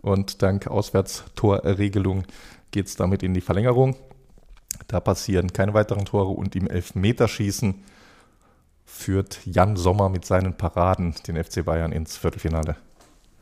[0.00, 2.24] und dank Auswärtstorregelung
[2.70, 3.96] geht es damit in die Verlängerung.
[4.86, 7.84] Da passieren keine weiteren Tore und im Elfmeterschießen
[8.86, 12.76] führt Jan Sommer mit seinen Paraden den FC Bayern ins Viertelfinale.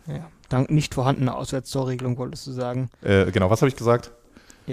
[0.08, 0.28] Ja.
[0.48, 2.90] Dank nicht vorhandener Auswärtstorregelung, wolltest du sagen.
[3.02, 4.10] Äh, genau, was habe ich gesagt?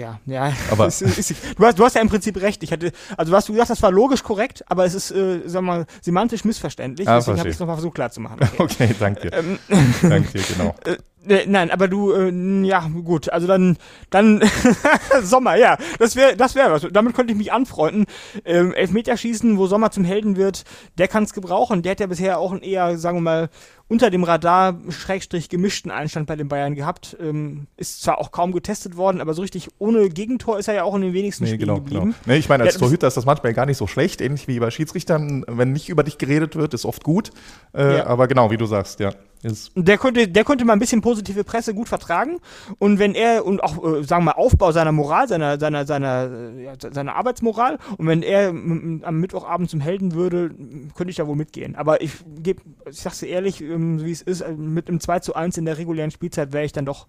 [0.00, 0.52] Ja, ja.
[0.70, 2.62] Aber- es ist, ist, du, hast, du hast ja im Prinzip recht.
[2.62, 5.62] Ich hatte, also was du gesagt hast, war logisch korrekt, aber es ist, äh, sag
[5.62, 7.06] mal, semantisch missverständlich.
[7.08, 8.38] Ah, Deswegen habe ich es nochmal versucht klarzumachen.
[8.40, 8.56] Okay.
[8.80, 9.28] Okay, danke.
[9.32, 9.58] ähm,
[10.02, 10.74] danke dir, genau.
[11.24, 12.30] nee, nein, aber du, äh,
[12.66, 13.76] ja, gut, also dann,
[14.10, 14.42] dann
[15.22, 16.86] Sommer, ja, das wäre, das wäre was.
[16.92, 18.06] Damit könnte ich mich anfreunden.
[18.44, 20.64] Ähm, Elfmeterschießen, wo Sommer zum Helden wird,
[20.98, 21.82] der kann es gebrauchen.
[21.82, 23.48] Der hat ja bisher auch einen eher, sagen wir mal,
[23.88, 27.16] unter dem Radar Schrägstrich gemischten Einstand bei den Bayern gehabt.
[27.20, 30.84] Ähm, ist zwar auch kaum getestet worden, aber so richtig ohne Gegentor ist er ja
[30.84, 31.84] auch in den wenigsten Nee, Spielen genau, genau.
[32.02, 32.14] geblieben.
[32.26, 34.60] Nee, ich meine, als das- Torhüter ist das manchmal gar nicht so schlecht, ähnlich wie
[34.60, 35.44] bei Schiedsrichtern.
[35.48, 37.30] Wenn nicht über dich geredet wird, ist oft gut.
[37.74, 38.06] Äh, Ja.
[38.06, 39.12] Aber genau, wie du sagst, ja.
[39.42, 42.40] Ist Der könnte, der könnte mal ein bisschen positive Presse gut vertragen.
[42.78, 46.30] Und wenn er, und auch, äh, sagen wir mal, Aufbau seiner Moral, seiner, seiner, seiner,
[46.30, 50.50] äh, ja, seiner Arbeitsmoral, und wenn er am Mittwochabend zum Helden würde,
[50.94, 51.74] könnte ich da wohl mitgehen.
[51.74, 52.12] Aber ich
[52.42, 52.60] gebe,
[52.90, 55.64] ich sag's dir ehrlich, ähm, wie es ist, äh, mit einem 2 zu 1 in
[55.64, 57.06] der regulären Spielzeit wäre ich dann doch,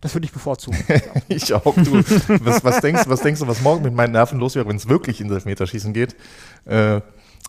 [0.00, 0.78] das würde ich bevorzugen.
[1.28, 2.02] Ich auch, du.
[2.44, 4.88] Was, was, denkst, was denkst du, was morgen mit meinen Nerven los wäre, wenn es
[4.88, 6.16] wirklich ins Elfmeterschießen geht?
[6.64, 7.00] Äh,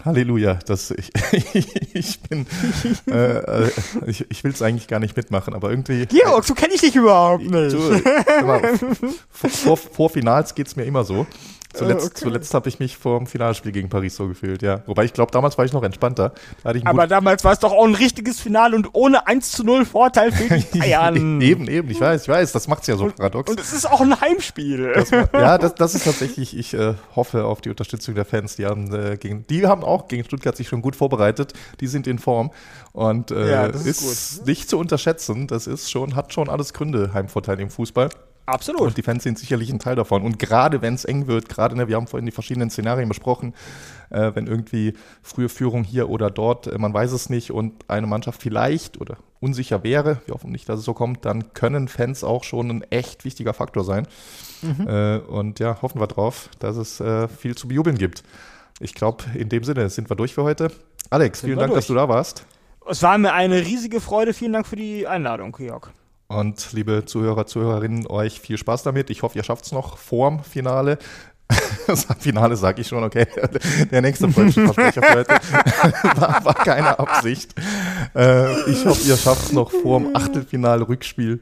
[0.03, 0.91] Halleluja, das,
[1.31, 2.45] ich, ich bin,
[3.09, 3.71] äh, äh,
[4.05, 6.05] ich, ich will es eigentlich gar nicht mitmachen, aber irgendwie.
[6.05, 7.73] Georg, so kenne ich dich überhaupt nicht.
[7.73, 7.79] Du,
[8.45, 8.77] mal,
[9.31, 11.25] vor, vor, vor Finals geht es mir immer so.
[11.75, 12.15] Zuletzt, okay.
[12.15, 14.81] zuletzt habe ich mich vor dem Finalspiel gegen Paris so gefühlt, ja.
[14.85, 16.33] Wobei ich glaube, damals war ich noch entspannter.
[16.63, 19.85] Da Aber damals war es doch auch ein richtiges Finale und ohne 1 zu 0
[19.85, 21.15] Vorteil für die Bayern.
[21.41, 23.49] eben, eben, ich weiß, ich weiß, das macht's ja so paradox.
[23.49, 24.93] Und es ist auch ein Heimspiel.
[24.93, 28.55] Das, ja, das, das ist tatsächlich, ich äh, hoffe auf die Unterstützung der Fans.
[28.55, 31.53] Die haben, äh, gegen, die haben auch gegen Stuttgart sich schon gut vorbereitet.
[31.79, 32.51] Die sind in Form
[32.93, 35.47] und äh, Ja, ist, ist nicht zu unterschätzen.
[35.47, 38.09] Das ist schon, hat schon alles Gründe, Heimvorteil im Fußball.
[38.45, 38.81] Absolut.
[38.81, 40.21] Und die Fans sind sicherlich ein Teil davon.
[40.21, 43.53] Und gerade wenn es eng wird, gerade, ne, wir haben vorhin die verschiedenen Szenarien besprochen,
[44.11, 44.93] äh, wenn irgendwie
[45.23, 49.17] frühe Führung hier oder dort, äh, man weiß es nicht und eine Mannschaft vielleicht oder
[49.39, 52.81] unsicher wäre, wir hoffen nicht, dass es so kommt, dann können Fans auch schon ein
[52.91, 54.07] echt wichtiger Faktor sein.
[54.61, 54.87] Mhm.
[54.87, 58.23] Äh, und ja, hoffen wir drauf, dass es äh, viel zu bejubeln gibt.
[58.79, 60.71] Ich glaube, in dem Sinne sind wir durch für heute.
[61.09, 61.99] Alex, Sind vielen Dank, dass durch.
[61.99, 62.45] du da warst.
[62.87, 64.33] Es war mir eine riesige Freude.
[64.33, 65.91] Vielen Dank für die Einladung, Georg.
[66.27, 69.09] Und liebe Zuhörer, Zuhörerinnen, euch viel Spaß damit.
[69.09, 70.97] Ich hoffe, ihr schafft es noch vorm Finale.
[71.87, 73.27] Das Finale sage ich schon, okay.
[73.91, 75.29] Der nächste Versprecher für heute
[76.19, 77.53] war, war keine Absicht.
[78.15, 81.41] Äh, ich hoffe, ihr schafft es noch vorm Achtelfinale-Rückspiel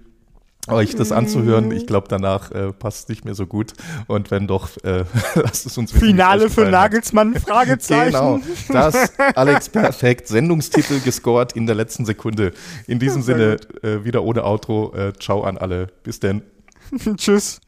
[0.68, 1.72] euch das anzuhören.
[1.72, 3.74] Ich glaube, danach äh, passt es nicht mehr so gut.
[4.08, 5.04] Und wenn doch, äh,
[5.36, 6.06] lasst es uns wissen.
[6.06, 6.70] Finale für.
[6.70, 7.36] Nagelsmann?
[7.40, 8.12] Fragezeichen.
[8.12, 10.28] Genau, das Alex perfekt.
[10.28, 12.54] Sendungstitel gescored in der letzten Sekunde.
[12.88, 14.94] In diesem Sinne, äh, wieder ohne Outro.
[14.96, 15.88] Äh, ciao an alle.
[16.04, 16.44] Bis denn.
[17.18, 17.60] Tschüss.